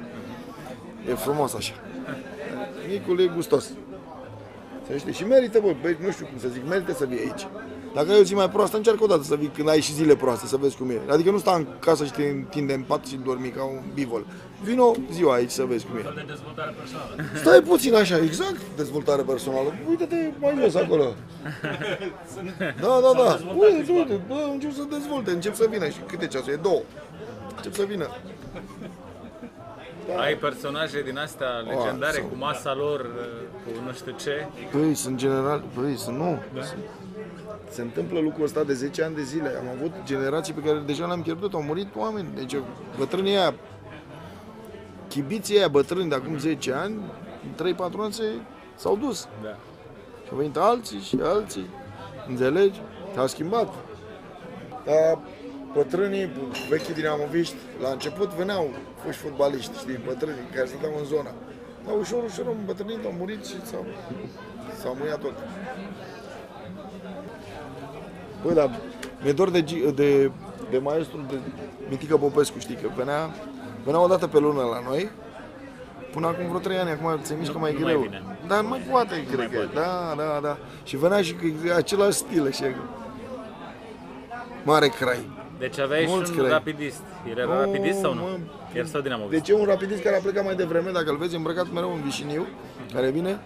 E 1.09 1.14
frumos 1.14 1.55
așa. 1.55 1.74
Micul 2.88 3.20
e 3.20 3.26
gustos. 3.26 3.64
Să 4.87 4.96
știi. 4.96 5.12
Și 5.12 5.24
merită, 5.24 5.61
bă, 5.61 5.74
bă, 5.83 5.94
nu 6.05 6.11
știu 6.11 6.26
cum 6.26 6.38
să 6.38 6.48
zic, 6.48 6.68
merită 6.68 6.92
să 6.92 7.05
vii 7.05 7.18
aici. 7.18 7.46
Dacă 7.94 8.11
ai 8.11 8.18
o 8.18 8.22
zi 8.22 8.35
mai 8.35 8.50
proastă, 8.50 8.76
încearcă 8.76 9.05
o 9.05 9.07
dată 9.07 9.22
să 9.22 9.35
vii 9.37 9.48
când 9.55 9.68
ai 9.68 9.81
și 9.81 9.92
zile 9.92 10.16
proaste, 10.16 10.46
să 10.46 10.57
vezi 10.57 10.76
cum 10.76 10.90
e. 10.90 11.00
Adică 11.09 11.31
nu 11.31 11.38
sta 11.38 11.52
în 11.55 11.66
casă 11.78 12.05
și 12.05 12.11
te 12.12 12.22
întinde 12.22 12.72
în 12.74 12.83
pat 12.83 13.05
și 13.07 13.16
dormi 13.24 13.48
ca 13.48 13.64
un 13.64 13.81
bivol. 13.94 14.24
Vino 14.62 14.92
ziua 15.12 15.35
aici 15.35 15.50
să 15.50 15.64
vezi 15.64 15.87
cum 15.87 15.96
e. 15.96 16.00
de 16.14 16.24
dezvoltare 16.26 16.74
personală. 16.78 17.14
Stai 17.35 17.61
puțin 17.61 17.94
așa, 17.94 18.16
exact, 18.16 18.61
dezvoltare 18.76 19.22
personală. 19.22 19.74
Uite-te 19.88 20.33
mai 20.40 20.59
jos 20.62 20.74
acolo. 20.74 21.14
Da, 22.81 23.00
da, 23.02 23.12
da. 23.22 23.38
Uite, 23.57 23.92
uite, 23.92 24.20
bă, 24.28 24.48
încep 24.52 24.72
să 24.72 24.83
dezvolte, 24.90 25.31
încep 25.31 25.55
să 25.55 25.66
vină. 25.70 25.88
Și 25.88 25.98
câte 26.07 26.26
ceasuri? 26.26 26.52
E 26.52 26.57
două. 26.62 26.81
Încep 27.57 27.74
să 27.74 27.83
vină. 27.83 28.09
Ai 30.20 30.35
personaje 30.35 31.02
din 31.02 31.18
astea 31.18 31.48
legendare 31.48 32.12
sunt. 32.12 32.28
cu 32.28 32.37
masa 32.38 32.74
lor, 32.74 33.00
cu 33.64 33.70
nu 33.87 33.92
știu 33.92 34.14
ce. 34.20 34.46
Băi, 34.76 34.94
sunt 34.94 35.16
general, 35.16 35.62
băi, 35.74 35.96
sunt 35.96 36.16
nu. 36.16 36.42
Sunt- 36.52 36.78
Se 37.70 37.83
întâmplă 37.83 38.20
lucrul 38.20 38.44
ăsta 38.44 38.64
de 38.64 38.72
10 38.72 39.03
ani 39.03 39.14
de 39.14 39.22
zile. 39.22 39.48
Am 39.48 39.79
avut 39.79 39.92
generații 40.05 40.55
pe 40.55 40.61
care 40.61 40.79
deja 40.79 41.07
le-am 41.07 41.22
pierdut, 41.22 41.55
au 41.55 41.62
murit 41.62 41.96
oameni. 41.96 42.29
Deci 42.35 42.57
bătrânii 42.98 43.37
aia, 43.37 43.55
chibiții 45.09 45.57
aia 45.57 45.68
bătrâni 45.68 46.09
de 46.09 46.14
acum 46.14 46.38
10 46.38 46.72
ani, 46.72 46.94
în 47.57 47.75
3-4 47.75 47.79
ani 47.98 48.12
se, 48.12 48.25
s-au 48.77 48.96
dus. 48.96 49.29
Da. 49.42 49.57
Și 50.25 50.29
au 50.31 50.37
venit 50.37 50.57
alții 50.57 51.01
și 51.01 51.18
alții. 51.22 51.66
Înțelegi? 52.29 52.81
S-a 53.14 53.27
schimbat. 53.27 53.75
Dar 54.85 55.18
bătrânii 55.75 56.31
vechi 56.68 56.94
dinamoviști, 56.94 57.57
la 57.83 57.88
început 57.90 58.29
veneau 58.29 58.70
foști 59.05 59.20
fotbaliști, 59.22 59.79
știi, 59.79 60.01
bătrânii 60.07 60.48
care 60.55 60.66
stăteau 60.66 60.92
în 60.98 61.05
zona. 61.05 61.31
Dar 61.87 61.94
ușor, 61.98 62.22
ușor 62.25 62.46
au 62.46 62.57
îmbătrânit, 62.59 63.05
au 63.05 63.14
murit 63.18 63.44
și 63.44 63.55
s-au, 63.64 63.87
s-au 64.81 64.96
muiat 64.98 65.20
tot. 65.20 65.37
Bă, 68.44 68.52
dar 68.52 68.70
mi-e 69.22 69.33
dor 69.33 69.50
de, 69.50 69.62
Gi- 69.64 69.94
de, 69.94 70.31
de 70.70 70.78
maestru 70.78 71.20
de 71.28 71.35
Mitică 71.88 72.16
Popescu, 72.16 72.59
știi, 72.59 72.74
că 72.83 72.88
venea, 72.96 73.31
venea 73.85 74.00
o 74.00 74.07
dată 74.07 74.26
pe 74.26 74.38
lună 74.38 74.62
la 74.62 74.83
noi, 74.88 75.11
Până 76.12 76.26
acum 76.26 76.46
vreo 76.46 76.59
3 76.59 76.76
ani, 76.76 76.90
acum 76.90 77.18
se 77.22 77.35
mișcă 77.38 77.59
mai 77.59 77.72
Nu 77.72 77.78
mai 77.78 77.88
greu. 77.92 78.00
vine. 78.02 78.22
Dar 78.46 78.62
nu 78.62 78.68
mai 78.68 78.78
poate, 78.90 79.24
cred 79.33 79.50
că. 79.50 79.59
Da, 79.74 80.14
da, 80.16 80.38
da. 80.42 80.57
Și 80.85 80.96
venea 80.96 81.22
și 81.22 81.33
cu 81.35 81.44
același 81.76 82.12
stil, 82.12 82.46
așa. 82.46 82.64
Mare 84.64 84.88
crai. 84.88 85.31
Deci 85.64 85.79
aveai 85.79 86.05
Mulți 86.09 86.31
și 86.31 86.37
un 86.38 86.42
cred. 86.44 86.51
rapidist. 86.59 87.03
Era 87.31 87.44
Nu, 87.44 87.61
rapidist 87.61 87.98
sau 87.98 88.14
nu? 88.14 88.20
mă. 88.22 88.38
Chiar 88.75 88.87
sau 88.87 89.01
dinamo? 89.01 89.25
Deci 89.37 89.48
e 89.48 89.55
un 89.55 89.64
rapidist 89.64 90.03
care 90.03 90.16
a 90.16 90.20
plecat 90.20 90.44
mai 90.44 90.55
devreme, 90.55 90.90
dacă 90.90 91.11
îl 91.11 91.16
vezi 91.16 91.35
îmbrăcat 91.37 91.72
mereu 91.72 91.92
în 91.94 92.03
vișiniu, 92.03 92.46
care 92.94 93.11
vine, 93.11 93.40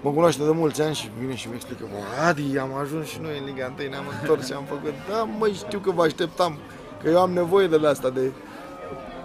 mă 0.00 0.10
cunoaște 0.10 0.42
de 0.44 0.50
mulți 0.50 0.82
ani 0.82 0.94
și 0.94 1.08
vine 1.20 1.34
și 1.34 1.48
mi 1.48 1.54
explică, 1.54 1.84
mă, 1.92 1.98
Adi, 2.28 2.58
am 2.58 2.74
ajuns 2.74 3.06
și 3.08 3.18
noi 3.20 3.38
în 3.38 3.44
Liga 3.44 3.74
1, 3.78 3.88
ne-am 3.88 4.04
întors 4.20 4.46
și 4.46 4.52
am 4.52 4.64
făcut, 4.64 4.92
da, 5.10 5.22
măi, 5.38 5.52
știu 5.52 5.78
că 5.78 5.90
vă 5.90 6.02
așteptam, 6.02 6.58
că 7.02 7.08
eu 7.08 7.18
am 7.20 7.32
nevoie 7.32 7.66
de 7.66 7.86
asta, 7.86 8.10
de... 8.10 8.20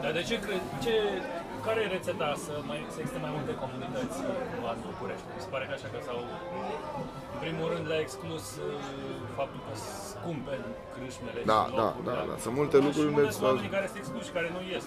Dar 0.02 0.12
de 0.12 0.21
ce 0.30 0.39
crezi, 0.39 0.62
ce, 0.84 0.91
care 1.67 1.80
e 1.86 1.88
rețeta 1.97 2.30
să, 2.45 2.54
mai, 2.69 2.80
să 2.93 2.97
existe 3.01 3.19
mai 3.25 3.32
multe 3.38 3.54
comunități 3.63 4.17
cumva 4.51 4.71
în 4.78 4.82
București? 4.89 5.25
Mi 5.38 5.41
se 5.45 5.49
pare 5.54 5.63
că 5.69 5.73
așa 5.78 5.88
că 5.93 5.99
s-au, 6.08 6.19
în 7.36 7.39
primul 7.43 7.67
rând, 7.73 7.84
le-a 7.91 8.01
exclus 8.06 8.45
uh, 8.58 8.63
faptul 9.39 9.60
că 9.65 9.71
scumpe 10.12 10.56
crâșmele 10.95 11.39
Da, 11.54 11.62
și 11.67 11.73
da, 11.80 11.86
locuri, 11.86 12.06
da, 12.10 12.15
da, 12.30 12.36
sunt 12.43 12.54
Dar 12.54 12.60
multe 12.60 12.78
lucruri 12.86 13.06
și 13.08 13.12
unde 13.13 13.23
mulți 13.25 13.38
s-au- 13.39 13.47
oamenii 13.49 13.71
care 13.78 13.86
sunt 13.91 13.99
excluși, 14.04 14.30
care 14.38 14.47
nu 14.56 14.60
ies, 14.73 14.84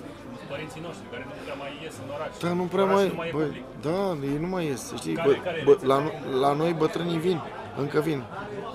părinții 0.52 0.82
noștri, 0.88 1.06
care 1.14 1.24
nu 1.30 1.34
prea 1.46 1.56
mai 1.62 1.70
ies 1.84 1.94
în 2.04 2.08
oraș. 2.16 2.30
Da, 2.44 2.50
nu 2.60 2.66
prea 2.74 2.86
mai, 2.94 3.04
Orașul 3.04 3.14
nu 3.16 3.20
mai 3.22 3.28
e 3.32 3.34
băi, 3.38 3.48
public. 3.48 3.64
da, 3.88 4.00
ei 4.32 4.38
nu 4.44 4.48
mai 4.54 4.62
ies, 4.70 4.80
să 4.90 4.94
știi, 5.02 5.14
Care- 5.20 5.28
bă, 5.28 5.34
care 5.48 5.58
e 5.62 5.66
bă, 5.68 5.72
rețeta? 5.74 5.88
la, 5.92 5.96
no- 6.04 6.16
la 6.44 6.50
noi 6.60 6.72
bătrânii 6.82 7.20
vin, 7.28 7.38
încă 7.82 7.98
vin, 8.08 8.20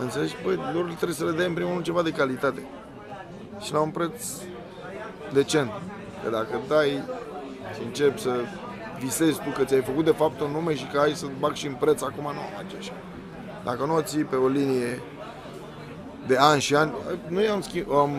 înțelegi, 0.03 0.35
băi, 0.45 0.55
lor 0.75 0.85
trebuie 1.01 1.19
să 1.21 1.25
le 1.29 1.35
dai 1.39 1.47
în 1.51 1.55
primul 1.59 1.73
rând 1.77 1.85
ceva 1.89 2.01
de 2.09 2.13
calitate 2.21 2.61
și 3.65 3.69
la 3.75 3.79
un 3.87 3.91
preț 3.97 4.17
decent, 5.39 5.71
că 6.23 6.27
dacă 6.37 6.53
dai 6.73 6.89
și 7.73 7.81
începi 7.85 8.21
să 8.21 8.39
visezi 8.99 9.39
tu 9.41 9.49
că 9.49 9.63
ți-ai 9.63 9.81
făcut 9.81 10.05
de 10.05 10.11
fapt 10.11 10.41
un 10.41 10.51
nume 10.51 10.75
și 10.75 10.85
că 10.85 10.99
ai 10.99 11.13
să 11.13 11.25
bag 11.39 11.53
și 11.53 11.67
în 11.67 11.73
preț, 11.73 12.01
acum 12.01 12.23
nu 12.23 12.39
merge 12.57 12.77
așa. 12.77 12.93
Dacă 13.63 13.85
nu 13.85 13.95
o 13.95 14.01
ții 14.01 14.23
pe 14.23 14.35
o 14.35 14.47
linie 14.47 15.01
de 16.27 16.37
ani 16.37 16.61
și 16.61 16.75
ani, 16.75 16.93
noi 17.27 17.47
am, 17.47 17.61
schimb, 17.61 17.91
am 17.91 18.11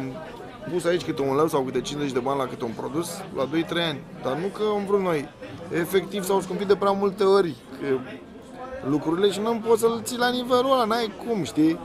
pus 0.71 0.85
aici 0.85 1.05
câte 1.05 1.23
un 1.23 1.37
leu 1.37 1.49
sau 1.49 1.63
câte 1.63 1.81
50 1.81 2.13
de 2.13 2.19
bani 2.19 2.39
la 2.39 2.47
câte 2.47 2.65
un 2.65 2.73
produs 2.77 3.23
la 3.37 3.49
2-3 3.49 3.49
ani, 3.71 4.01
dar 4.23 4.37
nu 4.37 4.47
că 4.47 4.63
am 4.75 4.85
vrut 4.87 5.01
noi. 5.01 5.29
Efectiv 5.73 6.25
s-au 6.25 6.41
scumpit 6.41 6.67
de 6.67 6.77
prea 6.77 6.91
multe 6.91 7.25
ori 7.25 7.55
că 7.81 7.87
lucrurile 8.89 9.31
și 9.31 9.41
nu 9.41 9.63
poți 9.67 9.81
să-l 9.81 10.01
ții 10.03 10.19
la 10.19 10.31
nivelul 10.31 10.73
ăla, 10.73 10.85
n-ai 10.85 11.13
cum, 11.27 11.43
știi? 11.43 11.79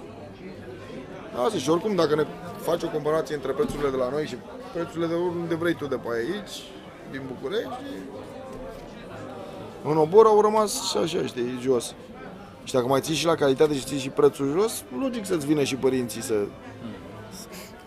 Asta 1.45 1.58
și 1.58 1.69
oricum 1.69 1.95
dacă 1.95 2.15
ne 2.15 2.26
faci 2.62 2.84
o 2.84 2.88
comparație 2.89 3.36
între 3.36 3.52
prețurile 3.52 3.89
de 3.89 3.95
la 3.95 4.10
noi 4.10 4.26
și 4.26 4.36
prețurile 4.74 5.08
de 5.08 5.13
oriunde 5.13 5.56
vrei 5.56 5.74
tu 5.74 5.86
de 5.86 5.95
pe 5.95 6.08
aici, 6.13 6.56
din 7.12 7.22
București, 7.28 7.69
în 9.84 9.98
obor 9.98 10.26
au 10.26 10.41
rămas 10.41 10.89
și 10.89 10.98
așa, 10.98 11.26
știi, 11.26 11.60
jos. 11.62 11.95
Și 12.63 12.74
dacă 12.74 12.88
mai 12.88 13.02
ții 13.02 13.15
și 13.15 13.26
la 13.26 13.36
calitate 13.36 13.74
și 13.74 13.84
ții 13.84 14.00
și 14.00 14.10
prețul 14.10 14.52
jos, 14.60 14.84
logic 15.00 15.26
să-ți 15.26 15.45
vină 15.45 15.63
și 15.63 15.76
părinții 15.76 16.22
să... 16.22 16.34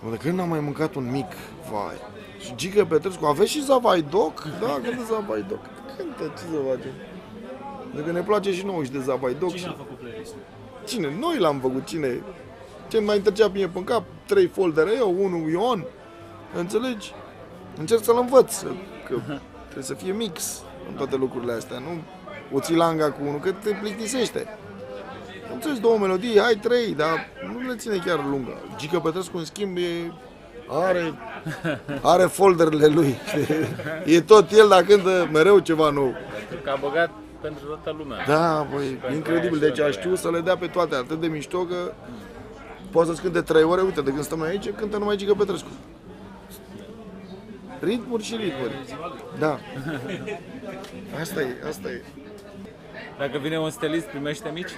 Mă, 0.01 0.11
de 0.11 0.17
când 0.17 0.39
n-am 0.39 0.49
mai 0.49 0.61
mâncat 0.61 0.95
un 0.95 1.11
mic, 1.11 1.33
vai. 1.71 1.97
Și 2.39 2.55
Gică 2.55 2.85
Petrescu, 2.85 3.25
aveți 3.25 3.51
și 3.51 3.65
Zavaidoc? 3.65 4.43
Da, 4.61 4.67
cântă 4.67 5.03
Zavaidoc. 5.11 5.61
Cântă, 5.97 6.33
ce 6.37 6.43
să 6.43 6.59
facem? 6.69 6.93
Dacă 7.95 8.13
ne 8.13 8.21
place 8.21 8.53
și 8.53 8.65
nouă 8.65 8.85
și 8.85 8.91
de 8.91 9.01
Zavaidoc. 9.01 9.49
Cine 9.49 9.61
și... 9.61 9.67
a 9.67 9.75
făcut 9.77 9.99
playlist 9.99 10.35
Cine? 10.87 11.17
Noi 11.21 11.39
l-am 11.39 11.59
făcut, 11.61 11.87
cine? 11.87 12.23
Ce 12.89 13.01
mai 13.01 13.19
trecea 13.19 13.49
mie 13.49 13.69
pe 13.69 13.85
cap? 13.85 14.03
Trei 14.27 14.47
foldere 14.47 14.91
eu, 14.97 15.17
unul 15.19 15.51
Ion. 15.51 15.85
Înțelegi? 16.57 17.13
Încerc 17.79 18.05
să-l 18.05 18.17
învăț, 18.21 18.53
să- 18.53 18.67
că 19.09 19.15
trebuie 19.63 19.85
să 19.85 19.95
fie 19.95 20.13
mix 20.13 20.63
în 20.89 20.95
toate 20.95 21.17
lucrurile 21.17 21.53
astea, 21.53 21.79
nu 21.79 22.01
o 22.57 22.61
ții 22.61 22.75
langa 22.77 23.11
cu 23.11 23.21
unul, 23.27 23.41
că 23.41 23.53
te 23.53 23.71
plictisește. 23.81 24.59
Înțelegi 25.53 25.81
două 25.81 25.99
melodii, 25.99 26.39
hai 26.41 26.55
trei, 26.63 26.95
dar 26.95 27.29
nu 27.53 27.69
le 27.69 27.75
ține 27.77 27.97
chiar 28.07 28.25
lungă. 28.31 28.59
Gică 28.77 28.99
Petrescu, 28.99 29.37
în 29.37 29.45
schimb, 29.45 29.77
e, 29.77 30.13
are, 30.69 31.15
are 32.03 32.23
folderele 32.25 32.87
lui. 32.87 33.17
e 34.15 34.21
tot 34.21 34.51
el, 34.53 34.69
dar 34.69 34.83
cântă 34.83 35.29
mereu 35.33 35.59
ceva 35.59 35.91
nou. 35.91 36.15
Pentru 36.49 36.65
că 36.65 36.71
a 36.71 36.79
băgat 36.81 37.11
pentru 37.41 37.65
toată 37.67 37.95
lumea. 37.99 38.25
Da, 38.27 38.67
băi, 38.75 38.99
incredibil. 39.15 39.59
Deci 39.59 39.81
a 39.81 39.91
știut 39.91 40.19
să 40.19 40.31
le 40.31 40.41
dea 40.41 40.57
pe 40.57 40.67
toate, 40.67 40.95
atât 40.95 41.21
de 41.21 41.27
mișto 41.27 41.59
că 41.59 41.93
poate 42.91 43.09
să-ți 43.09 43.23
cânte 43.23 43.41
3 43.41 43.63
ore. 43.63 43.81
Uite, 43.81 44.01
de 44.01 44.11
când 44.11 44.23
stăm 44.25 44.39
noi 44.39 44.49
aici, 44.49 44.71
cântă 44.71 44.97
numai 44.99 45.17
Giga 45.17 45.35
Petrescu. 45.39 45.69
Ritmuri 47.85 48.23
și 48.23 48.37
ritmuri. 48.37 48.97
Da. 49.39 49.59
Asta 51.21 51.41
e, 51.41 51.47
asta 51.69 51.89
e. 51.89 52.03
Dacă 53.19 53.39
vine 53.39 53.59
un 53.59 53.71
stelist, 53.71 54.07
primește 54.07 54.51
mici? 54.55 54.71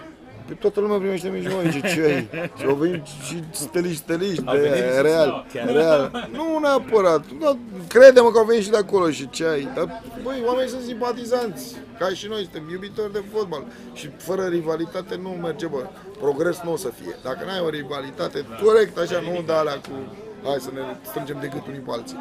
Pe 0.49 0.55
toată 0.55 0.81
lumea 0.81 0.99
primește 0.99 1.29
mici 1.29 1.47
noi, 1.47 1.71
ce, 1.71 1.81
ce 1.81 2.01
ai? 2.03 2.51
Și 2.59 2.65
au 2.67 2.75
venit 2.75 3.05
și 3.07 3.43
steliști, 3.51 3.97
steliști, 3.97 4.43
Au 4.47 4.55
venit 4.57 4.71
de 4.73 4.93
și 4.97 5.03
real, 5.03 5.47
chiar. 5.53 5.67
real. 5.73 6.29
Nu 6.33 6.59
neapărat, 6.59 7.25
da, 7.41 7.57
crede-mă 7.89 8.31
că 8.31 8.39
au 8.39 8.45
venit 8.45 8.63
și 8.63 8.71
de 8.71 8.77
acolo 8.77 9.11
și 9.11 9.29
ce 9.31 9.47
ai. 9.47 9.69
Dar, 9.75 10.03
băi, 10.23 10.43
oamenii 10.47 10.71
sunt 10.71 10.83
simpatizanți, 10.83 11.77
ca 11.99 12.09
și 12.09 12.27
noi, 12.27 12.43
suntem 12.43 12.71
iubitori 12.71 13.13
de 13.13 13.23
fotbal. 13.33 13.65
Și 13.93 14.11
fără 14.17 14.47
rivalitate 14.47 15.19
nu 15.23 15.29
merge, 15.29 15.67
bă. 15.67 15.87
Progres 16.21 16.61
nu 16.65 16.73
o 16.73 16.77
să 16.77 16.89
fie. 17.03 17.17
Dacă 17.23 17.45
n-ai 17.47 17.61
o 17.61 17.69
rivalitate 17.69 18.45
corect, 18.63 18.99
așa, 18.99 19.21
nu 19.21 19.43
de 19.47 19.53
alea 19.53 19.75
cu 19.75 19.91
hai 20.45 20.57
să 20.61 20.71
ne 20.75 20.81
strângem 21.03 21.39
de 21.41 21.47
gât 21.47 21.67
unii 21.67 21.81
pe 21.81 21.91
alții. 21.91 22.19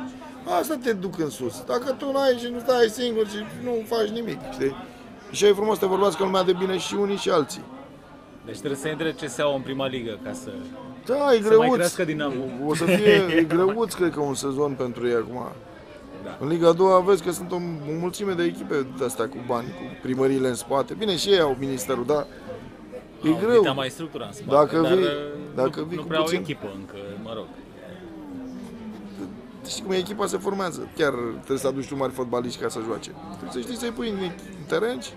Asta 0.59 0.77
te 0.83 0.93
duc 0.93 1.19
în 1.19 1.29
sus. 1.29 1.63
Dacă 1.67 1.91
tu 1.97 2.11
n-ai 2.11 2.37
și 2.39 2.47
nu 2.51 2.59
stai 2.59 2.87
singur 2.89 3.27
și 3.27 3.37
nu 3.63 3.71
faci 3.85 4.07
nimic, 4.07 4.39
știi? 4.51 4.75
Și 5.31 5.45
e 5.45 5.53
frumos 5.53 5.73
să 5.73 5.79
te 5.83 5.89
vorbească 5.89 6.23
lumea 6.23 6.43
de 6.43 6.53
bine 6.59 6.77
și 6.77 6.95
unii 6.95 7.15
și 7.17 7.29
alții. 7.29 7.63
Deci 8.45 8.57
trebuie 8.57 8.79
să 8.79 8.87
intre 8.87 9.11
CSA 9.21 9.51
în 9.55 9.61
prima 9.61 9.87
ligă 9.87 10.19
ca 10.23 10.33
să... 10.33 10.49
Da, 11.05 11.33
e 11.33 11.41
Să 11.41 11.47
greuț. 11.47 11.57
mai 11.59 11.69
crească 11.69 12.03
Dinamo. 12.03 12.43
O 12.67 12.75
să 12.75 12.85
fie 12.85 13.11
e 13.37 13.43
greuț, 13.55 13.93
cred 13.93 14.11
că, 14.13 14.19
un 14.19 14.33
sezon 14.35 14.73
pentru 14.73 15.07
ei 15.07 15.13
acum. 15.13 15.47
Da. 16.23 16.37
În 16.39 16.47
Liga 16.47 16.71
2 16.71 17.03
vezi 17.05 17.23
că 17.23 17.31
sunt 17.31 17.51
o, 17.51 17.55
o 17.55 17.59
mulțime 17.99 18.33
de 18.33 18.43
echipe 18.43 18.87
de 18.97 19.05
astea 19.05 19.27
cu 19.27 19.37
bani, 19.47 19.67
cu 19.67 19.97
primăriile 20.01 20.47
în 20.47 20.55
spate. 20.55 20.93
Bine, 20.93 21.15
și 21.15 21.29
ei 21.29 21.39
au 21.39 21.55
ministerul, 21.59 22.05
dar 22.05 22.25
e 23.23 23.27
Au 23.29 23.39
greu. 23.45 23.59
dita 23.61 23.71
mai 23.71 23.89
structura 23.89 24.25
în 24.25 24.31
spate, 24.31 24.49
Dacă 24.51 24.81
dar 24.81 24.93
vii- 24.93 25.03
uh, 25.03 25.09
dacă 25.55 25.79
nu, 25.79 25.85
vii 25.85 25.95
nu 25.95 26.01
cu 26.01 26.07
prea 26.07 26.19
puțin- 26.21 26.35
au 26.37 26.41
echipă 26.43 26.71
încă, 26.75 26.95
mă 27.23 27.31
rog. 27.35 27.45
Știi 29.68 29.84
cum 29.84 29.91
e, 29.91 29.97
echipa 29.97 30.26
se 30.26 30.38
formează. 30.38 30.88
Chiar 30.97 31.14
trebuie 31.34 31.57
să 31.57 31.68
aduci 31.68 31.88
tu 31.88 31.95
mari 31.95 32.11
fotbaliști 32.14 32.61
ca 32.61 32.70
să 32.70 32.80
joace. 32.86 33.11
Trebuie 33.38 33.51
să 33.51 33.59
știi 33.59 33.76
să-i 33.76 33.91
pui 33.91 34.09
în 34.09 34.18
în 34.20 34.66
teren 34.68 34.99
și 34.99 35.11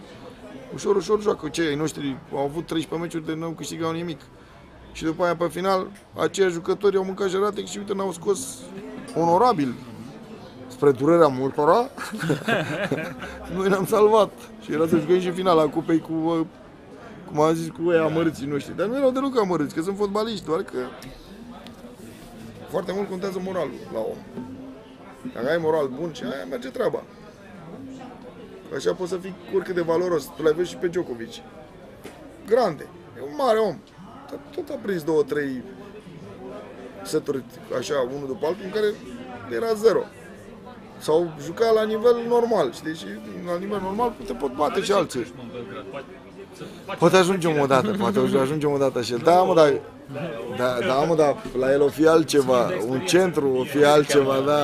ușor, 0.75 0.97
ușor 0.97 1.23
joacă. 1.23 1.49
Ce, 1.49 1.63
ai 1.63 1.75
noștri 1.75 2.17
au 2.33 2.45
avut 2.45 2.67
13 2.67 3.01
meciuri 3.01 3.27
de 3.27 3.45
nu 3.45 3.51
câștigau 3.51 3.93
nimic. 3.93 4.21
Și 4.93 5.05
după 5.05 5.25
aia, 5.25 5.37
pe 5.37 5.49
final, 5.49 5.87
aceiași 6.21 6.55
jucători 6.55 6.97
au 6.97 7.05
mâncat 7.05 7.29
jeratic 7.29 7.67
și 7.67 7.79
uite, 7.79 7.95
n-au 7.95 8.13
scos 8.13 8.39
onorabil 9.15 9.75
spre 10.67 10.91
durerea 10.91 11.27
multora, 11.27 11.91
noi 13.55 13.69
ne-am 13.69 13.87
salvat. 13.87 14.33
Și 14.65 14.73
era 14.73 14.87
să 14.87 14.99
jucăm 14.99 15.21
și 15.21 15.31
finala 15.31 15.67
cupei 15.69 15.99
cu, 15.99 16.13
uh, 16.13 16.47
cum 17.27 17.41
am 17.41 17.55
zis, 17.55 17.69
cu 17.69 17.93
ei 17.93 17.99
amărâții 17.99 18.47
noștri. 18.47 18.77
Dar 18.77 18.87
nu 18.87 18.97
erau 18.97 19.11
deloc 19.11 19.39
amărâți, 19.39 19.75
că 19.75 19.83
sunt 19.83 19.97
fotbaliști, 19.97 20.45
doar 20.45 20.63
că 20.63 20.79
foarte 22.77 22.95
mult 22.97 23.09
contează 23.09 23.41
moralul 23.45 23.81
la 23.93 23.99
om. 23.99 24.21
Dacă 25.35 25.51
ai 25.51 25.59
moral 25.59 25.89
bun 25.89 26.13
și 26.13 26.23
aia 26.23 26.45
merge 26.51 26.69
treaba. 26.69 27.03
Așa 28.77 28.95
poți 28.95 29.11
să 29.11 29.17
fii 29.17 29.35
oricât 29.55 29.75
de 29.75 29.81
valoros. 29.81 30.25
Tu 30.37 30.43
l-ai 30.43 30.53
văzut 30.53 30.69
și 30.71 30.77
pe 30.77 30.87
Djokovic. 30.89 31.33
Grande. 32.47 32.87
E 33.19 33.21
un 33.23 33.35
mare 33.37 33.59
om. 33.59 33.79
Dar 34.31 34.39
tot 34.55 34.69
a 34.69 34.79
prins 34.83 35.03
două, 35.03 35.23
trei 35.23 35.63
seturi 37.05 37.45
așa, 37.79 38.09
unul 38.15 38.27
după 38.27 38.47
altul, 38.47 38.65
în 38.65 38.71
care 38.71 38.87
era 39.51 39.73
zero. 39.73 40.03
Sau 40.99 41.33
juca 41.45 41.71
la 41.71 41.85
nivel 41.85 42.17
normal, 42.29 42.73
știi? 42.73 42.95
Și 42.95 43.07
la 43.47 43.57
nivel 43.59 43.81
normal 43.81 44.13
te 44.27 44.33
pot 44.33 44.55
bate 44.55 44.81
și 44.81 44.93
alții. 44.93 45.33
Mă, 46.65 46.67
în 46.69 46.77
Belgrad. 46.77 46.87
Poate, 46.87 46.87
să 46.87 46.87
faci 46.87 46.99
Poate 46.99 47.17
ajungem 47.17 47.61
o 47.61 47.67
dată, 47.67 47.91
poate 47.99 48.19
ajungem 48.43 48.71
o 48.73 48.79
dată 48.79 49.03
și 49.03 49.13
el. 49.13 49.21
Da, 49.25 49.43
mă, 49.43 49.55
dar 49.55 49.73
da, 50.57 50.79
da, 50.87 50.95
mă, 50.95 51.15
dar 51.15 51.37
la 51.59 51.73
el 51.73 51.83
o 51.83 51.89
fi 51.89 52.07
altceva, 52.07 52.71
un 52.89 53.01
centru 53.01 53.49
o 53.61 53.63
fi 53.65 53.85
altceva, 53.85 54.37
da, 54.47 54.61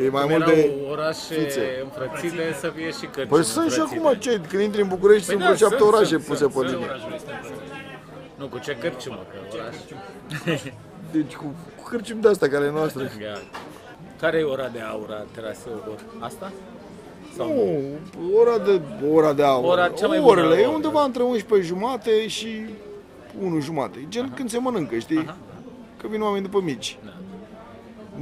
e, 0.00 0.04
e 0.04 0.08
mai 0.08 0.22
Cum 0.22 0.30
mult 0.30 0.42
erau 0.42 0.54
de... 0.54 0.70
orașe 0.90 1.34
fițe. 1.34 1.64
înfrățite, 1.82 2.56
să 2.60 2.72
fie 2.76 2.90
și 2.90 3.06
cărți 3.14 3.28
Păi 3.28 3.44
sunt 3.44 3.70
și 3.72 3.78
înfrățite. 3.80 4.08
acum 4.08 4.18
ce, 4.20 4.40
când 4.48 4.62
intri 4.62 4.80
în 4.80 4.88
București 4.88 5.26
Păi 5.26 5.34
sunt 5.34 5.38
da, 5.46 5.52
vreo 5.54 5.56
șapte 5.64 5.76
sunt, 5.82 5.92
orașe 5.92 6.06
sunt, 6.16 6.24
puse 6.24 6.38
sunt, 6.38 6.52
pe 6.52 6.58
sunt. 6.58 6.70
linie. 6.70 6.86
orașul 6.88 7.12
este 7.14 7.30
îmbrățit. 7.32 7.62
Nu, 8.40 8.46
cu 8.52 8.58
ce 8.58 8.72
cărciumă, 8.82 9.22
că 9.30 9.36
oraș. 9.56 9.76
Deci 11.16 11.34
cu, 11.40 11.44
cu 11.76 11.82
cârciumi 11.88 12.20
de 12.22 12.28
astea 12.28 12.48
care 12.48 12.64
e 12.64 12.70
noastră. 12.70 13.02
Ia. 13.02 13.36
Care 14.20 14.36
e 14.38 14.42
ora 14.42 14.68
de 14.76 14.80
aur 14.92 15.10
a 15.10 15.24
teraseului? 15.34 15.98
Asta? 16.18 16.52
Sau 17.36 17.46
Nu, 17.48 18.38
ora 18.40 18.58
de, 18.58 18.80
ora 19.12 19.32
de 19.32 19.42
aur. 19.42 19.70
Ora 19.72 19.88
cea 19.88 20.06
mai 20.06 20.18
bună 20.20 20.30
Orele 20.30 20.60
e 20.60 20.64
oră. 20.66 20.74
undeva 20.74 21.02
între 21.04 21.22
11 21.22 21.68
jumate 21.68 22.26
și 22.28 22.48
1 23.42 23.60
jumate. 23.60 24.06
Gen 24.08 24.32
când 24.34 24.50
se 24.50 24.58
mănâncă, 24.58 24.98
știi? 24.98 25.34
Că 25.96 26.06
vin 26.10 26.20
oameni 26.22 26.44
după 26.44 26.60
mici. 26.64 26.98
Da. 27.04 27.10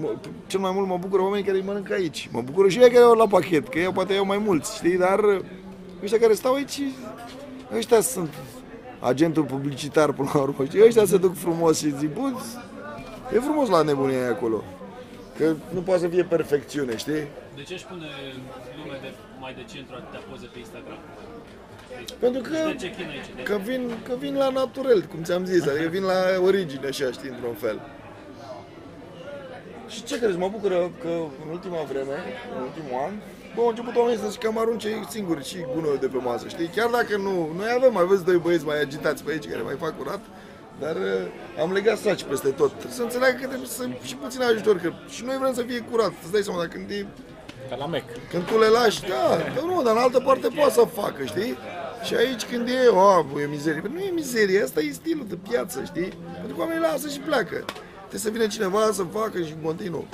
Mă- 0.01 0.15
Cel 0.47 0.61
mai 0.61 0.71
mult 0.75 0.87
mă 0.89 0.97
bucură 1.01 1.23
oamenii 1.23 1.45
care 1.45 1.57
îi 1.59 1.65
mănâncă 1.67 1.93
aici. 1.93 2.29
Mă 2.33 2.41
bucură 2.45 2.69
și 2.69 2.79
ei 2.79 2.91
care 2.91 3.05
au 3.05 3.13
la 3.15 3.27
pachet, 3.27 3.69
că 3.69 3.79
eu 3.79 3.93
poate 3.93 4.13
iau 4.13 4.25
mai 4.27 4.39
mulți, 4.45 4.77
știi? 4.77 4.97
Dar 4.99 5.21
ăștia 6.03 6.19
care 6.19 6.33
stau 6.33 6.55
aici, 6.55 6.81
ăștia 7.77 8.01
sunt 8.01 8.35
agentul 9.01 9.43
publicitar 9.43 10.13
până 10.13 10.31
la 10.33 10.41
urmă, 10.41 10.65
știi? 10.65 10.85
Ăștia 10.85 11.05
se 11.05 11.17
duc 11.17 11.35
frumos 11.37 11.79
și 11.79 11.97
zic, 11.99 12.15
bă, 12.15 12.31
e 13.35 13.39
frumos 13.39 13.69
la 13.69 13.83
nebunia 13.83 14.19
aia 14.21 14.29
acolo. 14.31 14.63
Că 15.39 15.55
nu 15.75 15.81
poate 15.81 16.01
să 16.01 16.09
fie 16.09 16.25
perfecțiune, 16.25 16.97
știi? 16.97 17.27
De 17.57 17.63
ce 17.67 17.75
își 17.75 17.85
pune 17.87 18.07
lume 18.83 18.99
de 19.03 19.11
mai 19.41 19.55
de 19.55 19.65
centru 19.73 19.95
atâtea 20.01 20.21
poze 20.31 20.47
pe 20.53 20.59
Instagram? 20.59 20.99
Pentru 22.19 22.41
că, 22.41 22.57
De 22.67 22.75
ce 22.85 22.91
chin 22.97 23.09
aici? 23.15 23.29
De... 23.37 23.43
că, 23.43 23.57
vin, 23.69 23.83
că 24.07 24.15
vin 24.19 24.35
la 24.37 24.49
naturel, 24.49 25.01
cum 25.03 25.23
ți-am 25.23 25.45
zis, 25.45 25.67
adică 25.67 25.89
vin 25.89 26.03
la 26.03 26.21
origine, 26.49 26.87
așa, 26.87 27.11
știi, 27.13 27.29
într-un 27.29 27.55
fel. 27.55 27.81
Și 29.89 30.03
ce 30.05 30.19
crezi, 30.19 30.37
mă 30.39 30.49
bucură 30.49 30.91
că 31.03 31.09
în 31.45 31.49
ultima 31.51 31.83
vreme, 31.93 32.17
în 32.57 32.63
ultimul 32.63 32.95
an, 33.07 33.13
bă, 33.55 33.61
au 33.61 33.69
început 33.69 33.97
oamenii 33.97 34.21
să-și 34.25 34.39
cam 34.39 34.59
arunce 34.59 34.89
singuri 35.09 35.49
și 35.49 35.67
gunoiul 35.75 35.99
de 36.01 36.07
pe 36.07 36.17
masă, 36.17 36.49
știi? 36.49 36.67
Chiar 36.77 36.89
dacă 36.89 37.17
nu, 37.17 37.35
noi 37.57 37.71
avem, 37.77 37.93
mai 37.93 38.07
vezi 38.07 38.25
doi 38.25 38.37
băieți 38.37 38.65
mai 38.65 38.81
agitați 38.81 39.25
pe 39.25 39.31
aici 39.31 39.49
care 39.49 39.63
mai 39.63 39.77
fac 39.85 39.97
curat, 39.99 40.21
dar 40.81 40.97
uh, 40.97 41.61
am 41.61 41.73
legat 41.73 41.99
saci 41.99 42.23
peste 42.25 42.49
tot. 42.49 42.71
Trebuie 42.71 42.93
să 42.93 43.03
înțeleagă 43.03 43.39
că 43.41 43.47
trebuie 43.47 43.69
să 43.69 43.89
și 44.03 44.15
puțin 44.17 44.43
ajutor, 44.43 44.77
că 44.79 44.93
și 45.09 45.25
noi 45.25 45.37
vrem 45.39 45.55
să 45.55 45.63
fie 45.63 45.79
curat. 45.91 46.13
Îți 46.23 46.33
dai 46.33 46.43
seama, 46.43 46.59
dacă 46.61 46.73
când 46.73 46.91
e 46.91 47.07
Ca 47.69 47.77
la 47.77 47.87
Mec. 47.87 48.05
când 48.31 48.45
tu 48.47 48.59
le 48.59 48.67
lași, 48.67 49.01
da, 49.01 49.29
dar 49.55 49.65
nu, 49.65 49.83
dar 49.83 49.93
în 49.97 50.03
altă 50.03 50.21
parte 50.21 50.49
poate 50.49 50.73
să 50.73 50.85
facă, 50.95 51.25
știi? 51.25 51.57
Și 52.05 52.15
aici 52.15 52.45
când 52.45 52.69
e, 52.69 52.79
a, 52.95 53.21
bă, 53.33 53.41
e 53.41 53.47
mizerie. 53.47 53.81
Păi 53.81 53.91
nu 53.95 54.01
e 54.01 54.11
mizerie, 54.11 54.63
asta 54.63 54.81
e 54.81 54.93
stilul 54.93 55.27
de 55.29 55.39
piață, 55.49 55.85
știi? 55.85 56.13
Pentru 56.39 56.55
că 56.57 56.61
oamenii 56.61 56.83
lasă 56.83 57.09
și 57.09 57.19
pleacă. 57.19 57.65
Trebuie 57.99 58.21
să 58.21 58.31
vină 58.31 58.47
cineva 58.47 58.91
să 58.93 59.03
facă 59.03 59.41
și 59.43 59.55
continuu. 59.63 60.07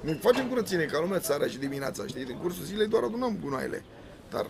Noi 0.00 0.18
facem 0.22 0.46
curățenie 0.48 0.86
ca 0.86 1.00
lumea 1.00 1.18
țara 1.18 1.46
și 1.46 1.58
dimineața, 1.58 2.02
știi? 2.06 2.24
În 2.28 2.36
cursul 2.36 2.64
zilei 2.64 2.86
doar 2.86 3.02
adunăm 3.02 3.38
gunoaiele. 3.42 3.84
Dar 4.30 4.46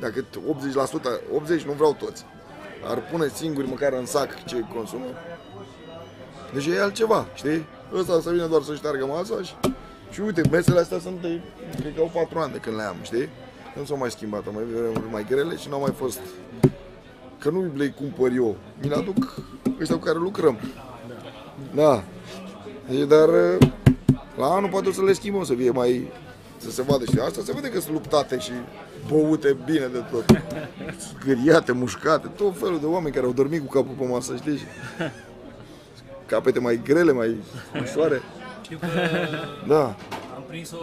dacă 0.00 0.24
80%, 0.24 0.24
80 1.34 1.62
nu 1.62 1.72
vreau 1.72 1.92
toți, 1.94 2.24
ar 2.84 2.98
pune 3.10 3.28
singuri 3.34 3.68
măcar 3.68 3.92
în 3.92 4.06
sac 4.06 4.44
ce 4.44 4.64
consumă, 4.74 5.04
deci 6.52 6.66
e 6.66 6.82
altceva, 6.82 7.26
știi? 7.34 7.66
Ăsta 7.94 8.20
să 8.20 8.30
vină 8.30 8.46
doar 8.46 8.62
să 8.62 8.74
șteargă 8.74 9.06
masa 9.06 9.42
și... 9.42 9.54
Și 10.10 10.20
uite, 10.20 10.42
mesele 10.50 10.80
astea 10.80 10.98
sunt 10.98 11.20
de, 11.20 11.40
cred 11.80 11.94
că 11.94 12.00
au 12.00 12.10
4 12.14 12.38
ani 12.38 12.52
de 12.52 12.58
când 12.58 12.76
le 12.76 12.82
am, 12.82 12.96
știi? 13.02 13.28
Nu 13.76 13.84
s-au 13.84 13.96
mai 13.96 14.10
schimbat, 14.10 14.46
au 14.46 14.52
mai 14.52 14.64
vremuri 14.64 15.10
mai 15.10 15.26
grele 15.28 15.56
și 15.56 15.68
n-au 15.68 15.80
mai 15.80 15.92
fost... 15.96 16.18
Că 17.38 17.50
nu 17.50 17.72
le 17.76 17.88
cumpăr 17.88 18.30
eu, 18.34 18.56
mi 18.82 18.88
le 18.88 18.94
aduc 18.94 19.42
ăștia 19.80 19.96
cu 19.96 20.04
care 20.04 20.18
lucrăm. 20.18 20.58
Da. 21.74 22.04
Deci, 22.88 23.06
dar 23.08 23.28
la 24.36 24.46
anul 24.46 24.70
poate 24.70 24.88
o 24.88 24.92
să 24.92 25.02
le 25.02 25.12
schimbăm, 25.12 25.44
să 25.44 25.54
fie 25.54 25.70
mai... 25.70 26.12
Să 26.56 26.70
se 26.70 26.82
vadă, 26.82 27.04
știi? 27.04 27.20
Asta 27.20 27.42
se 27.44 27.52
vede 27.52 27.70
că 27.70 27.80
sunt 27.80 27.92
luptate 27.92 28.38
și 28.38 28.52
băute 29.08 29.56
bine 29.64 29.86
de 29.86 30.02
tot. 30.10 30.24
Zgâriate, 31.20 31.72
mușcate, 31.72 32.26
tot 32.36 32.58
felul 32.58 32.80
de 32.80 32.86
oameni 32.86 33.14
care 33.14 33.26
au 33.26 33.32
dormit 33.32 33.60
cu 33.60 33.72
capul 33.72 33.94
pe 33.98 34.04
masă, 34.06 34.36
știi? 34.36 34.56
Și 34.56 34.64
capete 36.26 36.60
mai 36.60 36.80
grele, 36.84 37.12
mai 37.12 37.36
ușoare. 37.82 38.22
Știu 38.62 38.78
că 38.80 38.86
Da. 39.68 39.84
am 40.36 40.42
prins-o 40.46 40.76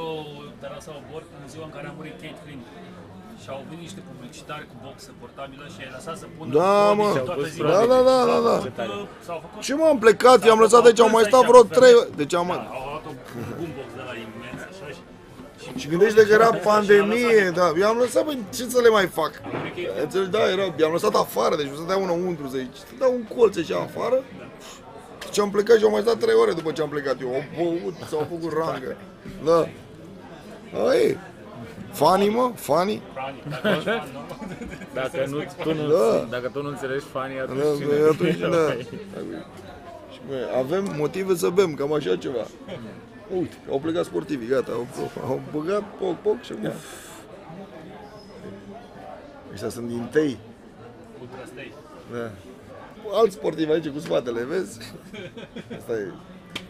de 0.62 0.68
la 0.74 0.80
sau 0.80 1.02
bord 1.12 1.26
în 1.44 1.50
ziua 1.50 1.66
în 1.66 1.72
care 1.76 1.88
a 1.88 1.94
murit 1.98 2.12
Kate 2.22 2.36
Flynn. 2.44 2.62
Și 3.44 3.48
au 3.56 3.62
venit 3.70 3.82
niște 3.88 4.02
publicitari 4.10 4.66
cu 4.72 4.76
boxe 4.86 5.10
portabilă 5.22 5.66
și 5.74 5.80
ai 5.86 5.92
lăsat 5.98 6.16
să 6.24 6.26
pună 6.38 6.50
Da, 6.60 6.74
produse 6.96 7.20
mă. 7.20 7.26
toată 7.26 7.42
pus 7.42 7.50
ziua. 7.56 7.70
Da, 7.72 7.82
da, 7.94 8.00
da, 8.10 8.18
da, 8.32 8.38
da. 8.50 8.58
S-au 8.60 8.70
făcut, 8.70 9.02
uh, 9.04 9.08
S-au 9.28 9.40
făcut 9.44 9.62
Și 9.66 9.72
m-am 9.80 9.98
plecat, 10.06 10.40
i-am 10.46 10.60
lăsat 10.66 10.82
aici, 10.86 11.00
au 11.06 11.10
mai 11.18 11.26
stat 11.30 11.44
vreo 11.50 11.64
trei 11.78 11.94
Deci 12.22 12.34
am... 12.42 12.48
Da, 12.48 12.54
au 12.78 12.84
luat 12.90 13.06
un 13.12 13.16
boombox 13.58 13.90
de 14.00 14.04
la 14.10 14.14
imens, 14.24 14.28
așa, 14.28 14.36
și... 14.36 14.39
Și 15.76 15.88
gândește 15.88 16.26
că 16.28 16.34
era 16.34 16.50
pandemie, 16.50 17.52
da. 17.56 17.72
I-am 17.80 17.98
lăsat, 17.98 18.26
băi, 18.26 18.44
ce 18.56 18.64
să 18.64 18.82
le 18.82 18.90
mai 18.90 19.06
fac? 19.08 19.32
Înțelegi, 20.02 20.30
da, 20.30 20.50
era, 20.52 20.74
i-am 20.80 20.92
lăsat 20.92 21.16
afară, 21.16 21.56
deci 21.56 21.68
nu 21.68 21.76
să 21.76 21.84
dea 21.88 21.96
înăuntru, 21.96 22.48
să 22.48 22.58
zici, 22.58 22.76
să 22.76 22.94
dau 23.00 23.14
un 23.14 23.24
colț 23.38 23.58
așa 23.58 23.78
afară. 23.80 24.24
Și 25.32 25.40
am 25.40 25.50
plecat 25.52 25.78
și 25.78 25.84
au 25.84 25.90
mai 25.92 26.02
stat 26.02 26.18
trei 26.18 26.36
ore 26.36 26.52
după 26.54 26.72
ce 26.72 26.82
am 26.82 26.90
plecat 26.90 27.22
eu. 27.22 27.34
Au 27.34 27.44
băut, 27.58 27.94
s-au 28.10 28.28
făcut 28.30 28.54
rangă. 28.58 28.96
Da. 29.46 29.68
Ai, 30.90 31.18
Funny, 31.92 32.30
mă, 32.30 32.52
funny. 32.56 33.02
Frani, 33.14 33.44
dacă 33.54 33.68
ești 33.70 33.84
fan, 33.90 34.08
nu? 34.14 34.22
Dacă, 34.94 35.26
nu, 35.30 35.44
tu 35.64 35.74
nu, 35.74 35.88
Da. 35.88 36.28
dacă 36.30 36.50
tu 36.54 36.62
nu 36.62 36.68
înțelegi 36.70 37.06
fanii, 37.06 37.36
Da, 37.38 37.42
atunci 37.44 37.62
cine? 37.78 37.96
da, 38.00 38.08
atunci, 38.12 38.38
da. 38.38 38.72
Și, 40.12 40.20
bă, 40.28 40.36
avem 40.58 40.96
motive 40.98 41.36
să 41.36 41.50
bem, 41.50 41.74
cam 41.74 41.94
așa 41.94 42.16
ceva. 42.16 42.46
Uite, 43.38 43.56
au 43.70 43.80
plecat 43.80 44.06
sportivii, 44.06 44.48
gata, 44.48 44.72
au, 44.72 44.88
au 45.24 45.42
băgat 45.52 45.84
poc, 46.00 46.16
poc 46.22 46.42
și 46.42 46.52
acum... 46.52 46.72
Ăștia 49.54 49.70
sunt 49.70 49.88
din 49.88 50.10
tei. 50.12 50.38
Ultra 51.22 51.44
Stay. 51.46 51.74
Da. 52.12 52.32
Alți 53.14 53.36
sportivi 53.36 53.72
aici 53.72 53.88
cu 53.88 54.00
spatele, 54.00 54.44
vezi? 54.44 54.94
Asta 55.78 55.94
e 55.94 56.12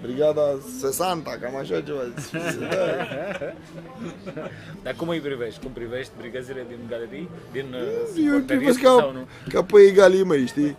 brigada 0.02 0.42
Sesanta, 0.80 1.38
cam 1.42 1.56
așa 1.56 1.82
ceva. 1.82 2.02
Da. 2.60 3.54
Dar 4.84 4.94
cum 4.98 5.08
îi 5.08 5.20
privești? 5.20 5.60
Cum 5.62 5.72
privești 5.72 6.12
brigăzile 6.18 6.66
din 6.68 6.78
galerii? 6.90 7.30
Din 7.52 7.66
uh, 7.74 7.80
Eu 7.82 8.36
îi 8.36 8.42
sporterism 8.42 8.46
privesc 8.46 8.80
sau 8.80 8.98
ca, 8.98 9.12
nu? 9.12 9.28
ca 9.50 9.64
pe 9.64 9.80
egalii 9.80 10.24
măi, 10.24 10.46
știi? 10.46 10.76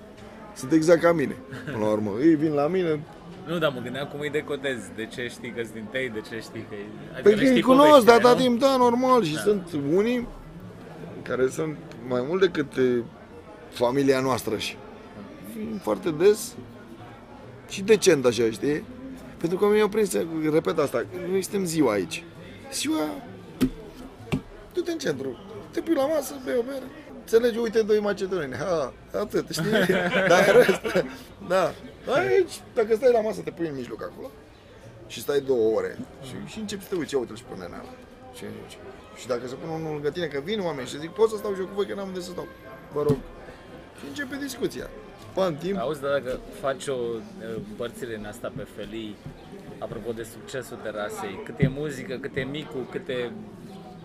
Sunt 0.57 0.73
exact 0.73 1.01
ca 1.01 1.13
mine, 1.13 1.37
până 1.65 1.85
la 1.85 1.91
urmă. 1.91 2.11
Ei 2.21 2.35
vin 2.35 2.53
la 2.53 2.67
mine, 2.67 3.01
Nu, 3.47 3.59
dar 3.59 3.73
mă 3.75 3.81
gândeam 3.81 4.07
cum 4.07 4.21
îi 4.21 4.31
decodezi. 4.31 4.85
De 4.97 5.07
ce 5.07 5.29
știi 5.29 5.51
că 5.51 5.61
sunt 5.63 5.75
din 5.75 5.87
tei, 5.91 6.09
de 6.09 6.21
ce 6.31 6.41
știi 6.41 6.67
că... 6.69 6.75
Adică 7.13 7.29
Pentru 7.29 7.31
le 7.31 7.37
că 7.37 7.41
îi 7.41 7.47
știi 7.49 7.63
cunosc 7.63 8.05
de 8.05 8.11
poveștile, 8.11 8.13
atâta 8.13 8.33
nu? 8.33 8.41
timp, 8.41 8.61
da, 8.61 8.77
normal. 8.77 9.25
Și 9.25 9.37
sunt 9.37 9.69
unii 9.95 10.29
care 11.23 11.49
sunt 11.49 11.77
mai 12.09 12.25
mult 12.29 12.41
decât 12.41 12.77
e, 12.77 13.03
familia 13.71 14.21
noastră 14.21 14.57
și 14.57 14.77
vin 15.57 15.81
foarte 15.83 16.11
des 16.11 16.55
și 17.69 17.83
decent 17.83 18.25
așa, 18.27 18.51
știi? 18.51 18.85
Pentru 19.37 19.59
că 19.59 19.67
mi-au 19.67 19.89
prins, 19.89 20.13
repet 20.53 20.79
asta, 20.79 21.05
noi 21.31 21.43
suntem 21.43 21.65
ziua 21.65 21.93
aici. 21.93 22.25
Ziua, 22.73 23.05
du-te 24.73 24.91
în 24.93 24.99
centru, 24.99 25.39
te 25.71 25.81
pui 25.81 25.95
la 25.95 26.07
masă, 26.07 26.35
bei 26.45 26.55
o 26.59 26.63
bere, 26.63 26.83
înțelegi, 27.21 27.59
uite, 27.59 27.83
doi 27.83 27.99
macedoneni, 28.01 28.55
ha, 28.55 28.93
atât, 29.21 29.49
știi? 29.51 29.71
Dar 30.29 30.55
în 30.55 30.63
rest, 30.63 31.05
da. 31.49 31.75
Aici, 32.09 32.61
dacă 32.75 32.95
stai 32.95 33.13
la 33.13 33.21
masă, 33.21 33.41
te 33.41 33.51
pui 33.51 33.69
în 33.69 33.75
mijloc 33.75 34.03
acolo 34.03 34.31
și 35.07 35.21
stai 35.21 35.41
două 35.41 35.77
ore 35.77 35.99
și, 36.23 36.53
și 36.53 36.59
începi 36.59 36.83
să 36.83 36.89
te 36.89 36.95
uiți, 36.95 37.15
ia 37.15 37.21
uite-l 37.21 37.37
și 37.37 37.43
pe 37.43 37.55
nenea 37.55 37.81
ăla. 37.83 37.95
Și, 38.37 38.45
și, 38.69 38.77
și 39.21 39.27
dacă 39.27 39.47
se 39.47 39.55
pune 39.55 39.73
unul 39.73 39.93
lângă 39.93 40.11
tine, 40.11 40.27
că 40.27 40.41
vin 40.45 40.61
oameni 40.61 40.89
și 40.89 40.99
zic, 40.99 41.11
pot 41.11 41.29
să 41.31 41.37
stau 41.37 41.53
și 41.55 41.61
eu 41.61 41.67
cu 41.67 41.75
voi, 41.75 41.87
că 41.87 41.95
n-am 41.95 42.09
unde 42.09 42.21
să 42.21 42.31
stau. 42.31 42.47
Vă 42.93 43.03
rog. 43.03 43.17
Și 43.99 44.05
începe 44.09 44.37
discuția. 44.37 44.91
Pa, 45.35 45.47
în 45.47 45.55
timp, 45.55 45.79
Auzi, 45.79 46.01
dar 46.01 46.11
dacă 46.11 46.41
faci 46.61 46.87
o 46.87 46.93
uh, 46.93 47.63
împărțire 47.69 48.17
în 48.17 48.25
asta 48.25 48.53
pe 48.57 48.67
felii, 48.77 49.17
apropo 49.79 50.13
de 50.13 50.27
succesul 50.35 50.79
terasei, 50.83 51.41
cât 51.45 51.55
e 51.59 51.69
muzică, 51.69 52.15
cât 52.21 52.37
e 52.37 52.43
micul, 52.43 52.87
cât 52.91 53.09
e, 53.09 53.31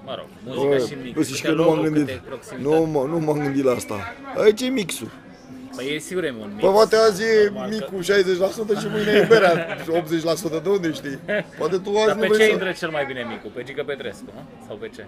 mă 0.06 0.16
rog, 0.16 0.28
muzică 0.46 0.86
și 0.88 0.98
mic, 1.04 1.14
bă, 1.14 1.22
zici 1.22 1.42
cât 1.42 1.46
că 1.46 1.52
e 1.52 1.56
nu 1.56 1.64
m-am 1.64 1.76
locul, 1.76 1.90
gândit. 1.90 2.16
cât 2.16 2.26
e 2.26 2.28
proximitate. 2.28 2.76
Nu, 2.76 2.86
mă, 2.86 3.06
nu 3.06 3.20
m-am 3.20 3.40
gândit 3.40 3.64
la 3.64 3.72
asta. 3.72 3.96
Aici 4.38 4.62
e 4.62 4.68
mixul. 4.68 5.10
Păi 5.76 5.94
e 5.96 6.00
sigur 6.00 6.24
e 6.24 6.30
un 6.42 6.50
mix. 6.56 6.62
Păi 6.64 6.72
poate 6.72 6.96
azi 6.96 7.24
e 7.24 7.44
Normal 7.44 7.70
că- 7.70 7.76
micul 7.76 8.02
60% 8.78 8.80
și 8.82 8.88
mâine 8.94 9.12
e 9.12 9.26
berea 9.30 9.78
80% 10.60 10.64
de 10.64 10.70
unde 10.70 10.92
știi? 10.92 11.20
Poate 11.58 11.78
tu 11.78 11.90
azi 11.98 12.06
Dar 12.06 12.16
nu 12.16 12.22
pe 12.22 12.28
vrei 12.28 12.40
ce 12.40 12.46
să... 12.46 12.52
intră 12.52 12.72
cel 12.72 12.90
mai 12.90 13.06
bine 13.06 13.22
micul? 13.30 13.50
Pe 13.56 13.64
Gică 13.64 13.84
Petrescu, 13.84 14.26
nu? 14.36 14.42
Sau 14.68 14.76
pe 14.76 14.88
ce? 14.96 15.04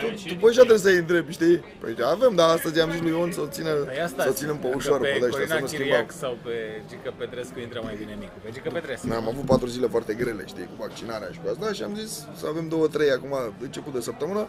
Tu, 0.00 0.06
tu 0.28 0.34
pe 0.40 0.46
așa 0.48 0.62
trebuie 0.68 0.78
să-i 0.86 0.96
întrebi, 1.04 1.32
știi? 1.32 1.56
Păi 1.80 1.94
avem, 2.14 2.32
dar 2.34 2.48
astăzi 2.56 2.80
am 2.80 2.90
zis 2.90 3.00
lui 3.00 3.10
Ion 3.10 3.32
să 3.32 3.40
o 3.40 3.46
țină, 3.56 3.70
Păi 3.70 4.00
asta 4.08 4.22
să 4.22 4.28
o 4.28 4.32
zic, 4.32 4.40
ținem 4.40 4.56
pe 4.56 4.68
că 4.68 4.76
ușor, 4.76 4.98
pe 5.00 5.06
pe 5.06 5.12
ăștia, 5.14 5.30
să 5.30 5.36
Corina 5.38 5.58
nu 5.58 5.66
schimbăm. 5.66 5.86
Chiriac 5.88 6.12
sau 6.12 6.32
pe 6.44 6.54
Gică 6.88 7.10
Petrescu 7.18 7.58
intră 7.66 7.80
mai 7.84 7.94
bine 7.98 8.14
micul. 8.22 8.38
Pe 8.44 8.50
Gică 8.56 8.70
Petrescu. 8.72 9.06
Noi 9.06 9.16
am 9.16 9.28
avut 9.32 9.44
patru 9.52 9.66
zile 9.66 9.86
foarte 9.94 10.12
grele, 10.20 10.42
știi, 10.52 10.66
cu 10.70 10.76
vaccinarea 10.86 11.28
și 11.34 11.38
cu 11.42 11.46
asta 11.52 11.72
și 11.72 11.82
am 11.82 11.94
zis 12.02 12.12
să 12.40 12.44
avem 12.52 12.68
două, 12.68 12.86
trei 12.94 13.10
acum, 13.10 13.32
început 13.66 13.92
de 13.96 14.00
săptămână, 14.00 14.42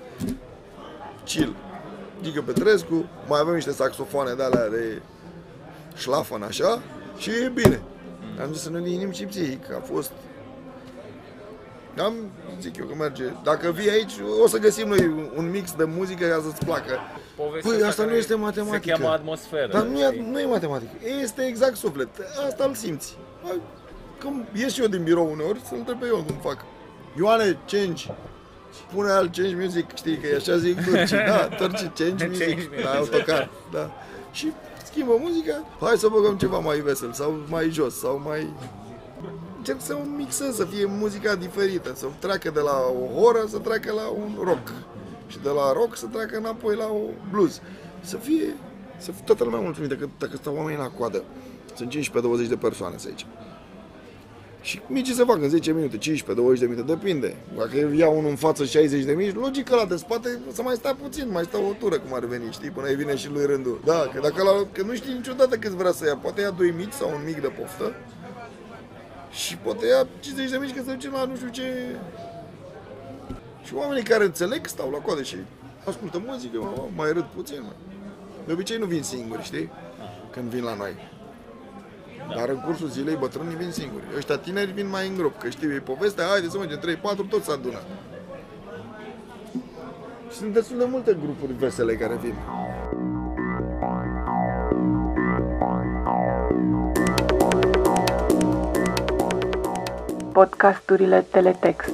chill. 1.25 1.53
Gică 2.23 2.41
Petrescu, 2.41 3.05
mai 3.27 3.39
avem 3.39 3.53
niște 3.53 3.71
saxofoane 3.71 4.33
de 4.33 4.43
alea 4.43 4.69
de 4.69 5.01
șlafăn 5.95 6.43
așa 6.43 6.81
și 7.17 7.29
e 7.29 7.51
bine. 7.53 7.81
Am 8.41 8.53
zis 8.53 8.61
să 8.61 8.69
ne 8.69 8.79
liniștim 8.79 9.11
și 9.11 9.25
psihic, 9.25 9.71
a 9.71 9.81
fost 9.93 10.11
am, 12.01 12.13
zic 12.61 12.77
eu 12.77 12.85
că 12.85 12.95
merge. 12.95 13.23
Dacă 13.43 13.71
vii 13.71 13.89
aici, 13.89 14.13
o 14.43 14.47
să 14.47 14.57
găsim 14.57 14.87
noi 14.87 15.29
un 15.35 15.49
mix 15.49 15.71
de 15.73 15.83
muzică 15.83 16.25
ca 16.25 16.41
să-ți 16.43 16.65
placă. 16.65 16.99
Povestea 17.35 17.71
Păi, 17.71 17.83
asta 17.87 18.01
nu 18.01 18.07
care 18.07 18.19
este 18.19 18.35
matematică. 18.35 18.81
Se 18.85 18.91
cheamă 18.91 19.13
atmosferă. 19.13 19.71
Dar 19.71 19.83
nu 19.83 19.99
știi? 19.99 20.19
e, 20.19 20.31
nu 20.31 20.39
e 20.39 20.45
matematică, 20.45 20.91
este 21.21 21.41
exact 21.41 21.75
suflet. 21.75 22.09
Asta 22.47 22.63
îl 22.63 22.73
simți. 22.73 23.17
Hai, 23.43 23.61
Când 24.19 24.45
ies 24.53 24.73
și 24.73 24.81
eu 24.81 24.87
din 24.87 25.03
birou 25.03 25.31
uneori, 25.31 25.59
să-l 25.67 25.77
întreb 25.77 25.99
pe 25.99 26.05
Ion 26.05 26.23
cum 26.23 26.35
fac. 26.35 26.65
Ioane, 27.17 27.57
change. 27.67 28.05
Pune 28.93 29.11
alt 29.11 29.35
change 29.35 29.55
music, 29.55 29.95
știi 29.95 30.17
că 30.17 30.27
e 30.27 30.35
așa 30.35 30.57
zic 30.57 30.81
turcii. 30.85 31.17
Da, 31.17 31.47
turcii 31.47 31.91
change 31.95 32.27
music 32.27 32.45
Change 32.47 32.67
music. 32.71 32.83
la 32.85 32.91
autocar. 32.91 33.49
Da. 33.71 33.91
Și 34.31 34.51
schimbă 34.85 35.13
muzica, 35.19 35.63
hai 35.79 35.95
să 35.97 36.07
băgăm 36.07 36.37
ceva 36.37 36.59
mai 36.59 36.79
vesel 36.79 37.11
sau 37.13 37.43
mai 37.49 37.69
jos 37.69 37.99
sau 37.99 38.21
mai... 38.25 38.47
Încerc 39.57 39.81
să 39.81 39.93
o 39.93 40.05
mixez, 40.17 40.55
să 40.55 40.65
fie 40.65 40.85
muzica 40.85 41.35
diferită, 41.35 41.93
să 41.95 42.05
treacă 42.19 42.49
de 42.49 42.59
la 42.59 42.77
o 43.01 43.19
horă 43.21 43.45
să 43.49 43.57
treacă 43.57 43.91
la 43.93 44.07
un 44.07 44.31
rock. 44.43 44.67
Și 45.27 45.39
de 45.43 45.49
la 45.49 45.71
rock 45.73 45.95
să 45.97 46.05
treacă 46.11 46.37
înapoi 46.37 46.75
la 46.75 46.85
o 46.85 46.99
blues. 47.31 47.61
Să 48.01 48.17
fie, 48.17 48.55
să 48.97 49.11
fie 49.11 49.21
toată 49.25 49.43
lumea 49.43 49.59
mulțumită, 49.59 49.95
că 49.95 50.07
dacă 50.19 50.35
stau 50.35 50.55
oamenii 50.55 50.79
la 50.79 50.89
coadă, 50.89 51.23
sunt 51.75 51.89
15-20 52.45 52.47
de 52.47 52.55
persoane 52.55 52.95
să 52.97 53.07
aici. 53.07 53.25
Și 54.63 54.81
micii 54.87 55.13
se 55.13 55.23
fac 55.23 55.41
în 55.41 55.49
10 55.49 55.71
minute, 55.71 55.97
15, 55.97 56.45
20 56.45 56.59
de 56.59 56.65
minute, 56.65 56.93
depinde. 56.93 57.35
Dacă 57.57 57.95
ia 57.95 58.09
unul 58.09 58.29
în 58.29 58.35
față 58.35 58.65
60 58.65 59.03
de 59.03 59.11
minute, 59.11 59.37
logic 59.37 59.67
că 59.69 59.75
la 59.75 59.85
de 59.85 59.95
spate 59.95 60.39
să 60.51 60.61
mai 60.61 60.75
stea 60.75 60.95
puțin, 60.95 61.29
mai 61.31 61.43
stea 61.43 61.59
o 61.59 61.73
tură 61.79 61.99
cum 61.99 62.13
ar 62.13 62.25
veni, 62.25 62.51
știi, 62.51 62.69
până 62.69 62.87
îi 62.87 62.95
vine 62.95 63.15
și 63.15 63.29
lui 63.29 63.45
rândul. 63.45 63.81
Da, 63.85 64.09
că 64.13 64.19
dacă 64.21 64.43
la, 64.43 64.67
că 64.71 64.83
nu 64.83 64.93
știi 64.93 65.13
niciodată 65.13 65.57
cât 65.57 65.71
vrea 65.71 65.91
să 65.91 66.05
ia, 66.05 66.15
poate 66.15 66.41
ia 66.41 66.49
doi 66.49 66.73
mici 66.77 66.91
sau 66.91 67.09
un 67.09 67.21
mic 67.25 67.41
de 67.41 67.47
poftă 67.47 67.95
și 69.31 69.57
poate 69.57 69.85
ia 69.85 70.07
50 70.19 70.49
de 70.49 70.57
mici 70.57 70.75
că 70.75 70.81
se 70.85 70.93
duce 70.93 71.09
la 71.09 71.25
nu 71.25 71.35
știu 71.35 71.49
ce... 71.49 71.63
Și 73.63 73.73
oamenii 73.75 74.03
care 74.03 74.23
înțeleg 74.23 74.67
stau 74.67 74.89
la 74.91 74.97
coadă 74.97 75.23
și 75.23 75.35
ascultă 75.85 76.23
muzică, 76.25 76.57
mă, 76.59 76.87
mai 76.95 77.11
râd 77.11 77.25
puțin, 77.35 77.59
mă. 77.61 77.71
De 78.45 78.53
obicei 78.53 78.77
nu 78.77 78.85
vin 78.85 79.03
singuri, 79.03 79.43
știi? 79.43 79.69
Când 80.31 80.49
vin 80.49 80.63
la 80.63 80.75
noi. 80.75 81.12
Dar 82.35 82.49
în 82.49 82.59
cursul 82.65 82.87
zilei 82.87 83.15
bătrânii 83.15 83.55
vin 83.55 83.71
singuri. 83.71 84.03
Ăștia 84.17 84.37
tineri 84.37 84.71
vin 84.71 84.89
mai 84.89 85.07
în 85.07 85.15
grup, 85.15 85.39
că 85.39 85.49
știu 85.49 85.71
ei 85.71 85.79
povestea, 85.79 86.25
haide 86.25 86.49
să 86.49 86.57
mergem 86.57 86.79
3-4, 86.79 87.29
toți 87.29 87.45
se 87.45 87.51
adună. 87.51 87.79
Și 90.29 90.37
sunt 90.37 90.53
destul 90.53 90.77
de 90.77 90.85
multe 90.89 91.17
grupuri 91.21 91.53
vesele 91.53 91.95
care 91.95 92.15
vin. 92.21 92.35
Podcasturile 100.31 101.25
Teletext. 101.31 101.93